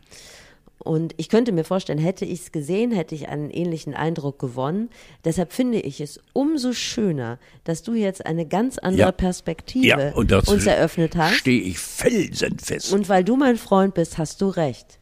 Und 0.85 1.15
ich 1.17 1.29
könnte 1.29 1.53
mir 1.53 1.65
vorstellen, 1.65 1.99
hätte 1.99 2.25
ich 2.25 2.41
es 2.41 2.53
gesehen, 2.53 2.91
hätte 2.91 3.15
ich 3.15 3.29
einen 3.29 3.51
ähnlichen 3.51 3.95
Eindruck 3.95 4.39
gewonnen. 4.41 4.91
Deshalb 5.25 5.53
finde 5.53 5.79
ich 5.79 6.01
es 6.01 6.19
umso 6.33 6.73
schöner, 6.73 7.39
dass 7.65 7.83
du 7.83 7.95
jetzt 7.95 8.27
eine 8.27 8.47
ganz 8.47 8.79
andere 8.79 9.09
Ja. 9.09 9.13
Perspektive 9.13 10.13
und 10.17 10.33
dazu 10.33 10.51
uns 10.53 10.67
eröffnet 10.67 11.17
hast. 11.17 11.37
stehe 11.37 11.63
ich 11.63 11.79
felsenfest. 11.79 12.93
Und 12.93 13.09
weil 13.09 13.23
du 13.23 13.37
mein 13.37 13.57
Freund 13.57 13.95
bist, 13.95 14.19
hast 14.19 14.41
du 14.41 14.49
recht. 14.49 14.99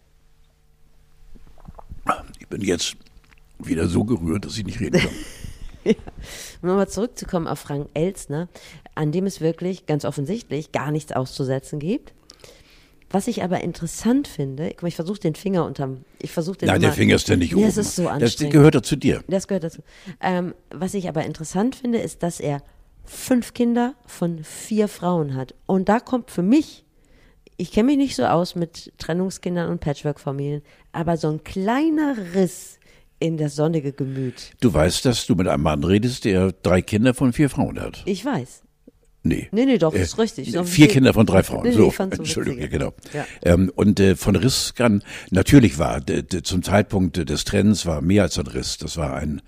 ich 2.38 2.48
bin 2.48 2.60
jetzt 2.60 2.96
wieder 3.58 3.86
so 3.86 4.04
gerührt, 4.04 4.44
dass 4.44 4.58
ich 4.58 4.64
nicht 4.64 4.80
reden 4.80 5.00
kann. 5.00 5.10
Um 6.62 6.68
nochmal 6.68 6.88
zurückzukommen 6.90 7.46
auf 7.46 7.58
Frank 7.60 7.88
Elstner, 7.94 8.48
an 8.94 9.12
dem 9.12 9.24
es 9.24 9.40
wirklich 9.40 9.86
ganz 9.86 10.04
offensichtlich 10.04 10.72
gar 10.72 10.90
nichts 10.90 11.10
auszusetzen 11.10 11.78
gibt. 11.78 12.12
Was 13.12 13.26
ich 13.26 13.42
aber 13.42 13.60
interessant 13.60 14.28
finde, 14.28 14.72
ich 14.86 14.94
versuche 14.94 15.18
den 15.18 15.34
Finger 15.34 15.64
unterm, 15.66 16.04
ich 16.20 16.30
versuche 16.30 16.58
den 16.58 16.68
Nein, 16.68 16.80
der 16.80 16.92
Finger 16.92 17.16
ist 17.16 17.28
ja 17.28 17.34
nicht 17.36 17.54
oben. 17.56 17.64
Das 17.66 17.76
ist 17.76 17.96
so 17.96 18.04
Das 18.04 18.12
anstrengend. 18.12 18.52
gehört 18.52 18.74
doch 18.76 18.82
zu 18.82 18.94
dir. 18.96 19.22
Das 19.26 19.48
gehört 19.48 19.64
dazu. 19.64 19.82
Ähm, 20.20 20.54
was 20.70 20.94
ich 20.94 21.08
aber 21.08 21.24
interessant 21.24 21.74
finde, 21.74 21.98
ist, 21.98 22.22
dass 22.22 22.38
er 22.38 22.62
fünf 23.04 23.52
Kinder 23.52 23.94
von 24.06 24.44
vier 24.44 24.86
Frauen 24.86 25.34
hat. 25.34 25.54
Und 25.66 25.88
da 25.88 25.98
kommt 25.98 26.30
für 26.30 26.42
mich, 26.42 26.84
ich 27.56 27.72
kenne 27.72 27.86
mich 27.86 27.96
nicht 27.96 28.14
so 28.14 28.24
aus 28.26 28.54
mit 28.54 28.92
Trennungskindern 28.98 29.68
und 29.70 29.80
Patchwork-Familien, 29.80 30.62
aber 30.92 31.16
so 31.16 31.28
ein 31.30 31.42
kleiner 31.42 32.16
Riss 32.34 32.78
in 33.18 33.36
das 33.36 33.56
sonnige 33.56 33.92
Gemüt. 33.92 34.52
Du 34.60 34.72
weißt, 34.72 35.04
dass 35.04 35.26
du 35.26 35.34
mit 35.34 35.48
einem 35.48 35.64
Mann 35.64 35.82
redest, 35.82 36.24
der 36.24 36.52
drei 36.52 36.80
Kinder 36.80 37.12
von 37.12 37.32
vier 37.32 37.50
Frauen 37.50 37.80
hat. 37.80 38.02
Ich 38.06 38.24
weiß. 38.24 38.62
Nee. 39.22 39.48
Nee, 39.52 39.66
nee, 39.66 39.78
doch, 39.78 39.94
Äh, 39.94 40.02
ist 40.02 40.18
richtig. 40.18 40.52
Doch, 40.52 40.66
Vier. 40.66 40.88
Kinder 40.88 41.12
von 41.12 41.26
drei 41.26 41.42
Frauen. 41.42 41.64
Nee, 41.64 41.72
so, 41.72 41.90
so 41.90 42.02
Entschuldigung, 42.04 42.58
ja, 42.58 42.64
witziger. 42.66 42.78
genau. 42.78 42.94
Ja. 43.12 43.26
Ähm, 43.42 43.70
und 43.74 44.00
äh, 44.00 44.16
von 44.16 44.34
Riss 44.34 44.74
kann, 44.74 45.02
natürlich 45.30 45.78
war 45.78 46.00
zum 46.42 46.62
Zeitpunkt 46.62 47.28
des 47.28 47.44
Trennens 47.44 47.84
war 47.84 48.00
mehr 48.00 48.22
als 48.22 48.38
ein 48.38 48.46
Riss. 48.46 48.78
Das 48.78 48.96
war 48.96 49.14
ein, 49.16 49.42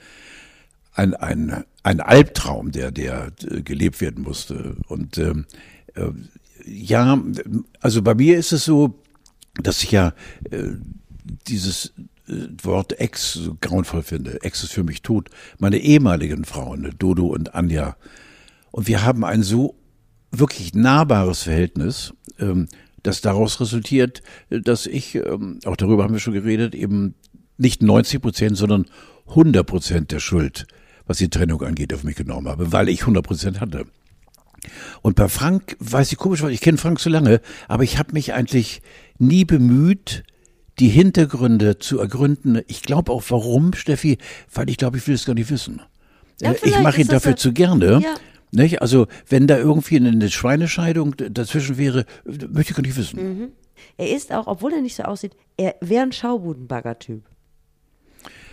ein, 0.95 1.15
ein, 1.15 1.65
ein 1.83 2.01
Albtraum, 2.01 2.71
der, 2.73 2.91
der 2.91 3.33
äh, 3.51 3.63
gelebt 3.63 4.01
werden 4.03 4.25
musste. 4.25 4.77
Und 4.89 5.17
ähm, 5.17 5.47
äh, 5.95 6.09
ja, 6.67 7.19
also 7.81 8.03
bei 8.03 8.15
mir 8.15 8.37
ist 8.37 8.53
es 8.53 8.67
so, 8.67 8.99
dass 9.63 9.83
ich 9.83 9.91
ja 9.91 10.13
äh, 10.51 10.73
dieses 11.49 11.95
äh, 12.29 12.33
Wort 12.63 13.01
Ex 13.01 13.33
so 13.33 13.57
grauenvoll 13.59 14.03
finde. 14.03 14.43
Ex 14.43 14.63
ist 14.65 14.73
für 14.73 14.85
mich 14.85 15.01
tot. 15.01 15.31
Meine 15.59 15.79
ehemaligen 15.79 16.45
Frauen, 16.45 16.95
Dodo 16.99 17.27
und 17.27 17.55
Anja. 17.55 17.97
Und 18.73 18.89
wir 18.89 19.05
haben 19.05 19.25
ein 19.25 19.43
so 19.43 19.77
wirklich 20.33 20.75
nahbares 20.75 21.45
Verhältnis, 21.45 22.13
ähm, 22.41 22.67
das 23.03 23.21
daraus 23.21 23.61
resultiert, 23.61 24.23
dass 24.51 24.87
ich, 24.87 25.15
ähm, 25.15 25.61
auch 25.65 25.77
darüber 25.77 26.05
haben 26.05 26.13
wir 26.15 26.21
schon 26.21 26.33
geredet, 26.35 26.75
eben 26.75 27.15
nicht 27.59 27.83
90 27.83 28.21
Prozent, 28.23 28.57
sondern 28.57 28.87
100 29.29 29.67
Prozent 29.67 30.11
der 30.13 30.21
Schuld, 30.21 30.67
was 31.07 31.19
die 31.19 31.29
Trennung 31.29 31.63
angeht, 31.63 31.93
auf 31.95 32.03
mich 32.05 32.17
genommen 32.17 32.49
habe, 32.49 32.73
weil 32.73 32.89
ich 32.89 33.01
100 33.03 33.25
Prozent 33.25 33.61
hatte. 33.61 33.85
Und 35.03 35.17
bei 35.17 35.29
Frank 35.29 35.77
weiß 35.81 36.13
ich 36.13 36.19
komisch, 36.19 36.43
weil 36.43 36.53
ich 36.53 36.61
kenne 36.61 36.79
Frank 36.79 37.01
so 37.01 37.11
lange, 37.11 37.41
aber 37.69 37.83
ich 37.83 37.99
habe 37.99 38.13
mich 38.13 38.33
eigentlich 38.33 38.81
nie 39.19 39.45
bemüht, 39.45 40.23
die 40.79 40.89
Hintergründe 40.89 41.79
zu 41.79 41.99
ergründen. 41.99 42.63
Ich 42.69 42.83
glaube 42.83 43.13
auch, 43.13 43.23
warum, 43.29 43.75
Steffi, 43.75 44.19
weil 44.55 44.71
ich 44.71 44.77
glaube, 44.77 44.97
ich 44.99 45.07
will 45.07 45.15
es 45.17 45.25
gar 45.25 45.35
nicht 45.35 45.51
wissen. 45.51 45.83
Ja, 46.41 46.53
Äh, 46.53 46.57
ich 46.63 46.79
mache 46.81 47.01
ihn 47.01 47.09
dafür 47.09 47.33
ja- 47.33 47.37
zu 47.37 47.53
gerne. 47.53 48.01
Ja. 48.03 48.15
Nicht? 48.53 48.83
Also, 48.83 49.07
wenn 49.29 49.47
da 49.47 49.57
irgendwie 49.57 49.97
eine 49.97 50.31
Schweinescheidung 50.31 51.17
dazwischen 51.17 51.79
wäre, 51.79 52.05
möchte 52.25 52.71
ich 52.73 52.77
gar 52.77 52.83
nicht 52.83 52.97
wissen. 52.97 53.39
Mhm. 53.39 53.53
Er 53.97 54.15
ist 54.15 54.33
auch, 54.33 54.47
obwohl 54.47 54.75
er 54.75 54.83
nicht 54.83 54.95
so 54.95 55.03
aussieht, 55.05 55.33
er 55.57 55.75
wäre 55.81 56.03
ein 56.03 56.13
Schaubudenbagger-Typ. 56.13 57.25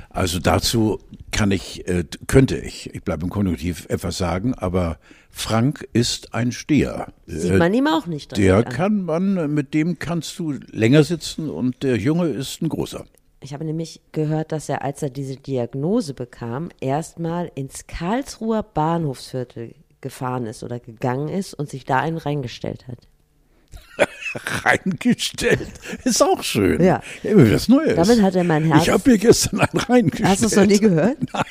Also 0.09 0.39
dazu 0.39 0.99
kann 1.31 1.51
ich, 1.51 1.87
äh, 1.87 2.03
könnte 2.25 2.57
ich, 2.57 2.93
ich 2.95 3.03
bleibe 3.03 3.23
im 3.25 3.29
Konjunktiv, 3.29 3.85
etwas 3.89 4.17
sagen, 4.17 4.55
aber 4.55 4.97
Frank 5.29 5.87
ist 5.93 6.33
ein 6.33 6.51
Steher. 6.51 7.13
Sieht 7.27 7.51
Äh, 7.51 7.57
man 7.57 7.73
ihm 7.73 7.85
auch 7.85 8.07
nicht 8.07 8.35
Der 8.35 8.63
kann 8.63 9.03
man, 9.03 9.53
mit 9.53 9.75
dem 9.75 9.99
kannst 9.99 10.39
du 10.39 10.53
länger 10.71 11.03
sitzen 11.03 11.49
und 11.49 11.83
der 11.83 11.97
Junge 11.97 12.27
ist 12.29 12.61
ein 12.61 12.69
großer. 12.69 13.05
Ich 13.41 13.53
habe 13.53 13.63
nämlich 13.65 14.01
gehört, 14.11 14.51
dass 14.51 14.67
er, 14.67 14.83
als 14.83 15.03
er 15.03 15.11
diese 15.11 15.35
Diagnose 15.35 16.15
bekam, 16.15 16.69
erstmal 16.81 17.51
ins 17.53 17.85
Karlsruher 17.85 18.63
Bahnhofsviertel 18.63 19.75
gefahren 20.01 20.45
ist 20.45 20.63
oder 20.63 20.79
gegangen 20.79 21.29
ist 21.29 21.53
und 21.53 21.69
sich 21.69 21.85
da 21.85 21.99
einen 21.99 22.17
reingestellt 22.17 22.87
hat. 22.87 22.97
Reingestellt. 24.63 25.67
Ist 26.05 26.21
auch 26.23 26.41
schön. 26.43 26.81
Ja. 26.83 27.01
Immer 27.23 27.51
was 27.51 27.67
Neues. 27.67 27.95
Damit 27.95 28.21
hat 28.21 28.35
er 28.35 28.43
mein 28.43 28.63
Herz- 28.65 28.83
Ich 28.83 28.89
habe 28.89 29.09
mir 29.11 29.17
gestern 29.17 29.59
einen 29.61 29.79
reingestellt. 29.81 30.29
Hast 30.29 30.41
du 30.41 30.45
es 30.47 30.55
noch 30.55 30.65
nie 30.65 30.79
gehört? 30.79 31.17
Nein. 31.33 31.43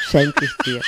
Schenke 0.00 0.44
ich 0.44 0.56
dir. 0.64 0.80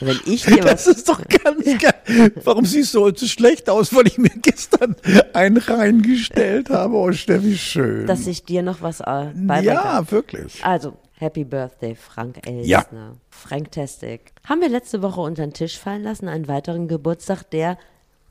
Wenn 0.00 0.18
ich 0.26 0.44
dir 0.44 0.56
Das 0.62 0.86
was. 0.86 0.96
ist 0.96 1.08
doch 1.08 1.20
ganz 1.28 1.64
geil. 1.80 2.32
Warum 2.44 2.64
siehst 2.64 2.94
du 2.94 3.02
heute 3.02 3.20
so 3.20 3.26
schlecht 3.26 3.68
aus, 3.68 3.94
weil 3.94 4.06
ich 4.06 4.18
mir 4.18 4.30
gestern 4.30 4.96
einen 5.32 5.58
reingestellt 5.58 6.70
habe? 6.70 6.94
Oh, 6.94 7.12
Steffi, 7.12 7.56
schön. 7.56 8.06
dass 8.06 8.26
ich 8.26 8.44
dir 8.44 8.62
noch 8.62 8.80
was 8.82 9.00
äh, 9.00 9.04
beibringen 9.04 9.36
kann. 9.36 9.64
ja, 9.64 10.10
wirklich. 10.10 10.64
Also, 10.64 10.96
Happy 11.20 11.44
Birthday, 11.44 11.94
Frank 11.94 12.46
Elsner. 12.46 12.66
Ja. 12.66 13.16
Frank 13.28 13.72
Testik. 13.72 14.32
Haben 14.44 14.62
wir 14.62 14.70
letzte 14.70 15.02
Woche 15.02 15.20
unter 15.20 15.46
den 15.46 15.52
Tisch 15.52 15.78
fallen 15.78 16.02
lassen, 16.02 16.28
einen 16.28 16.48
weiteren 16.48 16.88
Geburtstag, 16.88 17.42
der, 17.50 17.76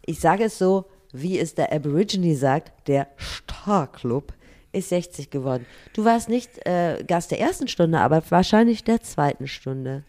ich 0.06 0.20
sage 0.20 0.46
es 0.46 0.58
so, 0.58 0.86
wie 1.14 1.38
es 1.38 1.54
der 1.54 1.72
Aborigine 1.72 2.36
sagt, 2.36 2.88
der 2.88 3.08
Star-Club 3.20 4.34
ist 4.72 4.90
60 4.90 5.30
geworden. 5.30 5.68
Du 5.94 6.04
warst 6.04 6.30
nicht 6.30 6.66
äh, 6.66 7.04
Gast 7.08 7.30
der 7.30 7.40
ersten 7.40 7.68
Stunde, 7.68 8.00
aber 8.00 8.24
wahrscheinlich 8.30 8.84
der 8.84 9.02
zweiten 9.02 9.48
Stunde. 9.48 10.04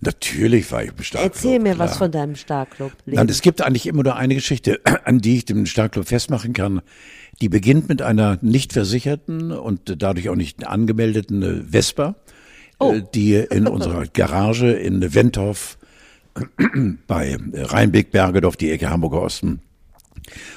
Natürlich 0.00 0.70
war 0.70 0.82
ich 0.82 0.90
im 0.90 1.02
Starclub. 1.02 1.32
Erzähl 1.32 1.58
mir 1.58 1.74
klar. 1.74 1.88
was 1.88 1.96
von 1.96 2.10
deinem 2.10 2.36
Starclub. 2.36 2.92
Nein, 3.06 3.28
es 3.28 3.42
gibt 3.42 3.62
eigentlich 3.62 3.86
immer 3.86 4.02
nur 4.02 4.16
eine 4.16 4.34
Geschichte, 4.34 4.80
an 5.04 5.18
die 5.18 5.38
ich 5.38 5.44
den 5.46 5.66
Starclub 5.66 6.06
festmachen 6.06 6.52
kann. 6.52 6.82
Die 7.40 7.48
beginnt 7.48 7.88
mit 7.88 8.02
einer 8.02 8.38
nicht 8.42 8.72
versicherten 8.72 9.50
und 9.52 10.02
dadurch 10.02 10.28
auch 10.28 10.36
nicht 10.36 10.66
angemeldeten 10.66 11.68
Vespa, 11.70 12.14
Oh. 12.80 12.92
äh, 12.92 13.02
die 13.14 13.34
in 13.34 13.66
unserer 13.68 14.04
Garage 14.12 14.72
in 14.72 15.14
Wentorf 15.14 15.78
bei 17.06 17.36
Rheinbeck-Bergedorf, 17.52 18.56
die 18.56 18.70
Ecke 18.72 18.90
Hamburger 18.90 19.22
Osten, 19.22 19.60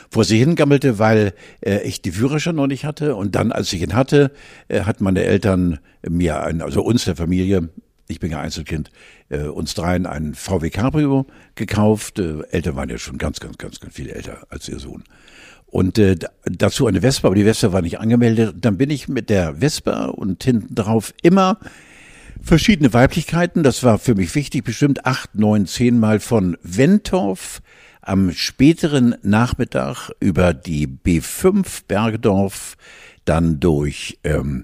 vor 0.09 0.23
sie 0.23 0.39
hingammelte, 0.39 0.97
weil 0.97 1.33
äh, 1.61 1.81
ich 1.81 2.01
die 2.01 2.11
Führerschein 2.11 2.55
noch 2.55 2.67
nicht 2.67 2.85
hatte. 2.85 3.15
Und 3.15 3.35
dann, 3.35 3.51
als 3.51 3.71
ich 3.73 3.81
ihn 3.81 3.93
hatte, 3.93 4.31
äh, 4.67 4.81
hat 4.81 5.01
meine 5.01 5.23
Eltern 5.23 5.79
mir, 6.07 6.41
ein, 6.41 6.61
also 6.61 6.81
uns 6.81 7.05
der 7.05 7.15
Familie, 7.15 7.69
ich 8.07 8.19
bin 8.19 8.31
ja 8.31 8.39
Einzelkind, 8.39 8.89
äh, 9.29 9.43
uns 9.43 9.73
dreien 9.73 10.05
ein 10.05 10.33
VW 10.33 10.69
Cabrio 10.69 11.27
gekauft. 11.55 12.19
Äh, 12.19 12.41
Eltern 12.51 12.75
waren 12.75 12.89
ja 12.89 12.97
schon 12.97 13.17
ganz, 13.17 13.39
ganz, 13.39 13.57
ganz, 13.57 13.79
ganz 13.79 13.93
viel 13.93 14.09
älter 14.09 14.47
als 14.49 14.69
ihr 14.69 14.79
Sohn. 14.79 15.03
Und 15.69 15.97
äh, 15.99 16.15
dazu 16.45 16.87
eine 16.87 17.01
Vespa, 17.01 17.27
aber 17.27 17.35
die 17.35 17.43
Vespa 17.43 17.73
war 17.73 17.81
nicht 17.81 17.99
angemeldet. 17.99 18.55
Dann 18.61 18.77
bin 18.77 18.89
ich 18.89 19.07
mit 19.07 19.29
der 19.29 19.55
Vespa 19.55 20.05
und 20.05 20.43
hinten 20.43 20.73
drauf 20.73 21.13
immer 21.21 21.59
verschiedene 22.41 22.93
Weiblichkeiten. 22.93 23.63
Das 23.63 23.83
war 23.83 23.99
für 23.99 24.15
mich 24.15 24.33
wichtig, 24.33 24.63
bestimmt 24.63 25.05
acht, 25.05 25.35
neun, 25.35 25.65
zehn 25.65 25.99
Mal 25.99 26.19
von 26.19 26.57
Wentorf 26.63 27.61
am 28.01 28.31
späteren 28.31 29.15
Nachmittag 29.21 30.11
über 30.21 30.53
die 30.53 30.87
B5 30.87 31.81
Bergedorf, 31.89 32.77
dann 33.25 33.59
durch 33.59 34.17
ähm, 34.23 34.63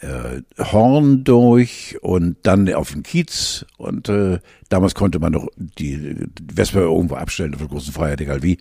äh, 0.00 0.40
Horn 0.58 1.24
durch 1.24 1.98
und 2.00 2.36
dann 2.44 2.72
auf 2.72 2.92
den 2.92 3.02
Kiez. 3.02 3.66
Und 3.76 4.08
äh, 4.08 4.38
damals 4.70 4.94
konnte 4.94 5.18
man 5.18 5.32
noch 5.32 5.48
die 5.56 6.16
Vespa 6.54 6.80
irgendwo 6.80 7.16
abstellen 7.16 7.52
auf 7.52 7.60
der 7.60 7.68
großen 7.68 7.92
Freiheit, 7.92 8.22
egal 8.22 8.42
wie. 8.42 8.58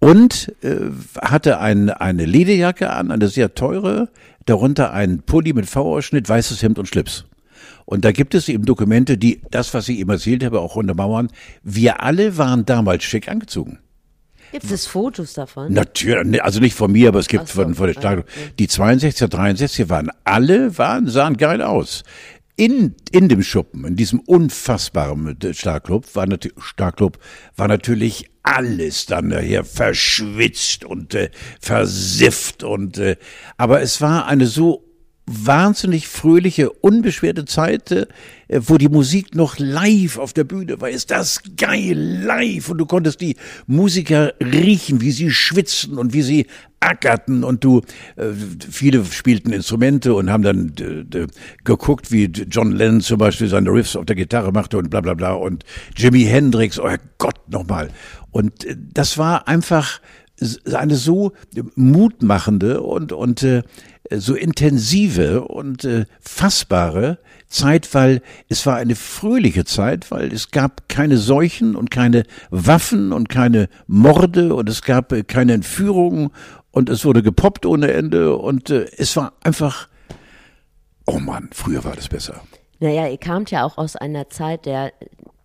Und 0.00 0.52
äh, 0.62 0.76
hatte 1.20 1.60
ein, 1.60 1.90
eine 1.90 2.24
Lederjacke 2.24 2.90
an, 2.90 3.10
eine 3.10 3.28
sehr 3.28 3.54
teure, 3.54 4.08
darunter 4.46 4.92
ein 4.92 5.22
Pulli 5.22 5.52
mit 5.52 5.66
V-Ausschnitt, 5.66 6.28
weißes 6.28 6.62
Hemd 6.62 6.78
und 6.78 6.86
Schlips. 6.86 7.26
Und 7.84 8.04
da 8.04 8.12
gibt 8.12 8.34
es 8.34 8.48
eben 8.48 8.64
Dokumente, 8.64 9.18
die 9.18 9.42
das, 9.50 9.74
was 9.74 9.88
ich 9.88 9.98
eben 9.98 10.10
erzählt 10.10 10.44
habe, 10.44 10.60
auch 10.60 10.76
untermauern. 10.76 11.28
Wir 11.62 12.02
alle 12.02 12.38
waren 12.38 12.64
damals 12.64 13.04
schick 13.04 13.28
angezogen. 13.28 13.78
Gibt 14.52 14.70
es 14.70 14.86
Fotos 14.86 15.34
davon? 15.34 15.72
Natürlich, 15.72 16.42
also 16.42 16.60
nicht 16.60 16.74
von 16.74 16.90
mir, 16.90 17.08
aber 17.08 17.20
es 17.20 17.28
gibt 17.28 17.48
so, 17.48 17.62
von, 17.62 17.74
von 17.74 17.86
der 17.86 17.94
Stark. 17.94 18.20
okay. 18.20 18.50
Die 18.58 18.68
62er, 18.68 19.26
63er 19.26 19.88
waren 19.88 20.10
alle, 20.24 20.76
waren, 20.78 21.08
sahen 21.08 21.36
geil 21.36 21.62
aus. 21.62 22.02
In, 22.56 22.94
in 23.10 23.28
dem 23.28 23.42
Schuppen, 23.42 23.84
in 23.84 23.96
diesem 23.96 24.20
unfassbaren 24.20 25.36
Starclub, 25.52 26.14
war 26.14 26.26
natürlich, 26.26 26.62
Starclub, 26.62 27.18
war 27.56 27.68
natürlich 27.68 28.29
alles 28.42 29.06
dann 29.06 29.30
daher 29.30 29.64
verschwitzt 29.64 30.84
und 30.84 31.14
äh, 31.14 31.30
versifft 31.60 32.64
und, 32.64 32.98
äh, 32.98 33.16
aber 33.56 33.82
es 33.82 34.00
war 34.00 34.26
eine 34.26 34.46
so 34.46 34.84
wahnsinnig 35.30 36.08
fröhliche, 36.08 36.70
unbeschwerte 36.70 37.44
Zeit, 37.44 37.92
äh, 37.92 38.06
wo 38.48 38.78
die 38.78 38.88
Musik 38.88 39.34
noch 39.34 39.58
live 39.58 40.18
auf 40.18 40.32
der 40.32 40.44
Bühne 40.44 40.80
war. 40.80 40.90
Ist 40.90 41.10
das 41.10 41.42
geil, 41.56 41.96
live. 41.96 42.68
Und 42.70 42.78
du 42.78 42.86
konntest 42.86 43.20
die 43.20 43.36
Musiker 43.66 44.34
riechen, 44.40 45.00
wie 45.00 45.12
sie 45.12 45.30
schwitzen 45.30 45.98
und 45.98 46.12
wie 46.12 46.22
sie 46.22 46.46
ackerten 46.80 47.44
und 47.44 47.62
du, 47.62 47.82
äh, 48.16 48.30
viele 48.70 49.04
spielten 49.04 49.52
Instrumente 49.52 50.14
und 50.14 50.30
haben 50.30 50.42
dann 50.42 50.72
äh, 50.80 51.26
geguckt, 51.62 52.10
wie 52.10 52.24
John 52.24 52.72
Lennon 52.72 53.02
zum 53.02 53.18
Beispiel 53.18 53.48
seine 53.48 53.70
Riffs 53.70 53.96
auf 53.96 54.06
der 54.06 54.16
Gitarre 54.16 54.50
machte 54.50 54.78
und 54.78 54.88
bla 54.90 55.02
bla 55.02 55.14
bla 55.14 55.32
und 55.32 55.64
Jimi 55.94 56.22
Hendrix, 56.24 56.78
oh 56.78 56.88
Gott, 57.18 57.36
nochmal. 57.48 57.90
Und 58.30 58.64
äh, 58.64 58.76
das 58.78 59.18
war 59.18 59.48
einfach 59.48 60.00
eine 60.72 60.96
so 60.96 61.32
mutmachende 61.74 62.80
und, 62.82 63.12
und 63.12 63.42
äh, 63.42 63.62
so 64.10 64.34
intensive 64.34 65.42
und 65.42 65.84
äh, 65.84 66.06
fassbare 66.20 67.18
Zeit, 67.48 67.92
weil 67.94 68.22
es 68.48 68.64
war 68.64 68.76
eine 68.76 68.94
fröhliche 68.94 69.64
Zeit, 69.64 70.10
weil 70.10 70.32
es 70.32 70.50
gab 70.50 70.88
keine 70.88 71.18
Seuchen 71.18 71.76
und 71.76 71.90
keine 71.90 72.24
Waffen 72.50 73.12
und 73.12 73.28
keine 73.28 73.68
Morde 73.86 74.54
und 74.54 74.68
es 74.68 74.82
gab 74.82 75.12
äh, 75.12 75.22
keine 75.24 75.52
Entführungen 75.52 76.30
und 76.70 76.88
es 76.88 77.04
wurde 77.04 77.22
gepoppt 77.22 77.66
ohne 77.66 77.92
Ende 77.92 78.36
und 78.36 78.70
äh, 78.70 78.86
es 78.96 79.16
war 79.16 79.34
einfach, 79.42 79.88
oh 81.06 81.18
Mann, 81.18 81.50
früher 81.52 81.84
war 81.84 81.96
das 81.96 82.08
besser. 82.08 82.40
Naja, 82.78 83.08
ihr 83.08 83.18
kamt 83.18 83.50
ja 83.50 83.64
auch 83.64 83.76
aus 83.76 83.96
einer 83.96 84.30
Zeit 84.30 84.64
der, 84.64 84.92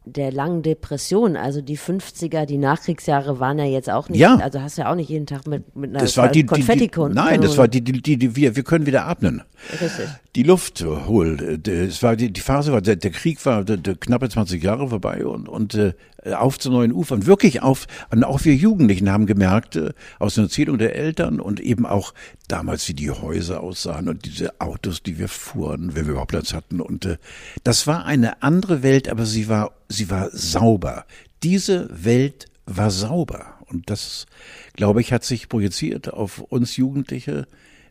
der 0.05 0.31
langen 0.31 0.61
Depression. 0.61 1.35
Also 1.35 1.61
die 1.61 1.77
50er, 1.77 2.45
die 2.45 2.57
Nachkriegsjahre 2.57 3.39
waren 3.39 3.57
ja 3.59 3.65
jetzt 3.65 3.89
auch 3.89 4.09
nicht, 4.09 4.19
Ja. 4.19 4.35
also 4.37 4.61
hast 4.61 4.77
du 4.77 4.83
ja 4.83 4.91
auch 4.91 4.95
nicht 4.95 5.09
jeden 5.09 5.25
Tag 5.25 5.47
mit, 5.47 5.75
mit 5.75 5.89
einer 5.89 5.99
Das 5.99 6.17
war 6.17 6.29
die, 6.29 6.45
die, 6.45 6.61
die 6.61 6.91
nein, 7.13 7.41
das 7.41 7.57
war 7.57 7.67
die, 7.67 7.81
die, 7.81 8.01
die, 8.01 8.17
die 8.17 8.35
wir, 8.35 8.55
wir 8.55 8.63
können 8.63 8.85
wieder 8.85 9.05
atmen. 9.05 9.41
Richtig. 9.81 10.07
die 10.35 10.43
Luft 10.43 10.83
holt. 10.85 11.67
Es 11.67 12.03
war 12.03 12.15
die, 12.15 12.31
die 12.31 12.41
Phase 12.41 12.71
war 12.71 12.81
der, 12.81 12.97
der 12.97 13.11
Krieg 13.11 13.43
war 13.45 13.63
der, 13.63 13.77
der 13.77 13.95
knappe 13.95 14.29
20 14.29 14.61
Jahre 14.61 14.89
vorbei 14.89 15.25
und 15.25 15.47
und 15.49 15.73
äh, 15.75 15.93
auf 16.33 16.59
zu 16.59 16.69
neuen 16.71 16.91
Ufern, 16.91 17.25
wirklich 17.25 17.61
auf. 17.61 17.87
Und 18.11 18.23
auch 18.23 18.43
wir 18.43 18.53
Jugendlichen 18.53 19.09
haben 19.11 19.25
gemerkt 19.25 19.75
äh, 19.75 19.93
aus 20.19 20.35
der 20.35 20.45
Erzählung 20.45 20.77
der 20.77 20.95
Eltern 20.95 21.39
und 21.39 21.59
eben 21.59 21.85
auch 21.85 22.13
damals 22.47 22.87
wie 22.87 22.93
die 22.93 23.11
Häuser 23.11 23.61
aussahen 23.61 24.09
und 24.09 24.25
diese 24.25 24.59
Autos, 24.61 25.03
die 25.03 25.17
wir 25.17 25.27
fuhren, 25.27 25.95
wenn 25.95 26.05
wir 26.05 26.11
überhaupt 26.11 26.31
Platz 26.31 26.53
hatten 26.53 26.81
und 26.81 27.05
äh, 27.05 27.17
das 27.63 27.87
war 27.87 28.05
eine 28.05 28.41
andere 28.43 28.83
Welt, 28.83 29.09
aber 29.09 29.25
sie 29.25 29.47
war 29.47 29.71
sie 29.89 30.09
war 30.09 30.29
sauber. 30.31 31.05
Diese 31.43 31.89
Welt 31.91 32.47
war 32.65 32.91
sauber 32.91 33.59
und 33.67 33.89
das 33.89 34.25
glaube 34.73 35.01
ich 35.01 35.13
hat 35.13 35.23
sich 35.23 35.49
projiziert 35.49 36.11
auf 36.11 36.39
uns 36.39 36.77
Jugendliche 36.77 37.47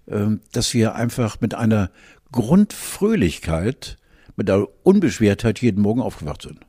ähm, 0.07 0.41
dass 0.53 0.75
wir 0.75 0.95
einfach 0.95 1.41
mit 1.41 1.55
einer 1.55 1.91
Grundfröhlichkeit, 2.31 3.97
mit 4.37 4.51
einer 4.51 4.67
Unbeschwertheit 4.83 5.61
jeden 5.61 5.81
Morgen 5.81 6.03
aufgewacht 6.03 6.43
sind. 6.43 6.61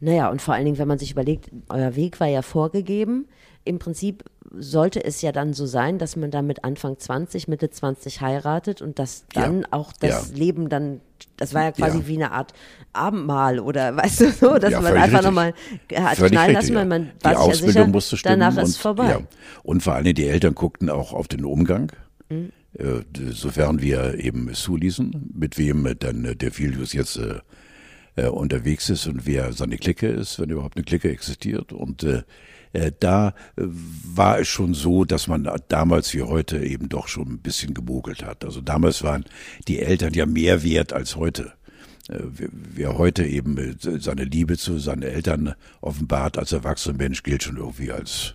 Naja, 0.00 0.30
und 0.30 0.40
vor 0.40 0.54
allen 0.54 0.64
Dingen, 0.64 0.78
wenn 0.78 0.88
man 0.88 0.98
sich 0.98 1.10
überlegt, 1.10 1.50
euer 1.68 1.96
Weg 1.96 2.20
war 2.20 2.28
ja 2.28 2.42
vorgegeben. 2.42 3.26
Im 3.68 3.78
Prinzip 3.78 4.24
sollte 4.56 5.04
es 5.04 5.20
ja 5.20 5.30
dann 5.30 5.52
so 5.52 5.66
sein, 5.66 5.98
dass 5.98 6.16
man 6.16 6.30
dann 6.30 6.46
mit 6.46 6.64
Anfang 6.64 6.98
20, 6.98 7.48
Mitte 7.48 7.68
20 7.68 8.22
heiratet 8.22 8.80
und 8.80 8.98
dass 8.98 9.26
dann 9.34 9.60
Ja. 9.60 9.66
auch 9.72 9.92
das 9.92 10.30
Ja. 10.30 10.36
Leben 10.36 10.70
dann, 10.70 11.00
das 11.36 11.52
war 11.52 11.64
ja 11.64 11.72
quasi 11.72 11.98
Ja. 11.98 12.06
wie 12.06 12.14
eine 12.16 12.32
Art 12.32 12.54
Abendmahl 12.94 13.60
oder 13.60 13.94
weißt 13.96 14.20
du 14.22 14.30
so, 14.30 14.56
dass 14.58 14.72
man 14.72 14.86
einfach 14.96 15.22
nochmal 15.22 15.52
hat 15.94 16.16
Völlig 16.16 16.32
knallen 16.32 16.54
lassen, 16.54 16.74
weil 16.74 16.86
man 16.86 17.10
die 17.22 17.26
Ausbildung 17.28 17.72
sicher, 17.72 17.86
musste 17.88 18.16
stimmen. 18.16 18.40
danach 18.40 18.56
und, 18.56 18.62
ist 18.68 18.78
vorbei. 18.78 19.26
Und 19.62 19.82
vor 19.82 19.94
Dingen 20.04 20.14
die 20.14 20.26
Eltern 20.28 20.54
guckten 20.54 20.88
auch 20.88 21.12
auf 21.12 21.28
den 21.28 21.44
Umgang. 21.44 21.92
Mhm. 22.30 22.50
Äh, 22.74 23.02
sofern 23.32 23.80
wir 23.82 24.14
eben 24.14 24.52
zuließen, 24.52 25.30
mit 25.34 25.58
wem 25.58 25.94
dann 25.98 26.24
äh, 26.24 26.36
der 26.36 26.52
Filius 26.52 26.92
jetzt 26.94 27.16
äh, 27.16 27.40
äh, 28.18 28.28
unterwegs 28.28 28.90
ist 28.90 29.06
und 29.06 29.26
wer 29.26 29.52
seine 29.52 29.78
Clique 29.78 30.08
ist, 30.08 30.38
wenn 30.38 30.50
überhaupt 30.50 30.76
eine 30.76 30.84
Clique 30.84 31.10
existiert. 31.10 31.72
Und 31.72 32.02
äh, 32.02 32.22
äh, 32.72 32.92
da 32.98 33.28
äh, 33.56 33.62
war 33.64 34.38
es 34.40 34.48
schon 34.48 34.74
so, 34.74 35.04
dass 35.04 35.26
man 35.26 35.48
damals 35.68 36.12
wie 36.14 36.22
heute 36.22 36.58
eben 36.58 36.88
doch 36.88 37.08
schon 37.08 37.28
ein 37.28 37.38
bisschen 37.38 37.74
gemogelt 37.74 38.24
hat. 38.24 38.44
Also 38.44 38.60
damals 38.60 39.02
waren 39.02 39.24
die 39.68 39.78
Eltern 39.78 40.12
ja 40.14 40.26
mehr 40.26 40.62
wert 40.62 40.92
als 40.92 41.16
heute. 41.16 41.52
Äh, 42.08 42.18
Wer 42.28 42.98
heute 42.98 43.24
eben 43.24 43.56
äh, 43.56 43.74
seine 44.00 44.24
Liebe 44.24 44.56
zu 44.58 44.78
seinen 44.78 45.02
Eltern 45.02 45.54
offenbart 45.80 46.38
als 46.38 46.52
erwachsener 46.52 46.98
Mensch, 46.98 47.22
gilt 47.22 47.44
schon 47.44 47.56
irgendwie 47.56 47.92
als 47.92 48.34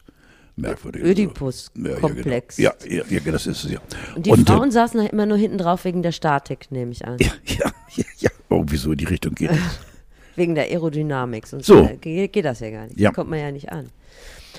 merkwürdig. 0.56 1.04
Ödipus-Komplex. 1.04 2.58
Ja, 2.58 2.74
ja, 2.88 3.04
genau. 3.04 3.26
ja, 3.26 3.32
das 3.32 3.48
ist 3.48 3.66
es 3.66 3.72
ja. 3.72 3.80
Und 4.16 4.26
die 4.26 4.30
äh, 4.30 4.38
Frauen 4.38 4.72
saßen 4.72 5.00
da 5.00 5.08
immer 5.08 5.26
nur 5.26 5.38
hinten 5.38 5.58
drauf 5.58 5.84
wegen 5.86 6.04
der 6.04 6.12
Statik, 6.12 6.72
nehme 6.72 6.92
ich 6.92 7.06
an. 7.06 7.18
ja, 7.20 7.32
ja, 7.46 7.72
ja, 7.96 8.06
ja, 8.20 8.30
irgendwie 8.54 8.78
so 8.78 8.92
in 8.92 8.98
die 8.98 9.06
Richtung 9.06 9.34
geht. 9.36 9.52
es. 9.52 9.58
Wegen 10.36 10.56
der 10.56 10.64
Aerodynamik. 10.66 11.46
Sonst 11.46 11.68
So. 11.68 11.88
geht, 12.02 12.34
geht 12.34 12.46
das 12.46 12.60
ja 12.60 12.72
gar 12.72 12.88
nicht. 12.88 13.00
Ja. 13.00 13.12
Kommt 13.12 13.30
man 13.30 13.40
ja 13.40 13.52
nicht 13.52 13.72
an. 13.72 13.90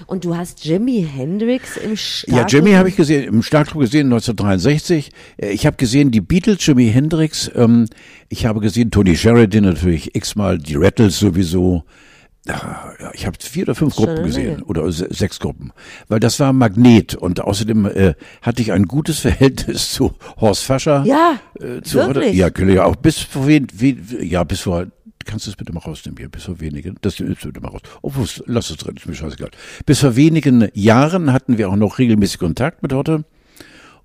Und 0.07 0.25
du 0.25 0.37
hast 0.37 0.65
Jimi 0.65 1.07
Hendrix 1.09 1.77
im 1.77 1.97
Start. 1.97 2.33
Ja, 2.37 2.47
Jimmy 2.47 2.73
habe 2.73 2.89
ich 2.89 2.97
gesehen, 2.97 3.25
im 3.25 3.43
Starkclub 3.45 3.83
gesehen 3.83 4.07
1963. 4.07 5.11
Äh, 5.37 5.51
Ich 5.51 5.67
habe 5.67 5.77
gesehen 5.77 6.11
die 6.11 6.21
Beatles, 6.21 6.65
Jimi 6.67 6.91
Hendrix. 6.91 7.51
Ähm, 7.55 7.87
ich 8.29 8.47
habe 8.47 8.61
gesehen 8.61 8.91
Tony 8.91 9.17
Sheridan 9.17 9.65
natürlich 9.65 10.15
x-mal, 10.15 10.59
die 10.59 10.75
Rattles 10.77 11.19
sowieso. 11.19 11.85
Ich 13.15 13.27
habe 13.27 13.39
vier 13.41 13.63
oder 13.65 13.75
fünf 13.75 13.97
Gruppen 13.97 14.23
gesehen 14.25 14.63
oder 14.63 14.91
se- 14.93 15.09
sechs 15.11 15.41
Gruppen, 15.41 15.73
weil 16.09 16.21
das 16.21 16.39
war 16.41 16.53
Magnet 16.53 17.15
und 17.15 17.41
außerdem 17.41 17.87
äh, 17.87 18.15
hatte 18.43 18.61
ich 18.61 18.73
ein 18.73 18.85
gutes 18.87 19.19
Verhältnis 19.21 19.93
zu 19.93 20.13
Horst 20.41 20.65
Fascher. 20.65 21.05
Ja, 21.07 21.39
äh, 21.59 21.81
zu, 21.81 21.99
wirklich? 21.99 22.35
Ja, 22.35 22.49
ja, 22.69 22.85
auch 22.85 22.97
bis 22.97 23.19
vor 23.19 23.47
wen, 23.47 23.67
wie, 23.73 23.99
ja 24.21 24.45
bis 24.45 24.61
vor 24.61 24.87
kannst 25.25 25.47
du 25.47 25.51
es 25.53 25.57
bitte 25.57 25.73
mal 25.73 25.81
rausnehmen 25.81 26.19
hier, 26.19 26.29
bis 26.29 26.45
vor 26.45 26.61
wenigen, 26.61 26.97
das 27.01 27.19
nimmst 27.19 27.45
du 27.45 27.49
bitte 27.49 27.61
mal 27.63 27.69
raus. 27.71 27.81
Obwohl, 28.03 28.27
lass 28.45 28.69
es 28.69 28.77
drin, 28.77 28.95
ist 28.97 29.07
mir 29.07 29.15
scheißegal. 29.15 29.51
Bis 29.87 30.01
vor 30.01 30.17
wenigen 30.17 30.69
Jahren 30.75 31.33
hatten 31.33 31.57
wir 31.57 31.71
auch 31.71 31.77
noch 31.77 31.99
regelmäßig 31.99 32.39
Kontakt 32.39 32.83
mit 32.83 32.93
Hotte. 32.93 33.25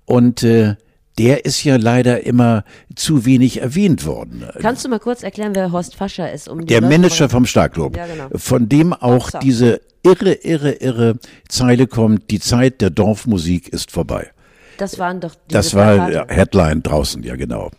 Und 0.06 0.42
äh, 0.44 0.76
der 1.18 1.44
ist 1.44 1.64
ja 1.64 1.76
leider 1.76 2.24
immer 2.24 2.64
zu 2.94 3.24
wenig 3.24 3.60
erwähnt 3.60 4.06
worden. 4.06 4.44
Kannst 4.60 4.84
du 4.84 4.88
mal 4.88 5.00
kurz 5.00 5.22
erklären, 5.22 5.54
wer 5.54 5.72
Horst 5.72 5.94
Fascher 5.96 6.32
ist? 6.32 6.48
Um 6.48 6.64
der 6.66 6.80
Manager 6.80 7.28
vom 7.28 7.46
Starklob, 7.46 7.96
ja, 7.96 8.06
genau. 8.06 8.28
von 8.34 8.68
dem 8.68 8.92
auch 8.92 9.30
so. 9.30 9.38
diese 9.38 9.80
irre, 10.02 10.32
irre, 10.32 10.72
irre 10.72 11.18
Zeile 11.48 11.86
kommt, 11.86 12.30
die 12.30 12.40
Zeit 12.40 12.80
der 12.80 12.90
Dorfmusik 12.90 13.68
ist 13.68 13.90
vorbei. 13.90 14.30
Das 14.78 14.98
waren 14.98 15.20
doch 15.20 15.34
diese 15.34 15.58
Das 15.58 15.74
war 15.74 16.08
Plakate. 16.08 16.34
Headline 16.34 16.82
draußen, 16.82 17.22
ja 17.22 17.36
genau. 17.36 17.70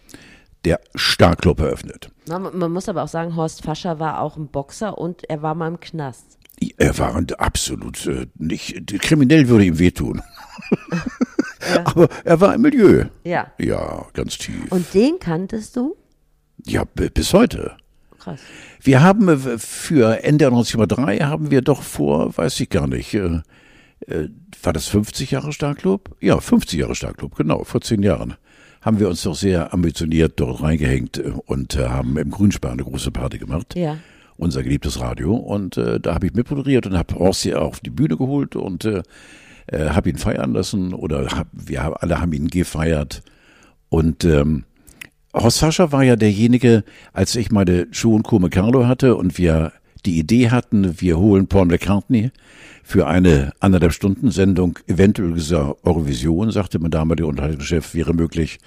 Der 0.65 0.79
Starklob 0.93 1.59
eröffnet. 1.59 2.11
Man, 2.27 2.55
man 2.55 2.71
muss 2.71 2.87
aber 2.87 3.03
auch 3.03 3.07
sagen, 3.07 3.35
Horst 3.35 3.63
Fascher 3.63 3.99
war 3.99 4.21
auch 4.21 4.37
ein 4.37 4.47
Boxer 4.47 4.97
und 4.97 5.27
er 5.27 5.41
war 5.41 5.55
mal 5.55 5.67
im 5.67 5.79
Knast. 5.79 6.37
Er 6.77 6.95
war 6.99 7.19
absolut 7.39 8.05
äh, 8.05 8.27
nicht, 8.37 8.99
kriminell 9.01 9.47
würde 9.47 9.65
ihm 9.65 9.79
wehtun. 9.79 10.21
ja. 11.73 11.83
Aber 11.85 12.07
er 12.23 12.41
war 12.41 12.55
im 12.55 12.61
Milieu. 12.61 13.05
Ja. 13.23 13.51
Ja, 13.59 14.05
ganz 14.13 14.37
tief. 14.37 14.71
Und 14.71 14.93
den 14.93 15.19
kanntest 15.19 15.75
du? 15.75 15.95
Ja, 16.65 16.83
bis 16.85 17.33
heute. 17.33 17.77
Krass. 18.19 18.39
Wir 18.81 19.01
haben 19.01 19.27
äh, 19.29 19.57
für 19.57 20.23
Ende 20.23 20.45
1903 20.47 21.19
haben 21.19 21.51
wir 21.51 21.61
doch 21.61 21.81
vor, 21.81 22.37
weiß 22.37 22.59
ich 22.59 22.69
gar 22.69 22.87
nicht, 22.87 23.13
äh, 23.13 23.41
äh, 24.07 24.29
war 24.63 24.73
das 24.73 24.87
50 24.87 25.31
Jahre 25.31 25.53
Starklob? 25.53 26.15
Ja, 26.19 26.39
50 26.39 26.79
Jahre 26.79 26.95
Starklob, 26.95 27.35
genau, 27.35 27.63
vor 27.63 27.81
zehn 27.81 28.03
Jahren. 28.03 28.35
Haben 28.81 28.99
wir 28.99 29.09
uns 29.09 29.21
doch 29.23 29.35
sehr 29.35 29.73
ambitioniert 29.73 30.33
dort 30.37 30.61
reingehängt 30.61 31.17
äh, 31.17 31.31
und 31.45 31.75
äh, 31.75 31.87
haben 31.87 32.17
im 32.17 32.31
Grünspan 32.31 32.73
eine 32.73 32.83
große 32.83 33.11
Party 33.11 33.37
gemacht. 33.37 33.75
Ja. 33.75 33.97
Unser 34.37 34.63
geliebtes 34.63 34.99
Radio. 34.99 35.35
Und 35.35 35.77
äh, 35.77 35.99
da 35.99 36.15
habe 36.15 36.27
ich 36.27 36.33
mitmoderiert 36.33 36.87
und 36.87 36.97
habe 36.97 37.15
Horst 37.15 37.43
hier 37.43 37.61
auf 37.61 37.79
die 37.79 37.91
Bühne 37.91 38.17
geholt 38.17 38.55
und 38.55 38.85
äh, 38.85 39.03
äh, 39.71 39.89
habe 39.89 40.09
ihn 40.09 40.17
feiern 40.17 40.53
lassen 40.53 40.93
oder 40.93 41.27
hab, 41.27 41.47
wir 41.51 42.01
alle 42.03 42.21
haben 42.21 42.33
ihn 42.33 42.47
gefeiert. 42.47 43.23
Und 43.89 44.23
ähm, 44.23 44.65
Horst 45.33 45.59
Fascher 45.59 45.91
war 45.91 46.03
ja 46.03 46.15
derjenige, 46.15 46.83
als 47.13 47.35
ich 47.35 47.51
meine 47.51 47.87
Show 47.91 48.13
und 48.13 48.23
Come 48.23 48.49
Carlo 48.49 48.87
hatte 48.87 49.15
und 49.15 49.37
wir 49.37 49.71
die 50.05 50.17
Idee 50.17 50.49
hatten, 50.49 50.99
wir 50.99 51.17
holen 51.17 51.47
Paul 51.47 51.67
McCartney 51.67 52.31
für 52.83 53.07
eine 53.07 53.53
anderthalb 53.59 53.93
Stunden 53.93 54.31
Sendung, 54.31 54.79
eventuell 54.87 55.33
dieser 55.33 55.75
Eurovision, 55.85 56.51
sagte 56.51 56.79
mein 56.79 56.91
damaliger 56.91 57.27
Unterhaltungschef, 57.27 57.93
wäre 57.93 58.13
möglich, 58.13 58.59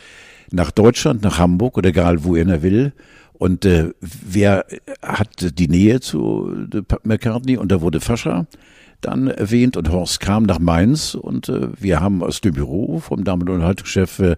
nach 0.50 0.70
Deutschland, 0.70 1.22
nach 1.22 1.38
Hamburg 1.38 1.76
oder 1.76 1.88
egal 1.88 2.24
wo 2.24 2.36
er 2.36 2.62
will. 2.62 2.92
Und 3.32 3.64
äh, 3.64 3.90
wer 4.00 4.64
hat 5.02 5.58
die 5.58 5.68
Nähe 5.68 6.00
zu 6.00 6.68
äh, 6.72 6.82
McCartney? 7.02 7.56
Und 7.56 7.72
da 7.72 7.80
wurde 7.80 8.00
Fascher 8.00 8.46
dann 9.04 9.28
erwähnt 9.28 9.76
und 9.76 9.90
Horst 9.90 10.20
kam 10.20 10.44
nach 10.44 10.58
Mainz 10.58 11.14
und 11.14 11.48
äh, 11.48 11.68
wir 11.78 12.00
haben 12.00 12.22
aus 12.22 12.40
dem 12.40 12.54
Büro 12.54 12.98
vom 12.98 13.24
damaligen 13.24 13.56
Unterhaltungschef 13.56 14.18
äh, 14.18 14.36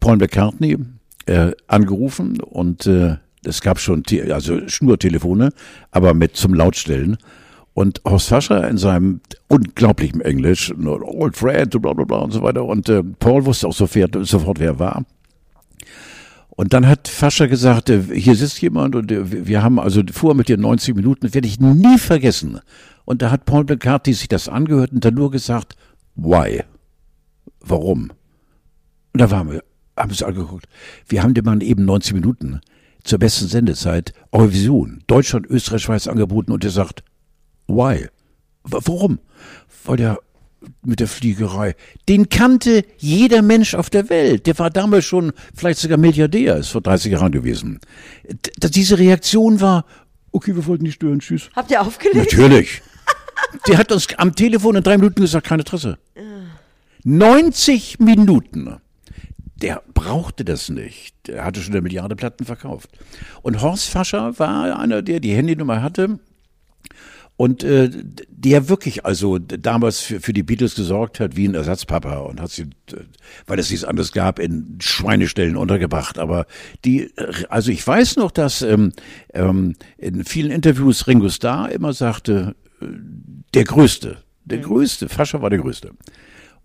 Paul 0.00 0.16
McCartney 0.16 0.78
äh, 1.26 1.52
angerufen 1.66 2.40
und 2.40 2.86
äh, 2.86 3.16
es 3.44 3.60
gab 3.62 3.78
schon 3.78 4.02
also 4.30 4.68
Schnurtelefone, 4.68 5.50
aber 5.90 6.14
mit 6.14 6.36
zum 6.36 6.54
Lautstellen. 6.54 7.16
Und 7.72 8.02
Horst 8.04 8.28
Fascher 8.28 8.68
in 8.68 8.76
seinem 8.76 9.20
unglaublichen 9.48 10.20
Englisch, 10.20 10.72
Old 10.76 11.36
Friend, 11.36 11.70
bla 11.80 11.92
bla 11.92 12.04
bla 12.04 12.18
und 12.18 12.32
so 12.32 12.42
weiter. 12.42 12.64
Und 12.64 12.88
äh, 12.88 13.02
Paul 13.02 13.46
wusste 13.46 13.68
auch 13.68 13.72
sofort, 13.72 14.18
sofort, 14.26 14.58
wer 14.58 14.72
er 14.72 14.78
war. 14.78 15.04
Und 16.50 16.74
dann 16.74 16.86
hat 16.86 17.08
Fascher 17.08 17.48
gesagt, 17.48 17.88
äh, 17.88 18.02
hier 18.12 18.34
sitzt 18.34 18.60
jemand 18.60 18.94
und 18.94 19.10
äh, 19.10 19.46
wir 19.46 19.62
haben 19.62 19.78
also 19.78 20.02
vor 20.12 20.34
mit 20.34 20.48
dir 20.48 20.58
90 20.58 20.94
Minuten, 20.94 21.32
werde 21.32 21.48
ich 21.48 21.58
nie 21.60 21.96
vergessen. 21.96 22.60
Und 23.10 23.22
da 23.22 23.32
hat 23.32 23.44
Paul 23.44 23.64
McCarthy 23.64 24.12
sich 24.12 24.28
das 24.28 24.48
angehört 24.48 24.92
und 24.92 25.04
dann 25.04 25.14
nur 25.14 25.32
gesagt, 25.32 25.74
why? 26.14 26.62
Warum? 27.58 28.12
Und 29.12 29.20
da 29.20 29.32
waren 29.32 29.50
wir, 29.50 29.64
haben 29.96 30.12
es 30.12 30.22
angeguckt. 30.22 30.66
Wir 31.08 31.24
haben 31.24 31.34
dem 31.34 31.44
Mann 31.44 31.60
eben 31.60 31.84
90 31.84 32.14
Minuten 32.14 32.60
zur 33.02 33.18
besten 33.18 33.48
Sendezeit 33.48 34.12
Eurovision, 34.30 35.02
Deutschland, 35.08 35.48
Österreich, 35.48 35.82
Schweiz 35.82 36.06
angeboten 36.06 36.52
und 36.52 36.64
er 36.64 36.70
sagt, 36.70 37.02
why? 37.66 38.06
Warum? 38.62 39.18
Weil 39.84 39.96
der 39.96 40.18
mit 40.84 41.00
der 41.00 41.08
Fliegerei, 41.08 41.74
den 42.08 42.28
kannte 42.28 42.84
jeder 42.98 43.42
Mensch 43.42 43.74
auf 43.74 43.90
der 43.90 44.08
Welt. 44.08 44.46
Der 44.46 44.56
war 44.60 44.70
damals 44.70 45.04
schon 45.04 45.32
vielleicht 45.52 45.80
sogar 45.80 45.98
Milliardär, 45.98 46.58
ist 46.58 46.68
vor 46.68 46.80
30 46.80 47.10
Jahren 47.10 47.32
gewesen. 47.32 47.80
D 48.28 48.68
diese 48.68 49.00
Reaktion 49.00 49.60
war, 49.60 49.84
okay, 50.30 50.54
wir 50.54 50.64
wollten 50.66 50.84
nicht 50.84 50.94
stören, 50.94 51.18
tschüss. 51.18 51.50
Habt 51.56 51.72
ihr 51.72 51.80
aufgelegt? 51.80 52.16
Natürlich. 52.16 52.82
Der 53.66 53.78
hat 53.78 53.92
uns 53.92 54.08
am 54.16 54.34
Telefon 54.34 54.76
in 54.76 54.82
drei 54.82 54.96
Minuten 54.96 55.20
gesagt, 55.20 55.46
keine 55.46 55.62
Interesse. 55.62 55.98
90 57.04 57.98
Minuten 58.00 58.80
der 59.62 59.82
brauchte 59.92 60.44
das 60.44 60.68
nicht. 60.68 61.14
Der 61.26 61.44
hatte 61.44 61.60
schon 61.60 61.74
eine 61.74 61.82
Milliarde 61.82 62.16
Platten 62.16 62.44
verkauft. 62.44 62.90
Und 63.42 63.60
Horst 63.62 63.88
Fascher 63.88 64.38
war 64.38 64.78
einer, 64.78 65.02
der 65.02 65.20
die 65.20 65.34
Handynummer 65.34 65.82
hatte 65.82 66.18
und 67.36 67.62
äh, 67.62 67.90
der 68.28 68.68
wirklich 68.68 69.04
also 69.04 69.38
damals 69.38 70.00
für, 70.00 70.20
für 70.20 70.32
die 70.32 70.42
Beatles 70.42 70.74
gesorgt 70.74 71.20
hat 71.20 71.36
wie 71.36 71.46
ein 71.46 71.54
Ersatzpapa 71.54 72.18
und 72.18 72.40
hat 72.40 72.50
sie, 72.50 72.66
weil 73.46 73.58
es 73.58 73.70
nichts 73.70 73.84
anderes 73.84 74.12
gab, 74.12 74.38
in 74.38 74.78
Schweinestellen 74.80 75.56
untergebracht. 75.56 76.18
Aber 76.18 76.46
die, 76.84 77.10
also 77.48 77.70
ich 77.70 77.86
weiß 77.86 78.16
noch, 78.16 78.30
dass 78.30 78.62
ähm, 78.62 78.92
ähm, 79.32 79.74
in 79.96 80.24
vielen 80.24 80.50
Interviews 80.50 81.06
Ringo 81.06 81.28
Starr 81.28 81.70
immer 81.70 81.92
sagte, 81.92 82.54
äh, 82.64 82.69
der 83.54 83.64
Größte, 83.64 84.18
der 84.44 84.58
mhm. 84.58 84.62
Größte, 84.62 85.08
Fascher 85.08 85.42
war 85.42 85.50
der 85.50 85.58
Größte. 85.58 85.92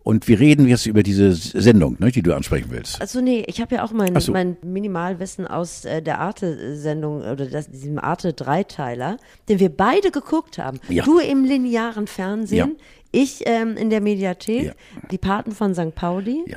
Und 0.06 0.28
wir 0.28 0.40
reden 0.40 0.68
jetzt 0.68 0.86
über 0.86 1.02
diese 1.02 1.34
Sendung, 1.34 1.98
ne, 2.00 2.12
die 2.12 2.22
du 2.22 2.36
ansprechen 2.36 2.68
willst. 2.70 3.02
Also 3.02 3.22
nee, 3.22 3.44
ich 3.48 3.60
habe 3.60 3.74
ja 3.74 3.84
auch 3.84 3.92
mein, 3.92 4.20
so. 4.20 4.34
mein 4.34 4.56
Minimalwissen 4.64 5.48
aus 5.48 5.84
äh, 5.84 6.00
der 6.00 6.20
Arte-Sendung 6.20 7.22
oder 7.22 7.48
das, 7.48 7.72
diesem 7.72 7.98
Arte-Dreiteiler, 7.98 9.18
den 9.50 9.60
wir 9.60 9.70
beide 9.70 10.12
geguckt 10.12 10.60
haben. 10.60 10.80
Ja. 10.90 11.04
Du 11.06 11.18
im 11.18 11.44
linearen 11.44 12.06
Fernsehen, 12.06 12.76
ja. 12.78 13.20
ich 13.20 13.42
ähm, 13.48 13.78
in 13.78 13.90
der 13.90 14.00
Mediathek, 14.00 14.66
ja. 14.66 14.74
die 15.10 15.18
Paten 15.18 15.54
von 15.54 15.74
St. 15.74 15.96
Pauli. 15.96 16.56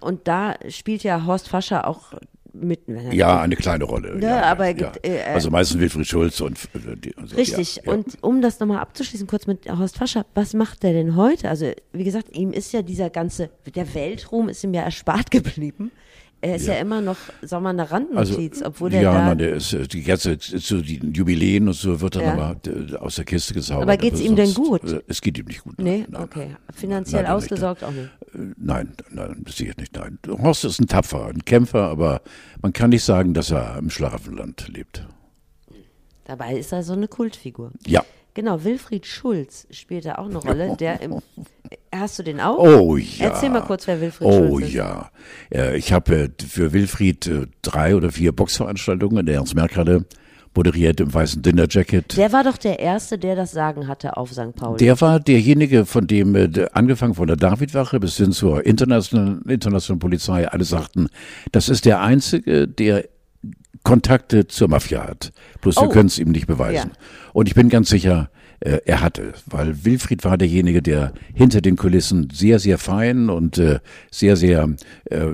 Und 0.00 0.28
da 0.28 0.56
spielt 0.68 1.02
ja 1.02 1.24
Horst 1.24 1.48
Fascher 1.48 1.88
auch 1.88 2.12
mit. 2.52 2.80
Ja, 3.12 3.40
eine 3.40 3.56
kleine 3.56 3.84
Rolle. 3.84 4.16
Ne, 4.16 4.26
ja, 4.26 4.42
aber 4.42 4.68
ja. 4.76 4.92
Äh, 5.02 5.22
also 5.22 5.50
meistens 5.50 5.80
Wilfried 5.80 6.06
Schulz 6.06 6.40
und. 6.40 6.58
Äh, 6.74 7.12
und 7.16 7.36
richtig. 7.36 7.82
Ja, 7.84 7.92
und 7.92 8.18
um 8.22 8.42
das 8.42 8.60
nochmal 8.60 8.78
abzuschließen, 8.78 9.26
kurz 9.26 9.46
mit 9.46 9.70
Horst 9.70 9.96
Fascher, 9.96 10.26
was 10.34 10.54
macht 10.54 10.82
der 10.82 10.92
denn 10.92 11.16
heute? 11.16 11.48
Also, 11.48 11.72
wie 11.92 12.04
gesagt, 12.04 12.36
ihm 12.36 12.52
ist 12.52 12.72
ja 12.72 12.82
dieser 12.82 13.10
ganze, 13.10 13.50
der 13.74 13.94
Weltruhm 13.94 14.48
ist 14.48 14.64
ihm 14.64 14.74
ja 14.74 14.82
erspart 14.82 15.30
geblieben. 15.30 15.90
Er 16.42 16.56
ist 16.56 16.66
ja, 16.66 16.74
ja 16.74 16.80
immer 16.80 17.02
noch, 17.02 17.18
sagen 17.42 17.50
wir 17.50 17.60
mal, 17.60 17.70
eine 17.70 17.90
Randnotiz, 17.90 18.58
also, 18.58 18.66
obwohl 18.66 18.90
der 18.90 19.02
ja, 19.02 19.12
da... 19.12 19.28
Ja, 19.28 19.34
der 19.34 19.54
ist, 19.56 19.74
äh, 19.74 19.86
die 19.86 20.02
ganze, 20.02 20.38
so 20.40 20.80
die 20.80 20.98
Jubiläen 21.12 21.68
und 21.68 21.74
so 21.74 22.00
wird 22.00 22.16
dann 22.16 22.22
ja. 22.22 22.32
aber 22.32 22.56
äh, 22.66 22.96
aus 22.96 23.16
der 23.16 23.26
Kiste 23.26 23.52
gezaubert. 23.52 23.82
Aber 23.82 23.96
geht 23.98 24.14
es 24.14 24.20
ihm 24.20 24.36
denn 24.36 24.54
gut? 24.54 24.82
Äh, 24.84 25.02
es 25.06 25.20
geht 25.20 25.36
ihm 25.36 25.44
nicht 25.46 25.64
gut. 25.64 25.78
Nee, 25.78 26.06
nein, 26.08 26.22
okay. 26.22 26.56
Finanziell 26.74 27.24
nein, 27.24 27.32
ausgesorgt 27.32 27.84
auch 27.84 27.90
nicht? 27.90 28.08
Nein, 28.56 28.94
nein, 29.10 29.44
sicher 29.48 29.74
nicht, 29.78 29.94
nein. 29.94 30.18
Horst 30.28 30.64
ist 30.64 30.80
ein 30.80 30.86
Tapfer, 30.86 31.26
ein 31.26 31.44
Kämpfer, 31.44 31.88
aber 31.88 32.22
man 32.62 32.72
kann 32.72 32.90
nicht 32.90 33.04
sagen, 33.04 33.34
dass 33.34 33.50
er 33.50 33.76
im 33.76 33.90
Schlaraffenland 33.90 34.68
lebt. 34.68 35.06
Dabei 36.24 36.56
ist 36.56 36.72
er 36.72 36.82
so 36.82 36.94
eine 36.94 37.08
Kultfigur. 37.08 37.72
Ja. 37.86 38.02
Genau, 38.32 38.64
Wilfried 38.64 39.04
Schulz 39.04 39.66
spielt 39.70 40.06
da 40.06 40.14
auch 40.14 40.26
eine 40.26 40.38
Rolle, 40.38 40.76
der 40.78 41.00
im, 41.00 41.20
Hast 41.92 42.18
du 42.18 42.22
den 42.22 42.40
auch? 42.40 42.58
Oh 42.58 42.96
ja. 42.96 43.26
Erzähl 43.26 43.50
mal 43.50 43.62
kurz, 43.62 43.86
wer 43.86 44.00
Wilfried 44.00 44.28
oh, 44.28 44.32
Schulz 44.32 44.68
ist. 44.68 44.74
Oh 44.74 44.76
ja. 44.76 45.10
Ich 45.74 45.92
habe 45.92 46.14
äh, 46.14 46.28
für 46.46 46.72
Wilfried 46.72 47.26
äh, 47.26 47.46
drei 47.62 47.96
oder 47.96 48.12
vier 48.12 48.32
Boxveranstaltungen 48.32 49.18
in 49.18 49.26
der 49.26 49.36
Ernst-Merck-Halle 49.36 50.04
moderiert 50.54 51.00
im 51.00 51.12
weißen 51.12 51.42
Dinner 51.42 51.66
Jacket. 51.68 52.16
Der 52.16 52.32
war 52.32 52.44
doch 52.44 52.56
der 52.56 52.78
Erste, 52.78 53.18
der 53.18 53.36
das 53.36 53.52
Sagen 53.52 53.88
hatte 53.88 54.16
auf 54.16 54.32
St. 54.32 54.54
Pauli. 54.54 54.78
Der 54.78 55.00
war 55.00 55.20
derjenige, 55.20 55.86
von 55.86 56.06
dem, 56.06 56.34
äh, 56.34 56.66
angefangen 56.72 57.14
von 57.14 57.26
der 57.26 57.36
Davidwache 57.36 58.00
bis 58.00 58.16
hin 58.16 58.32
zur 58.32 58.64
internationalen, 58.64 59.42
internationalen 59.42 60.00
Polizei, 60.00 60.48
alle 60.48 60.64
sagten, 60.64 61.08
das 61.52 61.68
ist 61.68 61.84
der 61.84 62.00
Einzige, 62.00 62.66
der 62.66 63.04
Kontakte 63.82 64.46
zur 64.46 64.68
Mafia 64.68 65.06
hat. 65.06 65.32
Bloß 65.60 65.78
oh. 65.78 65.82
wir 65.82 65.88
können 65.88 66.08
es 66.08 66.18
ihm 66.18 66.30
nicht 66.30 66.46
beweisen. 66.46 66.90
Ja. 66.92 67.30
Und 67.32 67.48
ich 67.48 67.54
bin 67.54 67.68
ganz 67.68 67.88
sicher, 67.88 68.30
äh, 68.60 68.80
er 68.84 69.00
hatte, 69.00 69.32
weil 69.46 69.84
Wilfried 69.84 70.24
war 70.24 70.38
derjenige, 70.38 70.82
der 70.82 71.12
hinter 71.34 71.60
den 71.60 71.76
Kulissen 71.76 72.28
sehr, 72.32 72.58
sehr 72.58 72.78
fein 72.78 73.30
und 73.30 73.58
äh, 73.58 73.80
sehr, 74.10 74.36
sehr 74.36 74.68
äh, 75.06 75.26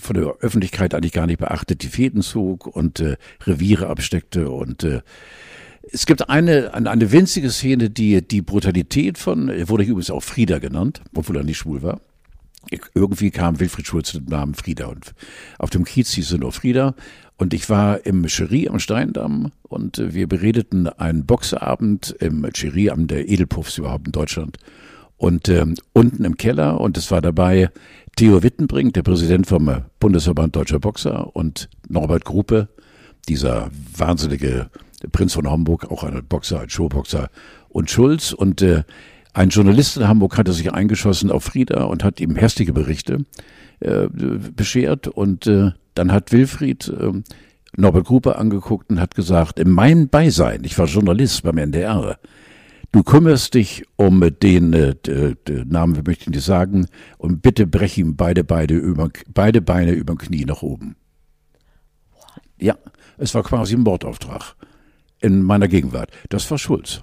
von 0.00 0.14
der 0.14 0.34
Öffentlichkeit 0.40 0.94
eigentlich 0.94 1.12
gar 1.12 1.26
nicht 1.26 1.38
beachtet 1.38 1.82
die 1.82 1.88
Fäden 1.88 2.22
zog 2.22 2.66
und 2.66 3.00
äh, 3.00 3.16
Reviere 3.44 3.88
absteckte 3.88 4.50
und 4.50 4.84
äh, 4.84 5.00
es 5.92 6.06
gibt 6.06 6.28
eine, 6.30 6.72
eine, 6.72 7.12
winzige 7.12 7.50
Szene, 7.50 7.90
die 7.90 8.26
die 8.26 8.40
Brutalität 8.40 9.18
von, 9.18 9.48
wurde 9.68 9.84
übrigens 9.84 10.10
auch 10.10 10.22
Frieda 10.22 10.58
genannt, 10.58 11.02
obwohl 11.14 11.36
er 11.36 11.44
nicht 11.44 11.58
schwul 11.58 11.82
war. 11.82 12.00
Irgendwie 12.94 13.30
kam 13.30 13.60
Wilfried 13.60 13.86
Schulz 13.86 14.14
mit 14.14 14.26
dem 14.26 14.30
Namen 14.30 14.54
Frieda 14.54 14.86
und 14.86 15.14
auf 15.58 15.70
dem 15.70 15.84
Kiez 15.84 16.10
hieß 16.12 16.28
sie 16.28 16.38
nur 16.38 16.52
Frieda. 16.52 16.94
Und 17.36 17.52
ich 17.52 17.68
war 17.68 18.06
im 18.06 18.26
Cherie 18.28 18.68
am 18.68 18.78
Steindamm 18.78 19.50
und 19.62 19.98
äh, 19.98 20.14
wir 20.14 20.28
beredeten 20.28 20.88
einen 20.88 21.26
Boxerabend 21.26 22.14
im 22.20 22.48
Cherie 22.52 22.90
am 22.90 23.06
der 23.08 23.28
Edelpuffs 23.28 23.78
überhaupt 23.78 24.06
in 24.06 24.12
Deutschland. 24.12 24.58
Und 25.16 25.48
ähm, 25.48 25.74
unten 25.92 26.24
im 26.24 26.36
Keller 26.36 26.80
und 26.80 26.96
es 26.96 27.10
war 27.10 27.20
dabei 27.20 27.70
Theo 28.16 28.42
Wittenbrink, 28.42 28.94
der 28.94 29.02
Präsident 29.02 29.46
vom 29.46 29.82
Bundesverband 29.98 30.54
Deutscher 30.54 30.78
Boxer 30.78 31.34
und 31.34 31.68
Norbert 31.88 32.24
Gruppe, 32.24 32.68
dieser 33.28 33.70
wahnsinnige 33.96 34.70
Prinz 35.10 35.34
von 35.34 35.50
Homburg, 35.50 35.90
auch 35.90 36.04
ein 36.04 36.24
Boxer, 36.26 36.60
ein 36.60 36.70
Showboxer 36.70 37.30
und 37.68 37.90
Schulz. 37.90 38.32
Und 38.32 38.62
äh, 38.62 38.84
ein 39.34 39.48
Journalist 39.48 39.96
in 39.96 40.06
Hamburg 40.06 40.38
hatte 40.38 40.52
sich 40.52 40.72
eingeschossen 40.72 41.30
auf 41.30 41.44
Frieda 41.44 41.84
und 41.84 42.04
hat 42.04 42.20
ihm 42.20 42.36
hässliche 42.36 42.72
Berichte 42.72 43.24
äh, 43.80 44.06
beschert. 44.08 45.08
Und 45.08 45.48
äh, 45.48 45.72
dann 45.94 46.12
hat 46.12 46.32
Wilfried 46.32 46.88
äh, 46.88 47.12
Norbert 47.76 48.06
Gruppe 48.06 48.36
angeguckt 48.36 48.90
und 48.90 49.00
hat 49.00 49.16
gesagt, 49.16 49.58
in 49.58 49.70
meinem 49.70 50.08
Beisein, 50.08 50.62
ich 50.62 50.78
war 50.78 50.86
Journalist 50.86 51.42
beim 51.42 51.58
NDR, 51.58 52.16
du 52.92 53.02
kümmerst 53.02 53.54
dich 53.54 53.84
um 53.96 54.24
den, 54.40 54.72
äh, 54.72 54.94
den 55.02 55.68
Namen, 55.68 55.96
wir 55.96 56.04
möchten 56.06 56.30
dir 56.30 56.40
sagen, 56.40 56.86
und 57.18 57.42
bitte 57.42 57.66
brech 57.66 57.98
ihm 57.98 58.14
beide, 58.14 58.44
beide, 58.44 58.76
über, 58.76 59.10
beide 59.32 59.60
Beine 59.60 59.92
über 59.92 60.14
dem 60.14 60.18
Knie 60.18 60.44
nach 60.44 60.62
oben. 60.62 60.94
Ja, 62.60 62.76
es 63.18 63.34
war 63.34 63.42
quasi 63.42 63.74
ein 63.74 63.80
Mordauftrag 63.80 64.54
in 65.20 65.42
meiner 65.42 65.66
Gegenwart. 65.66 66.10
Das 66.28 66.48
war 66.52 66.58
Schulz. 66.58 67.02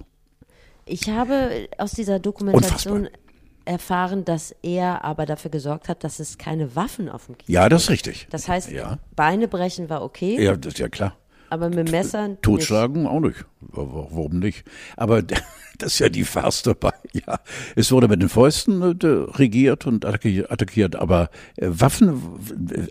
Ich 0.86 1.09
habe 1.09 1.67
aus 1.77 1.91
dieser 1.91 2.19
Dokumentation 2.19 2.97
Unfassbar. 3.07 3.19
erfahren, 3.65 4.25
dass 4.25 4.55
er 4.63 5.03
aber 5.05 5.25
dafür 5.25 5.51
gesorgt 5.51 5.88
hat, 5.89 6.03
dass 6.03 6.19
es 6.19 6.38
keine 6.38 6.75
Waffen 6.75 7.07
auf 7.09 7.27
dem 7.27 7.38
Kiez 7.38 7.47
Ja, 7.49 7.69
das 7.69 7.84
ist 7.84 7.89
richtig. 7.91 8.27
Das 8.32 8.47
heißt, 8.47 8.71
Ja. 8.71 8.97
Beine 9.15 9.47
brechen 9.47 9.89
war 9.89 10.01
okay, 10.03 10.41
Ja, 10.43 10.55
das 10.55 10.73
ist 10.73 10.79
ja 10.79 10.89
klar. 10.89 11.15
aber 11.49 11.69
mit 11.69 11.91
Messern 11.91 12.32
nicht. 12.32 12.41
Totschlagen 12.43 13.05
auch 13.07 13.19
nicht. 13.19 13.45
Wa- 13.61 13.84
wa- 13.84 14.07
Warum 14.11 14.39
nicht? 14.39 14.65
Aber 14.97 15.21
das 15.77 15.93
ist 15.93 15.99
ja 15.99 16.09
die 16.09 16.23
Farce 16.23 16.63
dabei. 16.63 16.91
Ja, 17.13 17.39
es 17.75 17.91
wurde 17.91 18.07
mit 18.07 18.21
den 18.21 18.29
Fäusten 18.29 18.82
äh, 18.82 19.05
regiert 19.05 19.86
und 19.86 20.05
attackiert, 20.05 20.95
aber 20.95 21.29
äh, 21.57 21.67
Waffen, 21.69 22.21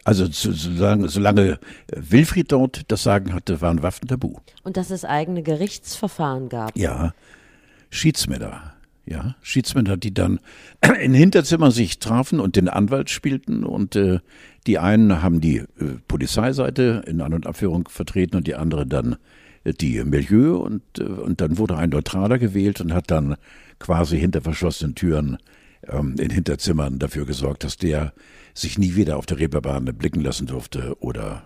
also 0.04 0.26
so- 0.26 0.52
solange, 0.52 1.08
solange 1.08 1.58
Wilfried 1.90 2.52
dort 2.52 2.82
das 2.88 3.02
Sagen 3.02 3.32
hatte, 3.32 3.60
waren 3.62 3.82
Waffen 3.82 4.08
tabu. 4.08 4.36
Und 4.62 4.76
dass 4.76 4.90
es 4.90 5.04
eigene 5.06 5.42
Gerichtsverfahren 5.42 6.50
gab. 6.50 6.76
Ja, 6.76 7.14
Schiedsmänner. 7.90 8.74
Ja, 9.06 9.34
Schiedsmänner, 9.42 9.96
die 9.96 10.14
dann 10.14 10.38
in 11.02 11.14
Hinterzimmern 11.14 11.72
sich 11.72 11.98
trafen 11.98 12.38
und 12.38 12.56
den 12.56 12.68
Anwalt 12.68 13.10
spielten 13.10 13.64
und 13.64 13.96
äh, 13.96 14.20
die 14.66 14.78
einen 14.78 15.22
haben 15.22 15.40
die 15.40 15.58
äh, 15.58 15.66
Polizeiseite 16.06 17.02
in 17.06 17.20
An- 17.20 17.34
und 17.34 17.46
Abführung 17.46 17.88
vertreten 17.88 18.36
und 18.36 18.46
die 18.46 18.54
andere 18.54 18.86
dann 18.86 19.16
äh, 19.64 19.72
die 19.72 20.02
Milieu 20.04 20.56
und, 20.56 20.82
äh, 20.98 21.02
und 21.02 21.40
dann 21.40 21.58
wurde 21.58 21.76
ein 21.76 21.90
Neutraler 21.90 22.38
gewählt 22.38 22.80
und 22.80 22.92
hat 22.92 23.10
dann 23.10 23.36
quasi 23.78 24.18
hinter 24.18 24.42
verschlossenen 24.42 24.94
Türen 24.94 25.38
ähm, 25.88 26.14
in 26.18 26.30
Hinterzimmern 26.30 26.98
dafür 26.98 27.26
gesorgt, 27.26 27.64
dass 27.64 27.76
der 27.76 28.12
sich 28.54 28.78
nie 28.78 28.94
wieder 28.94 29.16
auf 29.16 29.26
der 29.26 29.38
Reeperbahn 29.38 29.84
blicken 29.96 30.20
lassen 30.20 30.46
durfte 30.46 30.96
oder 31.00 31.42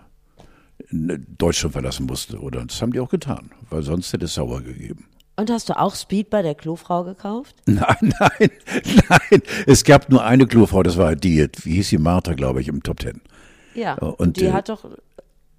in 0.89 1.25
Deutschland 1.37 1.73
verlassen 1.73 2.05
musste. 2.05 2.39
Oder 2.39 2.65
das 2.65 2.81
haben 2.81 2.91
die 2.91 2.99
auch 2.99 3.09
getan, 3.09 3.51
weil 3.69 3.83
sonst 3.83 4.11
hätte 4.13 4.25
es 4.25 4.33
sauer 4.33 4.61
gegeben. 4.61 5.05
Und 5.37 5.49
hast 5.51 5.69
du 5.69 5.77
auch 5.77 5.95
Speed 5.95 6.29
bei 6.29 6.41
der 6.41 6.55
Klofrau 6.55 7.03
gekauft? 7.03 7.55
Nein, 7.65 8.13
nein, 8.19 8.49
nein. 9.09 9.41
Es 9.67 9.83
gab 9.83 10.09
nur 10.09 10.23
eine 10.23 10.47
Klofrau, 10.47 10.81
das 10.81 10.97
war 10.97 11.15
die, 11.15 11.47
wie 11.63 11.73
hieß 11.75 11.89
sie, 11.89 11.97
Martha, 11.97 12.33
glaube 12.33 12.61
ich, 12.61 12.69
im 12.69 12.81
Top 12.83 12.99
Ten. 12.99 13.21
Ja. 13.73 13.95
Und, 13.95 14.19
Und 14.19 14.37
die 14.37 14.45
äh, 14.45 14.51
hat 14.53 14.69
doch 14.69 14.85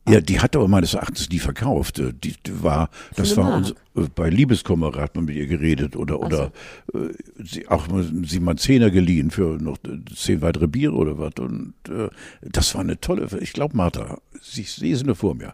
Ja, 0.09 0.21
die 0.23 0.41
hat 0.41 0.57
aber 0.57 0.67
meines 0.69 0.95
Erachtens 0.95 1.29
nie 1.29 1.41
verkauft. 1.41 1.99
Äh, 1.99 2.15
Die, 2.15 2.35
die 2.47 2.63
war, 2.63 2.89
das 3.17 3.37
war 3.37 3.55
uns, 3.55 3.73
äh, 3.95 4.07
bei 4.15 4.31
Liebeskummer 4.31 4.93
hat 4.95 5.15
man 5.15 5.27
mit 5.27 5.37
ihr 5.37 5.47
geredet 5.47 5.95
oder 5.97 6.21
oder 6.21 6.53
äh, 6.95 7.09
sie 7.45 7.69
auch 7.69 7.87
sie 8.25 8.41
mal 8.41 8.57
Zehner 8.57 8.91
geliehen 8.91 9.31
für 9.31 9.59
noch 9.61 9.77
äh, 9.85 9.99
zehn 10.15 10.41
weitere 10.41 10.69
Biere 10.69 10.95
oder 10.95 11.19
was 11.19 11.33
und 11.39 11.75
äh, 11.91 12.09
das 12.41 12.75
war 12.75 12.81
eine 12.81 12.99
tolle. 12.99 13.29
Ich 13.41 13.53
glaube 13.53 13.77
Martha, 13.77 14.19
sie, 14.41 14.63
sie 14.63 14.91
ist 14.91 15.05
nur 15.05 15.17
vor 15.17 15.35
mir 15.35 15.53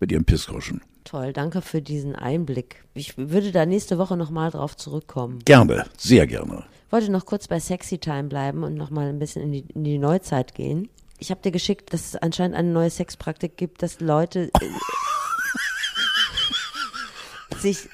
mit 0.00 0.10
ihrem 0.10 0.24
Pissgroschen. 0.24 0.80
Toll. 1.08 1.32
Danke 1.32 1.62
für 1.62 1.80
diesen 1.80 2.14
Einblick. 2.14 2.84
Ich 2.94 3.16
würde 3.16 3.52
da 3.52 3.66
nächste 3.66 3.98
Woche 3.98 4.16
nochmal 4.16 4.50
drauf 4.50 4.76
zurückkommen. 4.76 5.40
Gerne, 5.44 5.86
sehr 5.96 6.26
gerne. 6.26 6.64
wollte 6.90 7.10
noch 7.10 7.24
kurz 7.24 7.48
bei 7.48 7.60
Sexy 7.60 7.98
Time 7.98 8.24
bleiben 8.24 8.62
und 8.62 8.74
noch 8.74 8.90
mal 8.90 9.08
ein 9.08 9.18
bisschen 9.18 9.42
in 9.42 9.52
die, 9.52 9.64
in 9.74 9.84
die 9.84 9.98
Neuzeit 9.98 10.54
gehen. 10.54 10.88
Ich 11.18 11.30
habe 11.30 11.40
dir 11.42 11.50
geschickt, 11.50 11.92
dass 11.92 12.06
es 12.06 12.16
anscheinend 12.16 12.56
eine 12.56 12.68
neue 12.70 12.90
Sexpraktik 12.90 13.56
gibt, 13.56 13.82
dass 13.82 14.00
Leute 14.00 14.50
äh, 14.60 14.68
sich 17.58 17.88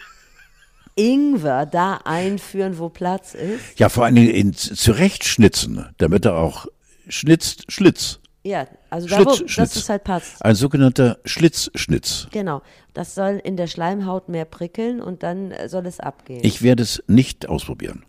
Ingwer 0.97 1.67
da 1.67 2.01
einführen, 2.05 2.79
wo 2.79 2.89
Platz 2.89 3.35
ist. 3.35 3.79
Ja, 3.79 3.89
vor 3.89 4.05
allen 4.05 4.17
Dingen 4.17 4.31
in, 4.31 4.53
zurechtschnitzen, 4.53 5.95
damit 5.99 6.25
er 6.25 6.37
auch 6.37 6.67
schnitzt, 7.09 7.71
Schlitz. 7.73 8.21
Ja, 8.47 8.67
also 8.91 9.09
da, 9.09 9.25
wo, 9.25 9.35
Schlitz, 9.35 9.57
dass 9.57 9.77
es 9.77 9.89
halt 9.89 10.05
passt. 10.05 10.45
Ein 10.45 10.55
sogenannter 10.55 11.19
Schlitzschnitz. 11.25 12.29
Genau. 12.31 12.61
Das 12.95 13.15
soll 13.15 13.41
in 13.43 13.57
der 13.57 13.67
Schleimhaut 13.67 14.29
mehr 14.29 14.45
prickeln 14.45 15.01
und 15.01 15.23
dann 15.23 15.51
äh, 15.51 15.69
soll 15.69 15.87
es 15.87 16.01
abgehen. 16.01 16.41
Ich 16.45 16.63
werde 16.63 16.83
es 16.83 17.03
nicht 17.09 17.49
ausprobieren. 17.49 18.05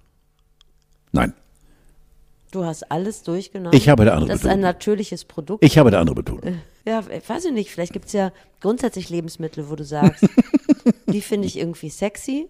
Nein, 1.12 1.34
du 2.52 2.64
hast 2.66 2.92
alles 2.92 3.24
durchgenommen. 3.24 3.76
ich 3.78 3.90
habe 3.90 4.04
eine 4.04 4.14
andere 4.14 4.30
Das 4.32 4.42
ist 4.44 4.48
ein 4.50 4.60
natürliches 4.60 5.26
Produkt. 5.26 5.64
Ich 5.64 5.78
habe 5.78 5.90
eine 5.90 5.98
andere 6.00 6.16
Betonung. 6.16 6.60
Ja, 6.88 7.04
weiß 7.28 7.46
ich 7.46 7.52
nicht, 7.52 7.72
vielleicht 7.72 7.94
gibt 7.94 8.06
es 8.06 8.14
ja 8.14 8.32
grundsätzlich 8.62 9.10
Lebensmittel, 9.10 9.72
wo 9.72 9.76
du 9.76 9.84
sagst, 9.84 10.24
die 11.08 11.22
finde 11.22 11.48
ich 11.48 11.58
irgendwie 11.58 11.90
sexy. 11.90 12.48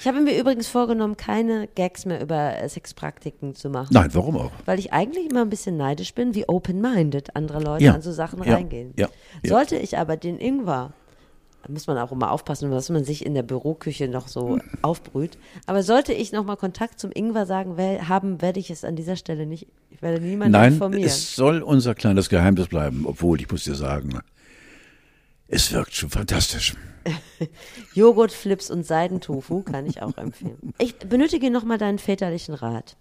Ich 0.00 0.08
habe 0.08 0.20
mir 0.22 0.36
übrigens 0.36 0.66
vorgenommen, 0.66 1.16
keine 1.16 1.68
Gags 1.76 2.04
mehr 2.04 2.20
über 2.20 2.56
äh, 2.60 2.68
Sexpraktiken 2.68 3.54
zu 3.54 3.70
machen. 3.70 3.90
Nein, 3.92 4.10
warum 4.12 4.38
auch? 4.38 4.50
Weil 4.64 4.80
ich 4.80 4.92
eigentlich 4.92 5.30
immer 5.30 5.42
ein 5.42 5.50
bisschen 5.50 5.76
neidisch 5.76 6.14
bin, 6.14 6.34
wie 6.34 6.48
open-minded 6.48 7.36
andere 7.36 7.60
Leute 7.60 7.84
Ja. 7.84 7.94
an 7.94 8.02
so 8.02 8.10
Sachen 8.10 8.42
Ja. 8.42 8.54
reingehen. 8.54 8.92
Ja. 8.98 9.08
Sollte 9.44 9.76
ich 9.76 9.96
aber 9.98 10.16
den 10.16 10.40
Ingwer, 10.40 10.92
da 11.66 11.72
muss 11.72 11.86
man 11.88 11.98
auch 11.98 12.12
immer 12.12 12.30
aufpassen, 12.30 12.70
was 12.70 12.90
man 12.90 13.04
sich 13.04 13.26
in 13.26 13.34
der 13.34 13.42
Büroküche 13.42 14.06
noch 14.06 14.28
so 14.28 14.58
aufbrüht, 14.82 15.36
aber 15.66 15.82
sollte 15.82 16.12
ich 16.12 16.30
nochmal 16.30 16.56
Kontakt 16.56 17.00
zum 17.00 17.10
Ingwer 17.12 17.44
sagen, 17.44 17.72
wer, 17.76 18.08
haben, 18.08 18.40
werde 18.40 18.60
ich 18.60 18.70
es 18.70 18.84
an 18.84 18.94
dieser 18.94 19.16
Stelle 19.16 19.46
nicht, 19.46 19.66
ich 19.90 20.00
werde 20.00 20.22
niemanden 20.22 20.52
Nein, 20.52 20.74
informieren. 20.74 21.04
es 21.04 21.34
soll 21.34 21.62
unser 21.62 21.96
kleines 21.96 22.28
Geheimnis 22.28 22.68
bleiben, 22.68 23.04
obwohl 23.04 23.40
ich 23.40 23.50
muss 23.50 23.64
dir 23.64 23.74
sagen, 23.74 24.20
es 25.48 25.72
wirkt 25.72 25.94
schon 25.94 26.10
fantastisch. 26.10 26.74
Joghurtflips 27.94 28.70
und 28.70 28.84
Seidentofu 28.84 29.62
kann 29.62 29.86
ich 29.86 30.02
auch 30.02 30.16
empfehlen. 30.18 30.72
Ich 30.78 30.96
benötige 30.96 31.50
nochmal 31.50 31.78
deinen 31.78 31.98
väterlichen 31.98 32.54
Rat. 32.54 32.96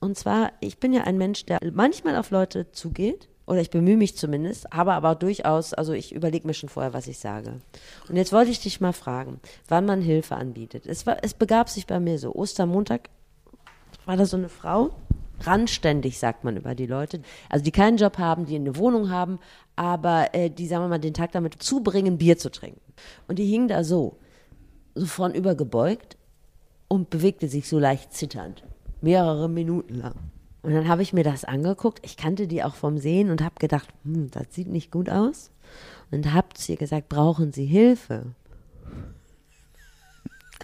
Und 0.00 0.16
zwar, 0.16 0.52
ich 0.60 0.78
bin 0.78 0.92
ja 0.92 1.02
ein 1.04 1.18
Mensch, 1.18 1.44
der 1.46 1.58
manchmal 1.72 2.16
auf 2.16 2.30
Leute 2.30 2.70
zugeht, 2.70 3.28
oder 3.46 3.60
ich 3.60 3.70
bemühe 3.70 3.96
mich 3.96 4.16
zumindest, 4.16 4.72
aber 4.72 4.94
aber 4.94 5.14
durchaus, 5.14 5.72
also 5.72 5.92
ich 5.92 6.12
überlege 6.14 6.46
mir 6.46 6.54
schon 6.54 6.68
vorher, 6.68 6.92
was 6.92 7.06
ich 7.06 7.18
sage. 7.18 7.60
Und 8.08 8.16
jetzt 8.16 8.32
wollte 8.32 8.50
ich 8.50 8.60
dich 8.60 8.80
mal 8.80 8.92
fragen, 8.92 9.40
wann 9.68 9.86
man 9.86 10.00
Hilfe 10.02 10.36
anbietet. 10.36 10.86
Es, 10.86 11.06
war, 11.06 11.18
es 11.22 11.34
begab 11.34 11.68
sich 11.68 11.86
bei 11.86 12.00
mir 12.00 12.18
so, 12.18 12.34
Ostermontag 12.34 13.08
war 14.04 14.16
da 14.16 14.26
so 14.26 14.36
eine 14.36 14.48
Frau, 14.48 14.90
randständig 15.40 16.18
sagt 16.18 16.44
man 16.44 16.56
über 16.56 16.74
die 16.74 16.86
Leute, 16.86 17.20
also 17.48 17.64
die 17.64 17.72
keinen 17.72 17.98
Job 17.98 18.18
haben, 18.18 18.46
die 18.46 18.56
eine 18.56 18.76
Wohnung 18.76 19.10
haben, 19.10 19.38
aber 19.76 20.34
äh, 20.34 20.50
die, 20.50 20.66
sagen 20.66 20.84
wir 20.84 20.88
mal, 20.88 20.98
den 20.98 21.14
Tag 21.14 21.32
damit 21.32 21.62
zubringen, 21.62 22.18
Bier 22.18 22.38
zu 22.38 22.50
trinken. 22.50 22.80
Und 23.28 23.38
die 23.38 23.46
hing 23.46 23.68
da 23.68 23.84
so, 23.84 24.18
so 24.94 25.06
vornüber 25.06 25.54
gebeugt 25.54 26.16
und 26.88 27.10
bewegte 27.10 27.48
sich 27.48 27.68
so 27.68 27.78
leicht 27.78 28.12
zitternd, 28.12 28.64
mehrere 29.00 29.48
Minuten 29.48 29.94
lang. 29.94 30.14
Und 30.66 30.74
dann 30.74 30.88
habe 30.88 31.00
ich 31.00 31.12
mir 31.12 31.22
das 31.22 31.44
angeguckt, 31.44 32.00
ich 32.02 32.16
kannte 32.16 32.48
die 32.48 32.64
auch 32.64 32.74
vom 32.74 32.98
Sehen 32.98 33.30
und 33.30 33.40
habe 33.40 33.54
gedacht, 33.60 33.86
hm, 34.02 34.32
das 34.32 34.46
sieht 34.50 34.66
nicht 34.66 34.90
gut 34.90 35.08
aus. 35.08 35.52
Und 36.10 36.32
habe 36.32 36.48
zu 36.54 36.72
ihr 36.72 36.76
gesagt, 36.76 37.08
brauchen 37.08 37.52
Sie 37.52 37.66
Hilfe? 37.66 38.34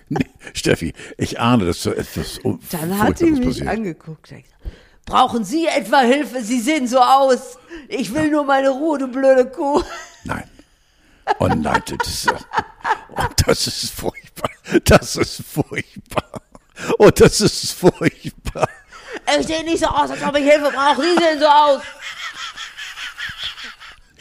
Nee, 0.08 0.26
Steffi, 0.54 0.92
ich 1.18 1.38
ahne, 1.38 1.66
dass 1.66 1.84
so 1.84 1.92
etwas 1.92 2.40
Dann 2.72 2.98
hat 2.98 3.18
sie 3.18 3.30
mich 3.30 3.46
passiert. 3.46 3.68
angeguckt. 3.68 4.34
Brauchen 5.06 5.44
Sie 5.44 5.68
etwa 5.68 6.00
Hilfe? 6.00 6.42
Sie 6.42 6.58
sehen 6.58 6.88
so 6.88 6.98
aus. 6.98 7.56
Ich 7.86 8.12
will 8.12 8.28
nur 8.28 8.42
meine 8.42 8.70
Ruhe, 8.70 8.98
du 8.98 9.06
blöde 9.06 9.46
Kuh. 9.46 9.84
Nein. 10.24 10.50
Oh 11.38 11.46
nein, 11.46 11.80
das 11.86 12.08
ist, 12.08 12.34
oh, 13.10 13.22
das 13.46 13.68
ist 13.68 13.90
furchtbar. 13.92 14.50
Das 14.84 15.14
ist 15.14 15.44
furchtbar. 15.44 16.42
Oh, 16.98 17.10
das 17.10 17.40
ist 17.40 17.70
furchtbar. 17.70 18.68
Ich 19.38 19.46
sehe 19.46 19.64
nicht 19.64 19.78
so 19.78 19.86
aus, 19.86 20.10
als 20.10 20.22
ob 20.22 20.36
ich 20.36 20.44
Hilfe 20.44 20.70
brauche. 20.70 21.02
Sie 21.02 21.14
sehen 21.16 21.38
so 21.38 21.46
aus. 21.46 21.82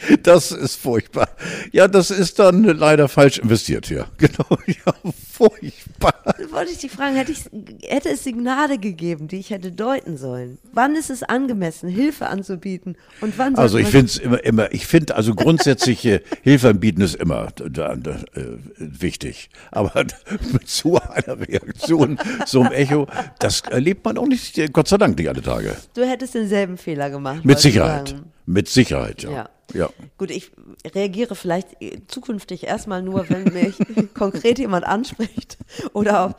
Das 0.22 0.52
ist 0.52 0.76
furchtbar. 0.76 1.28
Ja, 1.72 1.88
das 1.88 2.10
ist 2.10 2.38
dann 2.38 2.62
leider 2.64 3.08
falsch 3.08 3.38
investiert 3.38 3.86
hier. 3.86 4.06
Genau, 4.22 4.56
ja, 4.66 4.94
furchtbar. 5.32 6.14
Wollte 6.52 6.70
ich 6.70 6.78
dich 6.78 6.92
fragen, 6.92 7.16
hätte, 7.16 7.32
ich, 7.32 7.40
hätte 7.84 8.10
es 8.10 8.22
Signale 8.22 8.78
gegeben, 8.78 9.26
die 9.26 9.38
ich 9.38 9.50
hätte 9.50 9.72
deuten 9.72 10.16
sollen? 10.16 10.58
Wann 10.72 10.94
ist 10.94 11.10
es 11.10 11.24
angemessen, 11.24 11.88
Hilfe 11.88 12.28
anzubieten 12.28 12.96
und 13.20 13.36
wann 13.38 13.56
Also 13.56 13.78
ich 13.78 13.88
finde 13.88 14.06
es 14.06 14.18
immer, 14.18 14.44
immer, 14.44 14.72
ich 14.72 14.86
finde 14.86 15.16
also 15.16 15.34
grundsätzlich 15.34 16.04
äh, 16.04 16.20
Hilfe 16.42 16.68
anbieten 16.68 17.00
ist 17.00 17.16
immer 17.16 17.48
da, 17.56 17.96
da, 17.96 18.12
äh, 18.34 18.58
wichtig. 18.76 19.50
Aber 19.72 20.04
mit 20.52 20.68
so 20.68 20.98
einer 20.98 21.40
Reaktion, 21.40 22.18
so 22.46 22.60
einem 22.60 22.72
Echo, 22.72 23.08
das 23.40 23.62
erlebt 23.62 24.04
man 24.04 24.18
auch 24.18 24.28
nicht, 24.28 24.56
äh, 24.58 24.68
Gott 24.68 24.86
sei 24.86 24.98
Dank 24.98 25.18
nicht 25.18 25.28
alle 25.28 25.42
Tage. 25.42 25.76
du 25.94 26.06
hättest 26.06 26.34
denselben 26.34 26.76
Fehler 26.76 27.10
gemacht. 27.10 27.44
Mit 27.44 27.58
Sicherheit. 27.58 28.14
Mit 28.46 28.68
Sicherheit, 28.68 29.22
ja. 29.22 29.30
Ja. 29.30 29.48
Ja. 29.74 29.88
Gut, 30.18 30.30
ich 30.30 30.52
reagiere 30.94 31.34
vielleicht 31.34 31.76
zukünftig 32.08 32.64
erstmal 32.64 33.02
nur, 33.02 33.28
wenn 33.28 33.44
mich 33.44 33.76
konkret 34.14 34.58
jemand 34.58 34.86
anspricht 34.86 35.58
oder 35.92 36.26
auch 36.26 36.32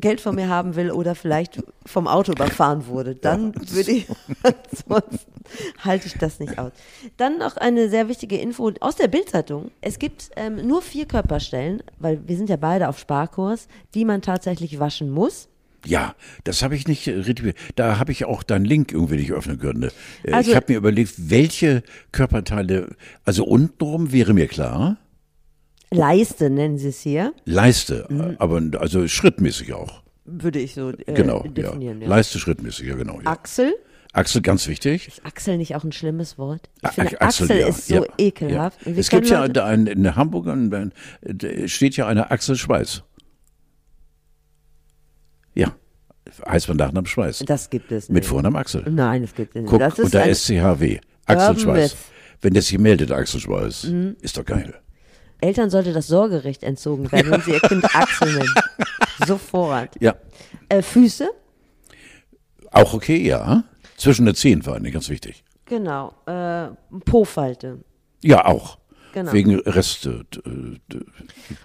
Geld 0.00 0.20
von 0.20 0.34
mir 0.34 0.48
haben 0.48 0.76
will 0.76 0.90
oder 0.90 1.14
vielleicht 1.14 1.62
vom 1.84 2.06
Auto 2.06 2.32
überfahren 2.32 2.86
wurde. 2.86 3.14
Dann 3.14 3.54
würde 3.54 3.90
ich, 3.90 4.06
ansonsten 4.42 5.32
halte 5.78 6.06
ich 6.06 6.14
das 6.14 6.40
nicht 6.40 6.58
aus. 6.58 6.72
Dann 7.16 7.38
noch 7.38 7.56
eine 7.56 7.88
sehr 7.88 8.08
wichtige 8.08 8.38
Info 8.38 8.70
aus 8.80 8.96
der 8.96 9.08
Bildzeitung. 9.08 9.70
Es 9.80 9.98
gibt 9.98 10.30
ähm, 10.36 10.66
nur 10.66 10.82
vier 10.82 11.06
Körperstellen, 11.06 11.82
weil 11.98 12.26
wir 12.26 12.36
sind 12.36 12.48
ja 12.48 12.56
beide 12.56 12.88
auf 12.88 12.98
Sparkurs, 12.98 13.68
die 13.94 14.04
man 14.04 14.22
tatsächlich 14.22 14.78
waschen 14.78 15.10
muss. 15.10 15.48
Ja, 15.84 16.14
das 16.44 16.62
habe 16.62 16.76
ich 16.76 16.86
nicht 16.86 17.08
äh, 17.08 17.12
richtig. 17.12 17.54
Da 17.76 17.98
habe 17.98 18.12
ich 18.12 18.24
auch 18.24 18.42
deinen 18.42 18.64
Link 18.64 18.92
irgendwie 18.92 19.16
nicht 19.16 19.32
öffnen 19.32 19.58
können. 19.58 19.90
Äh, 20.22 20.32
Also- 20.32 20.50
ich 20.50 20.56
habe 20.56 20.66
mir 20.72 20.78
überlegt, 20.78 21.14
welche 21.30 21.82
Körperteile, 22.12 22.94
also 23.24 23.44
untenrum 23.44 24.12
wäre 24.12 24.32
mir 24.34 24.46
klar, 24.46 24.98
Leiste 25.90 26.48
nennen 26.50 26.78
sie 26.78 26.88
es 26.88 27.00
hier, 27.00 27.34
Leiste, 27.44 28.06
Mhm. 28.08 28.20
äh, 28.20 28.34
aber 28.38 28.62
also 28.78 29.06
schrittmäßig 29.08 29.72
auch. 29.74 30.02
würde 30.24 30.60
ich 30.60 30.72
so 30.74 30.90
äh, 30.90 31.12
Genau, 31.14 31.42
definieren. 31.42 32.00
ja. 32.00 32.06
Ja. 32.06 32.08
Leiste 32.08 32.38
schrittmäßig, 32.38 32.86
ja 32.86 32.94
genau. 32.94 33.20
Ja. 33.20 33.26
Achsel. 33.32 33.74
Achsel, 34.14 34.40
ganz 34.42 34.68
wichtig. 34.68 35.08
Ist 35.08 35.24
Achsel 35.26 35.56
nicht 35.56 35.74
auch 35.74 35.84
ein 35.84 35.90
schlimmes 35.92 36.38
Wort? 36.38 36.70
Ich 36.82 36.90
finde, 36.90 37.20
Achsel, 37.20 37.46
Achsel 37.46 37.58
ja, 37.60 37.66
ist 37.68 37.86
so 37.88 37.94
ja, 37.96 38.04
ekelhaft. 38.18 38.86
Ja. 38.86 38.92
Es 38.92 39.08
gibt 39.10 39.26
ja 39.28 39.42
ein, 39.42 39.86
in 39.86 40.14
Hamburg 40.14 40.46
ein, 40.48 40.92
steht 41.66 41.96
ja 41.96 42.06
eine 42.06 42.30
Axel 42.30 42.56
Schweiß. 42.56 43.02
Ja, 45.54 45.74
heißt 46.48 46.68
man 46.68 46.76
Nachnamen 46.76 47.06
Schweiß. 47.06 47.40
Das 47.46 47.68
gibt 47.70 47.90
es 47.92 48.08
nicht. 48.08 48.14
Mit 48.14 48.24
Vornamen 48.26 48.56
Axel. 48.56 48.84
Nein, 48.88 49.22
das 49.22 49.34
gibt 49.34 49.54
es 49.56 49.62
nicht. 49.62 49.70
Guck, 49.70 49.80
das 49.80 49.98
ist 49.98 50.04
unter 50.14 50.34
SCHW. 50.34 50.98
Axel 51.26 51.58
Schweiß. 51.58 51.94
Mhm. 51.94 51.98
Wenn 52.40 52.54
der 52.54 52.62
sich 52.62 52.78
meldet, 52.78 53.12
Axel 53.12 53.40
Schweiß, 53.40 53.84
ist 54.20 54.36
doch 54.36 54.44
geil. 54.44 54.74
Eltern 55.40 55.70
sollte 55.70 55.92
das 55.92 56.06
Sorgerecht 56.06 56.62
entzogen 56.62 57.10
werden, 57.10 57.30
wenn 57.32 57.40
sie 57.42 57.52
ihr 57.52 57.60
Kind 57.60 57.84
Axel 57.94 58.32
nennen. 58.32 58.54
Sofort. 59.26 59.90
Ja, 60.00 60.14
Äh, 60.68 60.82
Füße? 60.82 61.28
auch 62.70 62.94
okay, 62.94 63.18
ja. 63.26 63.64
Zwischen 63.96 64.24
den 64.26 64.34
Zehen 64.34 64.62
vor 64.62 64.74
allem, 64.74 64.90
ganz 64.90 65.08
wichtig. 65.08 65.44
Genau. 65.66 66.12
Äh, 66.26 66.68
Po-Falte. 67.04 67.80
Ja, 68.22 68.44
auch. 68.46 68.78
Genau. 69.12 69.32
Wegen 69.32 69.58
Reste, 69.60 70.24
äh, 70.46 70.78
d- 70.92 71.04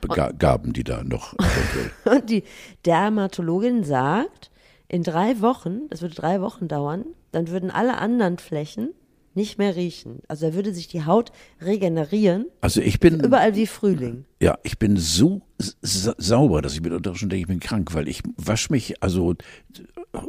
Ga- 0.07 0.31
Gaben, 0.31 0.73
die 0.73 0.83
da 0.83 1.03
noch. 1.03 1.33
Und 2.05 2.29
die 2.29 2.43
Dermatologin 2.85 3.83
sagt, 3.83 4.51
in 4.87 5.03
drei 5.03 5.41
Wochen, 5.41 5.87
das 5.89 6.01
würde 6.01 6.15
drei 6.15 6.41
Wochen 6.41 6.67
dauern, 6.67 7.05
dann 7.31 7.47
würden 7.49 7.71
alle 7.71 7.97
anderen 7.97 8.37
Flächen 8.37 8.89
nicht 9.37 9.57
mehr 9.57 9.75
riechen. 9.77 10.19
Also 10.27 10.47
da 10.49 10.53
würde 10.55 10.73
sich 10.73 10.87
die 10.89 11.05
Haut 11.05 11.31
regenerieren, 11.61 12.47
Also 12.59 12.81
ich 12.81 12.99
bin, 12.99 13.19
überall 13.21 13.55
wie 13.55 13.67
Frühling. 13.67 14.25
ja, 14.41 14.57
ich 14.63 14.77
bin 14.77 14.97
so 14.97 15.41
sa 15.81 16.13
sauber, 16.17 16.61
dass 16.61 16.73
ich 16.73 16.81
mitunter 16.81 17.15
schon 17.15 17.29
denke, 17.29 17.41
ich 17.41 17.47
bin 17.47 17.59
krank, 17.59 17.93
weil 17.93 18.07
ich 18.09 18.21
wasche 18.35 18.71
mich, 18.71 19.01
also 19.01 19.35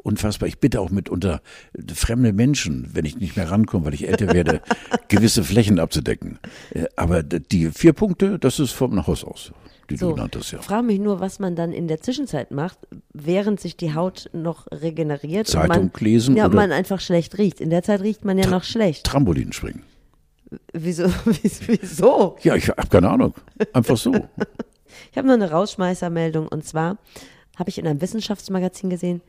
unfassbar, 0.03 0.49
ich 0.49 0.59
bitte 0.59 0.81
auch 0.81 0.91
mitunter 0.91 1.41
fremde 1.93 2.33
Menschen, 2.33 2.89
wenn 2.93 3.05
ich 3.05 3.17
nicht 3.19 3.37
mehr 3.37 3.51
rankomme, 3.51 3.87
weil 3.87 3.95
ich 3.95 4.07
älter 4.09 4.33
werde, 4.33 4.61
gewisse 5.09 5.43
Flächen 5.43 5.79
abzudecken. 5.81 6.39
Äh, 6.75 6.85
Aber 6.97 7.23
die 7.23 7.71
vier 7.71 7.93
Punkte, 7.95 8.39
das 8.39 8.59
ist 8.61 8.73
vom 8.73 9.07
Haus 9.07 9.25
aus, 9.25 9.53
die 9.91 9.95
du 9.97 10.01
So, 10.07 10.15
genannt 10.15 10.37
hast, 10.37 10.51
ja. 10.53 10.61
frage 10.61 10.83
mich 10.87 10.99
nur, 11.01 11.21
was 11.21 11.39
man 11.39 11.57
dann 11.57 11.73
in 11.73 11.89
der 11.89 12.01
Zwischenzeit 12.01 12.51
macht, 12.51 12.79
während 13.13 13.61
sich 13.61 13.77
die 13.77 13.95
Haut 13.95 14.29
noch 14.33 14.67
regeneriert. 14.71 15.47
Zeitung 15.49 15.77
und 15.85 15.95
man, 15.95 16.05
lesen 16.05 16.37
Ja, 16.37 16.47
oder- 16.47 16.55
man 16.57 16.73
einfach 16.73 17.01
schlecht 17.01 17.39
riecht. 17.39 17.61
In 17.61 17.71
der 17.71 17.83
Zeit 17.83 18.01
riecht 18.03 18.25
man 18.25 18.39
ja 18.39 18.49
noch 18.49 18.65
schlecht. 18.65 19.05
Trampolin 19.07 19.53
springen. 19.53 19.83
Wieso? 20.73 21.05
Wieso? 21.67 22.37
Ja, 22.43 22.55
ich 22.55 22.69
habe 22.69 22.87
keine 22.89 23.11
Ahnung. 23.11 23.35
Einfach 23.73 23.97
so. 23.97 24.13
Ich 25.13 25.17
habe 25.19 25.29
noch 25.29 25.35
eine 25.35 25.51
Rausschmeißermeldung 25.51 26.49
und 26.49 26.65
zwar 26.65 26.97
habe 27.59 27.69
ich 27.71 27.79
in 27.79 27.87
einem 27.87 28.01
Wissenschaftsmagazin 28.01 28.89
gesehen, 28.91 29.21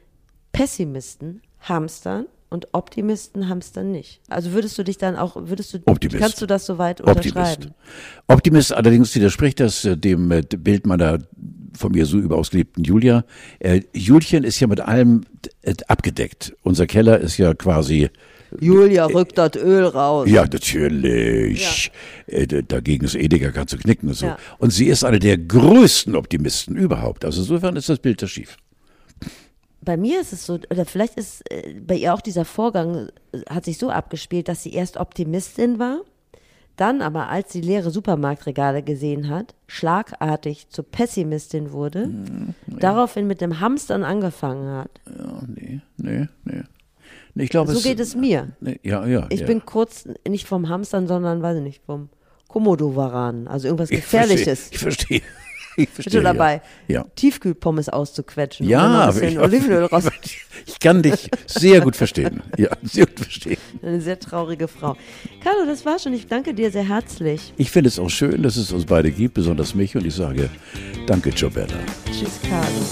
Pessimisten 0.52 1.42
hamstern 1.62 2.26
und 2.50 2.68
Optimisten 2.74 3.48
hamstern 3.50 3.92
nicht. 3.92 4.22
Also 4.28 4.52
würdest 4.54 4.78
du 4.78 4.84
dich 4.84 4.98
dann 4.98 5.16
auch, 5.16 5.36
würdest 5.40 5.74
du, 5.74 5.80
Optimist. 5.86 6.20
kannst 6.20 6.42
du 6.42 6.46
das 6.46 6.66
soweit 6.66 7.00
Optimist. 7.02 7.36
unterschreiben? 7.36 7.74
Optimist 8.28 8.74
allerdings 8.74 9.14
widerspricht 9.16 9.60
das 9.60 9.86
äh, 9.86 9.96
dem 9.98 10.32
äh, 10.32 10.42
Bild 10.42 10.86
meiner 10.88 11.20
von 11.78 11.92
mir 11.92 12.06
so 12.06 12.18
überaus 12.18 12.50
geliebten 12.50 12.84
Julia. 12.84 13.24
Äh, 13.60 13.82
Julchen 13.94 14.44
ist 14.44 14.60
ja 14.60 14.68
mit 14.68 14.80
allem 14.82 15.22
äh, 15.62 15.74
abgedeckt. 15.88 16.54
Unser 16.64 16.88
Keller 16.88 17.20
ist 17.20 17.38
ja 17.38 17.54
quasi 17.54 18.10
Julia 18.60 19.06
rückt 19.06 19.38
das 19.38 19.56
Öl 19.56 19.86
raus. 19.86 20.28
Ja, 20.28 20.42
natürlich. 20.42 21.92
Äh, 22.26 22.48
d- 22.48 22.64
dagegen 22.68 23.06
ist 23.06 23.14
Edeka 23.16 23.52
kannst 23.52 23.74
du 23.74 23.78
knicken 23.78 24.10
und 24.10 24.16
so. 24.16 24.26
Ja. 24.26 24.38
Und 24.58 24.72
sie 24.72 24.88
ist 24.88 25.04
eine 25.04 25.20
der 25.20 25.38
größten 25.38 26.16
Optimisten 26.16 26.76
überhaupt. 26.76 27.26
Also 27.26 27.42
insofern 27.42 27.76
ist 27.76 27.90
das 27.90 28.00
Bild 28.00 28.22
da 28.22 28.28
schief. 28.28 28.58
Bei 29.90 29.98
mir 29.98 30.22
ist 30.22 30.34
es 30.34 30.46
so, 30.46 30.60
oder 30.70 30.86
vielleicht 30.86 31.16
ist 31.16 31.42
äh, 31.52 31.80
bei 31.80 31.96
ihr 31.96 32.14
auch 32.14 32.22
dieser 32.22 32.46
Vorgang, 32.46 33.10
äh, 33.32 33.40
hat 33.50 33.66
sich 33.66 33.80
so 33.80 33.90
abgespielt, 33.90 34.48
dass 34.48 34.62
sie 34.62 34.72
erst 34.72 34.98
Optimistin 34.98 35.80
war, 35.80 36.02
dann 36.76 37.02
aber, 37.02 37.30
als 37.30 37.52
sie 37.52 37.62
leere 37.62 37.90
Supermarktregale 37.90 38.84
gesehen 38.84 39.30
hat, 39.30 39.56
schlagartig 39.66 40.70
zur 40.70 40.86
Pessimistin 40.86 41.72
wurde, 41.72 42.04
Hm, 42.04 42.54
daraufhin 42.68 43.26
mit 43.26 43.42
dem 43.42 43.62
Hamstern 43.62 44.04
angefangen 44.04 44.70
hat. 44.78 44.92
Ja, 45.08 45.42
nee, 45.48 45.82
nee, 45.98 46.28
nee. 46.44 46.62
nee 47.34 47.44
ich 47.44 47.50
glaube, 47.50 47.74
So 47.74 47.82
geht 47.82 48.00
es 48.00 48.16
mir. 48.16 48.50
Nee, 48.62 48.80
ja, 48.84 49.08
ja. 49.08 49.26
Ich 49.32 49.40
ja. 49.40 49.48
bin 49.48 49.66
kurz 49.66 50.08
nicht 50.28 50.46
vom 50.46 50.70
Hamstern, 50.70 51.08
sondern, 51.08 51.42
weiß 51.42 51.58
ich 51.58 51.64
nicht, 51.64 51.82
vom 51.84 52.10
Komodowaran, 52.48 53.48
also 53.48 53.66
irgendwas 53.66 53.90
Ich 53.90 54.02
Gefährliches. 54.02 54.68
Verstehe, 54.68 54.76
ich 54.76 54.80
verstehe 54.80 55.22
ich 55.84 55.90
verstehe, 55.90 56.22
Bitte 56.22 56.24
dabei, 56.24 56.62
ja. 56.88 57.06
Tiefkühlpommes 57.16 57.90
auszuquetschen. 57.90 58.68
Ja, 58.68 59.10
und 59.10 59.22
ein 59.22 59.30
ich, 59.30 59.40
Olivenöl 59.40 59.86
raus. 59.86 60.06
ich 60.66 60.80
kann 60.80 61.02
dich 61.02 61.30
sehr 61.48 61.82
gut 61.82 61.96
verstehen. 61.96 62.42
Ja, 62.58 62.70
sehr 62.84 63.06
gut 63.06 63.20
verstehen. 63.20 63.58
Eine 63.82 64.02
sehr 64.02 64.20
traurige 64.20 64.68
Frau. 64.68 64.96
Carlo, 65.44 65.66
das 65.66 65.86
war 65.86 66.00
schon. 66.00 66.14
Ich 66.14 66.28
danke 66.28 66.54
dir 66.54 66.72
sehr 66.72 66.88
herzlich. 66.88 67.54
Ich 67.58 67.72
finde 67.72 67.88
es 67.88 68.00
auch 68.00 68.10
schön, 68.10 68.44
dass 68.44 68.58
es 68.58 68.72
uns 68.72 68.86
beide 68.86 69.12
gibt, 69.12 69.34
besonders 69.34 69.76
mich. 69.76 69.96
Und 69.96 70.06
ich 70.06 70.16
sage 70.16 70.50
danke, 71.08 71.32
Giobella. 71.32 71.76
Tschüss, 72.12 72.40
Carlo. 72.48 72.86